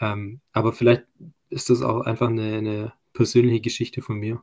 Ähm, 0.00 0.40
aber 0.52 0.72
vielleicht 0.72 1.04
ist 1.48 1.70
das 1.70 1.82
auch 1.82 2.00
einfach 2.00 2.28
eine, 2.28 2.56
eine 2.56 2.92
persönliche 3.12 3.60
Geschichte 3.60 4.02
von 4.02 4.16
mir. 4.16 4.42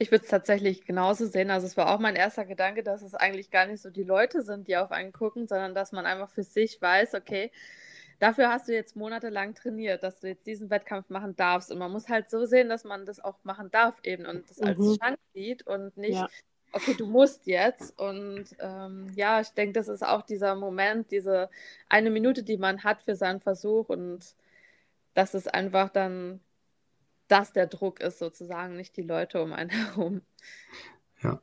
Ich 0.00 0.10
würde 0.10 0.24
es 0.24 0.30
tatsächlich 0.30 0.86
genauso 0.86 1.26
sehen. 1.26 1.50
Also 1.50 1.66
es 1.66 1.76
war 1.76 1.94
auch 1.94 1.98
mein 1.98 2.16
erster 2.16 2.46
Gedanke, 2.46 2.82
dass 2.82 3.02
es 3.02 3.14
eigentlich 3.14 3.50
gar 3.50 3.66
nicht 3.66 3.82
so 3.82 3.90
die 3.90 4.02
Leute 4.02 4.40
sind, 4.40 4.66
die 4.66 4.78
auf 4.78 4.92
einen 4.92 5.12
gucken, 5.12 5.46
sondern 5.46 5.74
dass 5.74 5.92
man 5.92 6.06
einfach 6.06 6.30
für 6.30 6.42
sich 6.42 6.80
weiß, 6.80 7.14
okay, 7.14 7.52
dafür 8.18 8.48
hast 8.48 8.66
du 8.66 8.72
jetzt 8.72 8.96
monatelang 8.96 9.54
trainiert, 9.54 10.02
dass 10.02 10.18
du 10.18 10.28
jetzt 10.28 10.46
diesen 10.46 10.70
Wettkampf 10.70 11.10
machen 11.10 11.36
darfst. 11.36 11.70
Und 11.70 11.76
man 11.76 11.92
muss 11.92 12.08
halt 12.08 12.30
so 12.30 12.46
sehen, 12.46 12.70
dass 12.70 12.84
man 12.84 13.04
das 13.04 13.20
auch 13.20 13.36
machen 13.42 13.70
darf 13.70 13.94
eben 14.02 14.24
und 14.24 14.48
das 14.48 14.60
mhm. 14.60 14.68
als 14.68 14.78
Chance 14.78 15.22
sieht 15.34 15.66
und 15.66 15.94
nicht, 15.98 16.16
ja. 16.16 16.30
okay, 16.72 16.94
du 16.94 17.06
musst 17.06 17.46
jetzt. 17.46 17.98
Und 17.98 18.46
ähm, 18.58 19.12
ja, 19.16 19.42
ich 19.42 19.50
denke, 19.50 19.74
das 19.74 19.88
ist 19.88 20.02
auch 20.02 20.22
dieser 20.22 20.54
Moment, 20.54 21.10
diese 21.10 21.50
eine 21.90 22.08
Minute, 22.08 22.42
die 22.42 22.56
man 22.56 22.84
hat 22.84 23.02
für 23.02 23.16
seinen 23.16 23.40
Versuch 23.40 23.90
und 23.90 24.34
dass 25.12 25.34
es 25.34 25.46
einfach 25.46 25.90
dann 25.90 26.40
das 27.30 27.52
der 27.52 27.66
Druck 27.66 28.00
ist, 28.00 28.18
sozusagen, 28.18 28.76
nicht 28.76 28.96
die 28.96 29.02
Leute 29.02 29.42
um 29.42 29.52
einen 29.52 29.70
herum. 29.94 30.22
Ja. 31.22 31.40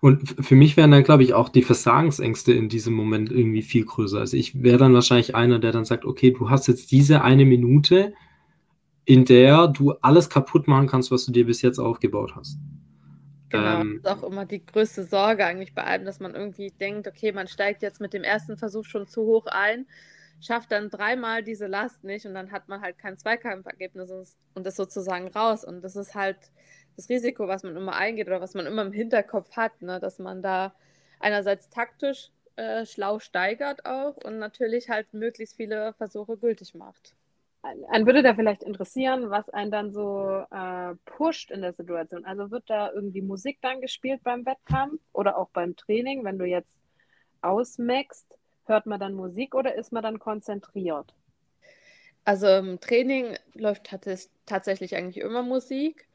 Und 0.00 0.36
für 0.42 0.54
mich 0.54 0.76
wären 0.76 0.90
dann, 0.90 1.04
glaube 1.04 1.24
ich, 1.24 1.34
auch 1.34 1.50
die 1.50 1.62
Versagensängste 1.62 2.52
in 2.52 2.70
diesem 2.70 2.94
Moment 2.94 3.30
irgendwie 3.30 3.62
viel 3.62 3.84
größer. 3.84 4.18
Also 4.18 4.36
ich 4.36 4.62
wäre 4.62 4.78
dann 4.78 4.94
wahrscheinlich 4.94 5.34
einer, 5.34 5.58
der 5.58 5.72
dann 5.72 5.84
sagt, 5.84 6.06
okay, 6.06 6.30
du 6.30 6.48
hast 6.48 6.68
jetzt 6.68 6.90
diese 6.90 7.22
eine 7.22 7.44
Minute, 7.44 8.14
in 9.04 9.26
der 9.26 9.68
du 9.68 9.92
alles 10.00 10.30
kaputt 10.30 10.68
machen 10.68 10.86
kannst, 10.86 11.10
was 11.10 11.26
du 11.26 11.32
dir 11.32 11.44
bis 11.44 11.60
jetzt 11.60 11.78
aufgebaut 11.78 12.34
hast. 12.34 12.58
Genau, 13.50 13.82
ähm, 13.82 14.00
das 14.02 14.16
ist 14.16 14.18
auch 14.18 14.28
immer 14.28 14.46
die 14.46 14.64
größte 14.64 15.04
Sorge 15.04 15.44
eigentlich 15.44 15.74
bei 15.74 15.84
allem, 15.84 16.04
dass 16.06 16.18
man 16.18 16.34
irgendwie 16.34 16.70
denkt, 16.70 17.06
okay, 17.06 17.32
man 17.32 17.46
steigt 17.46 17.82
jetzt 17.82 18.00
mit 18.00 18.14
dem 18.14 18.24
ersten 18.24 18.56
Versuch 18.56 18.84
schon 18.84 19.06
zu 19.06 19.22
hoch 19.22 19.46
ein 19.46 19.86
schafft 20.40 20.72
dann 20.72 20.90
dreimal 20.90 21.42
diese 21.42 21.66
Last 21.66 22.04
nicht 22.04 22.26
und 22.26 22.34
dann 22.34 22.52
hat 22.52 22.68
man 22.68 22.80
halt 22.80 22.98
kein 22.98 23.18
Zweikampfergebnis 23.18 24.36
und 24.54 24.66
ist 24.66 24.76
sozusagen 24.76 25.28
raus. 25.28 25.64
Und 25.64 25.82
das 25.82 25.96
ist 25.96 26.14
halt 26.14 26.38
das 26.96 27.08
Risiko, 27.08 27.48
was 27.48 27.62
man 27.62 27.76
immer 27.76 27.94
eingeht 27.94 28.26
oder 28.26 28.40
was 28.40 28.54
man 28.54 28.66
immer 28.66 28.82
im 28.82 28.92
Hinterkopf 28.92 29.56
hat, 29.56 29.82
ne? 29.82 30.00
dass 30.00 30.18
man 30.18 30.42
da 30.42 30.74
einerseits 31.20 31.70
taktisch 31.70 32.30
äh, 32.56 32.86
schlau 32.86 33.18
steigert 33.18 33.84
auch 33.84 34.16
und 34.24 34.38
natürlich 34.38 34.88
halt 34.88 35.12
möglichst 35.12 35.56
viele 35.56 35.92
Versuche 35.94 36.36
gültig 36.36 36.74
macht. 36.74 37.14
Einen 37.88 38.04
würde 38.04 38.22
da 38.22 38.34
vielleicht 38.34 38.62
interessieren, 38.62 39.30
was 39.30 39.48
einen 39.48 39.70
dann 39.70 39.90
so 39.90 40.44
äh, 40.50 40.94
pusht 41.06 41.50
in 41.50 41.62
der 41.62 41.72
Situation. 41.72 42.26
Also 42.26 42.50
wird 42.50 42.68
da 42.68 42.92
irgendwie 42.92 43.22
Musik 43.22 43.58
dann 43.62 43.80
gespielt 43.80 44.22
beim 44.22 44.44
Wettkampf 44.44 45.00
oder 45.14 45.38
auch 45.38 45.48
beim 45.48 45.74
Training, 45.74 46.24
wenn 46.24 46.38
du 46.38 46.44
jetzt 46.44 46.76
ausmaxst? 47.40 48.26
Hört 48.66 48.86
man 48.86 49.00
dann 49.00 49.14
Musik 49.14 49.54
oder 49.54 49.74
ist 49.74 49.92
man 49.92 50.02
dann 50.02 50.18
konzentriert? 50.18 51.14
Also 52.24 52.46
im 52.48 52.80
Training 52.80 53.36
läuft 53.54 53.90
tatsächlich 54.46 54.96
eigentlich 54.96 55.18
immer 55.18 55.42
Musik. 55.42 56.08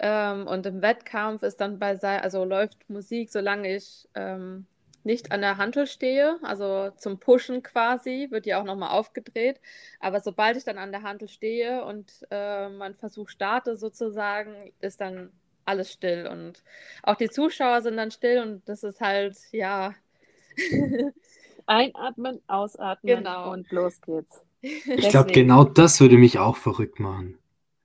Ähm, 0.00 0.46
und 0.48 0.66
im 0.66 0.82
Wettkampf 0.82 1.42
ist 1.44 1.60
dann 1.60 1.78
bei 1.78 1.96
also 2.00 2.44
läuft 2.44 2.90
Musik, 2.90 3.30
solange 3.30 3.76
ich 3.76 4.08
ähm, 4.14 4.66
nicht 5.04 5.32
an 5.32 5.42
der 5.42 5.58
Handel 5.58 5.86
stehe, 5.86 6.38
also 6.42 6.90
zum 6.96 7.20
Pushen 7.20 7.62
quasi, 7.62 8.28
wird 8.30 8.46
ja 8.46 8.60
auch 8.60 8.64
nochmal 8.64 8.90
aufgedreht. 8.90 9.60
Aber 10.00 10.20
sobald 10.20 10.56
ich 10.56 10.64
dann 10.64 10.78
an 10.78 10.92
der 10.92 11.02
Handel 11.02 11.28
stehe 11.28 11.84
und 11.84 12.26
äh, 12.30 12.68
mein 12.70 12.94
Versuch 12.96 13.28
starte 13.28 13.76
sozusagen, 13.76 14.72
ist 14.80 15.00
dann 15.00 15.30
alles 15.66 15.92
still. 15.92 16.26
Und 16.26 16.64
auch 17.02 17.16
die 17.16 17.30
Zuschauer 17.30 17.82
sind 17.82 17.96
dann 17.96 18.10
still 18.10 18.40
und 18.42 18.68
das 18.68 18.82
ist 18.82 19.00
halt, 19.00 19.36
ja, 19.52 19.94
Einatmen, 21.66 22.40
ausatmen 22.46 23.16
genau. 23.16 23.52
und 23.52 23.70
los 23.70 24.00
geht's. 24.00 24.42
Ich 24.86 25.10
glaube, 25.10 25.30
genau 25.30 25.64
das 25.64 26.00
würde 26.00 26.16
mich 26.16 26.38
auch 26.38 26.56
verrückt 26.56 26.98
machen. 26.98 27.36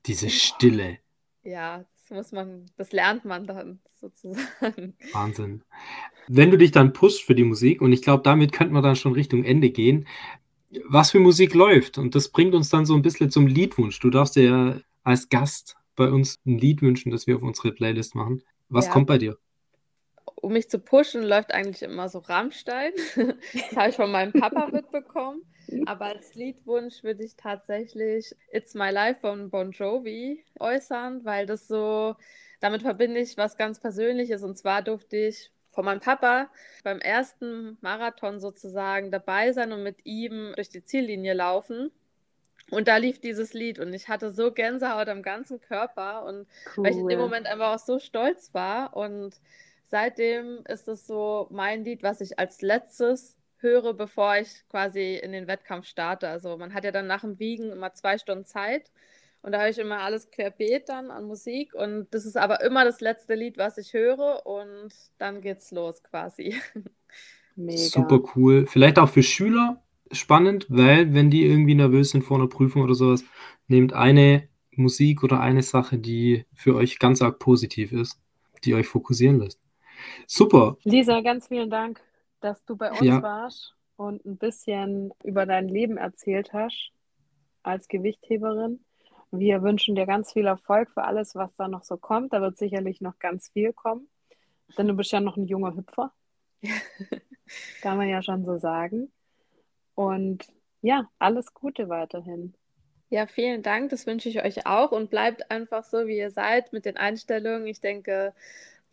Diese 0.05 0.29
Stille. 0.29 0.99
Ja, 1.43 1.83
Das 2.09 2.09
muss 2.09 2.31
man, 2.31 2.67
das 2.77 2.93
lernt 2.93 3.25
man 3.25 3.45
dann 3.45 3.79
sozusagen. 3.99 4.95
Wahnsinn. 5.11 5.61
Wenn 6.29 6.51
du 6.51 6.57
dich 6.57 6.71
dann 6.71 6.93
pusht 6.93 7.25
für 7.25 7.35
die 7.35 7.43
Musik, 7.43 7.81
und 7.81 7.91
ich 7.91 8.01
glaube, 8.01 8.23
damit 8.23 8.53
könnte 8.53 8.73
man 8.73 8.83
dann 8.83 8.95
schon 8.95 9.11
Richtung 9.11 9.43
Ende 9.43 9.71
gehen, 9.71 10.07
was 10.87 11.11
für 11.11 11.19
Musik 11.19 11.53
läuft. 11.53 11.97
Und 11.97 12.15
das 12.15 12.29
bringt 12.29 12.53
uns 12.55 12.69
dann 12.69 12.85
so 12.85 12.95
ein 12.95 13.01
bisschen 13.01 13.29
zum 13.29 13.47
Liedwunsch. 13.47 13.99
Du 13.99 14.09
darfst 14.09 14.35
dir 14.35 14.43
ja 14.43 14.81
als 15.03 15.29
Gast 15.29 15.75
bei 15.95 16.09
uns 16.09 16.39
ein 16.45 16.57
Lied 16.57 16.81
wünschen, 16.81 17.11
das 17.11 17.27
wir 17.27 17.35
auf 17.35 17.43
unsere 17.43 17.71
Playlist 17.71 18.15
machen. 18.15 18.41
Was 18.69 18.85
ja. 18.85 18.91
kommt 18.91 19.07
bei 19.07 19.17
dir? 19.17 19.37
Um 20.41 20.53
mich 20.53 20.69
zu 20.69 20.79
pushen, 20.79 21.23
läuft 21.23 21.51
eigentlich 21.53 21.81
immer 21.81 22.09
so 22.09 22.19
Rammstein. 22.19 22.93
Das 23.53 23.75
habe 23.75 23.89
ich 23.89 23.95
von 23.95 24.11
meinem 24.11 24.33
Papa 24.33 24.67
mitbekommen. 24.71 25.41
Aber 25.85 26.05
als 26.05 26.33
Liedwunsch 26.35 27.03
würde 27.03 27.23
ich 27.23 27.35
tatsächlich 27.35 28.35
It's 28.51 28.73
My 28.73 28.89
Life 28.89 29.19
von 29.21 29.49
Bon 29.49 29.71
Jovi 29.71 30.43
äußern, 30.59 31.25
weil 31.25 31.45
das 31.45 31.67
so, 31.67 32.15
damit 32.59 32.81
verbinde 32.81 33.19
ich 33.19 33.37
was 33.37 33.57
ganz 33.57 33.79
Persönliches. 33.79 34.43
Und 34.43 34.57
zwar 34.57 34.81
durfte 34.81 35.17
ich 35.17 35.51
von 35.69 35.85
meinem 35.85 35.99
Papa 35.99 36.49
beim 36.83 36.99
ersten 36.99 37.77
Marathon 37.81 38.39
sozusagen 38.39 39.11
dabei 39.11 39.51
sein 39.51 39.71
und 39.71 39.83
mit 39.83 40.05
ihm 40.05 40.53
durch 40.55 40.69
die 40.69 40.83
Ziellinie 40.83 41.33
laufen. 41.33 41.91
Und 42.71 42.87
da 42.87 42.97
lief 42.97 43.19
dieses 43.19 43.53
Lied 43.53 43.79
und 43.79 43.93
ich 43.93 44.09
hatte 44.09 44.31
so 44.31 44.51
Gänsehaut 44.51 45.07
am 45.07 45.23
ganzen 45.23 45.59
Körper 45.59 46.25
und 46.25 46.47
cool. 46.77 46.83
weil 46.83 46.91
ich 46.91 46.99
in 46.99 47.07
dem 47.07 47.19
Moment 47.19 47.47
einfach 47.47 47.73
auch 47.75 47.79
so 47.79 47.99
stolz 47.99 48.53
war. 48.53 48.95
Und 48.95 49.35
seitdem 49.89 50.63
ist 50.67 50.87
es 50.87 51.05
so 51.07 51.47
mein 51.51 51.83
Lied, 51.83 52.03
was 52.03 52.21
ich 52.21 52.39
als 52.39 52.61
letztes 52.61 53.35
höre, 53.57 53.93
bevor 53.93 54.37
ich 54.37 54.63
quasi 54.69 55.15
in 55.15 55.31
den 55.31 55.47
Wettkampf 55.47 55.85
starte. 55.85 56.29
Also 56.29 56.57
man 56.57 56.73
hat 56.73 56.85
ja 56.85 56.91
dann 56.91 57.07
nach 57.07 57.21
dem 57.21 57.39
Wiegen 57.39 57.71
immer 57.71 57.93
zwei 57.93 58.17
Stunden 58.17 58.45
Zeit 58.45 58.91
und 59.41 59.51
da 59.51 59.59
habe 59.59 59.69
ich 59.69 59.79
immer 59.79 59.99
alles 59.99 60.31
querbeet 60.31 60.89
dann 60.89 61.11
an 61.11 61.25
Musik 61.25 61.73
und 61.73 62.07
das 62.11 62.25
ist 62.25 62.37
aber 62.37 62.61
immer 62.61 62.85
das 62.85 63.01
letzte 63.01 63.35
Lied, 63.35 63.57
was 63.57 63.77
ich 63.77 63.93
höre 63.93 64.45
und 64.45 64.93
dann 65.17 65.41
geht's 65.41 65.71
los 65.71 66.03
quasi. 66.03 66.55
Mega. 67.55 67.77
Super 67.77 68.21
cool. 68.35 68.65
Vielleicht 68.67 68.99
auch 68.99 69.09
für 69.09 69.23
Schüler 69.23 69.83
spannend, 70.11 70.65
weil 70.69 71.13
wenn 71.13 71.29
die 71.29 71.45
irgendwie 71.45 71.75
nervös 71.75 72.11
sind 72.11 72.23
vor 72.23 72.37
einer 72.37 72.47
Prüfung 72.47 72.83
oder 72.83 72.95
sowas, 72.95 73.23
nehmt 73.67 73.93
eine 73.93 74.47
Musik 74.71 75.23
oder 75.23 75.39
eine 75.41 75.61
Sache, 75.61 75.97
die 75.97 76.45
für 76.53 76.75
euch 76.75 76.99
ganz 76.99 77.21
arg 77.21 77.39
positiv 77.39 77.91
ist, 77.91 78.19
die 78.63 78.73
euch 78.73 78.87
fokussieren 78.87 79.39
lässt. 79.39 79.58
Super. 80.27 80.77
Lisa, 80.83 81.21
ganz 81.21 81.47
vielen 81.47 81.69
Dank, 81.69 82.01
dass 82.39 82.63
du 82.65 82.75
bei 82.75 82.91
uns 82.91 83.01
ja. 83.01 83.21
warst 83.21 83.75
und 83.95 84.25
ein 84.25 84.37
bisschen 84.37 85.11
über 85.23 85.45
dein 85.45 85.67
Leben 85.67 85.97
erzählt 85.97 86.53
hast 86.53 86.91
als 87.63 87.87
Gewichtheberin. 87.87 88.83
Wir 89.31 89.61
wünschen 89.61 89.95
dir 89.95 90.05
ganz 90.05 90.33
viel 90.33 90.47
Erfolg 90.47 90.89
für 90.91 91.03
alles, 91.03 91.35
was 91.35 91.55
da 91.55 91.67
noch 91.67 91.83
so 91.83 91.97
kommt. 91.97 92.33
Da 92.33 92.41
wird 92.41 92.57
sicherlich 92.57 93.01
noch 93.01 93.19
ganz 93.19 93.49
viel 93.49 93.73
kommen, 93.73 94.07
denn 94.77 94.87
du 94.87 94.93
bist 94.93 95.11
ja 95.11 95.19
noch 95.19 95.37
ein 95.37 95.45
junger 95.45 95.75
Hüpfer. 95.75 96.11
Kann 97.81 97.97
man 97.97 98.09
ja 98.09 98.21
schon 98.21 98.45
so 98.45 98.57
sagen. 98.57 99.11
Und 99.95 100.47
ja, 100.81 101.09
alles 101.19 101.53
Gute 101.53 101.89
weiterhin. 101.89 102.53
Ja, 103.09 103.25
vielen 103.25 103.63
Dank. 103.63 103.89
Das 103.89 104.05
wünsche 104.05 104.29
ich 104.29 104.43
euch 104.43 104.65
auch 104.65 104.91
und 104.91 105.09
bleibt 105.09 105.51
einfach 105.51 105.83
so, 105.83 106.07
wie 106.07 106.17
ihr 106.17 106.31
seid 106.31 106.71
mit 106.73 106.85
den 106.85 106.95
Einstellungen. 106.95 107.67
Ich 107.67 107.81
denke, 107.81 108.33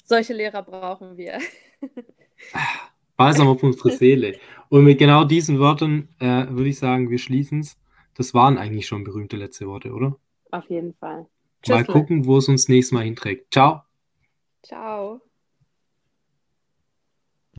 solche 0.07 0.33
Lehrer 0.33 0.63
brauchen 0.63 1.17
wir. 1.17 1.39
Balsam 3.17 3.49
auf 3.49 3.63
unsere 3.63 3.91
Seele. 3.91 4.39
Und 4.69 4.85
mit 4.85 4.99
genau 4.99 5.25
diesen 5.25 5.59
Worten 5.59 6.09
äh, 6.19 6.47
würde 6.49 6.69
ich 6.69 6.79
sagen, 6.79 7.11
wir 7.11 7.19
schließen 7.19 7.61
es. 7.61 7.79
Das 8.15 8.35
waren 8.35 8.59
eigentlich 8.59 8.87
schon 8.87 9.05
berühmte 9.05 9.37
letzte 9.37 9.67
Worte, 9.67 9.93
oder? 9.93 10.17
Auf 10.51 10.69
jeden 10.71 10.95
Fall. 10.95 11.27
Tschüss, 11.63 11.75
mal 11.75 11.85
gucken, 11.85 12.27
wo 12.27 12.39
es 12.39 12.49
uns 12.49 12.69
nächstes 12.69 12.93
Mal 12.93 13.05
hinträgt. 13.05 13.53
Ciao. 13.53 13.83
Ciao. 14.63 15.21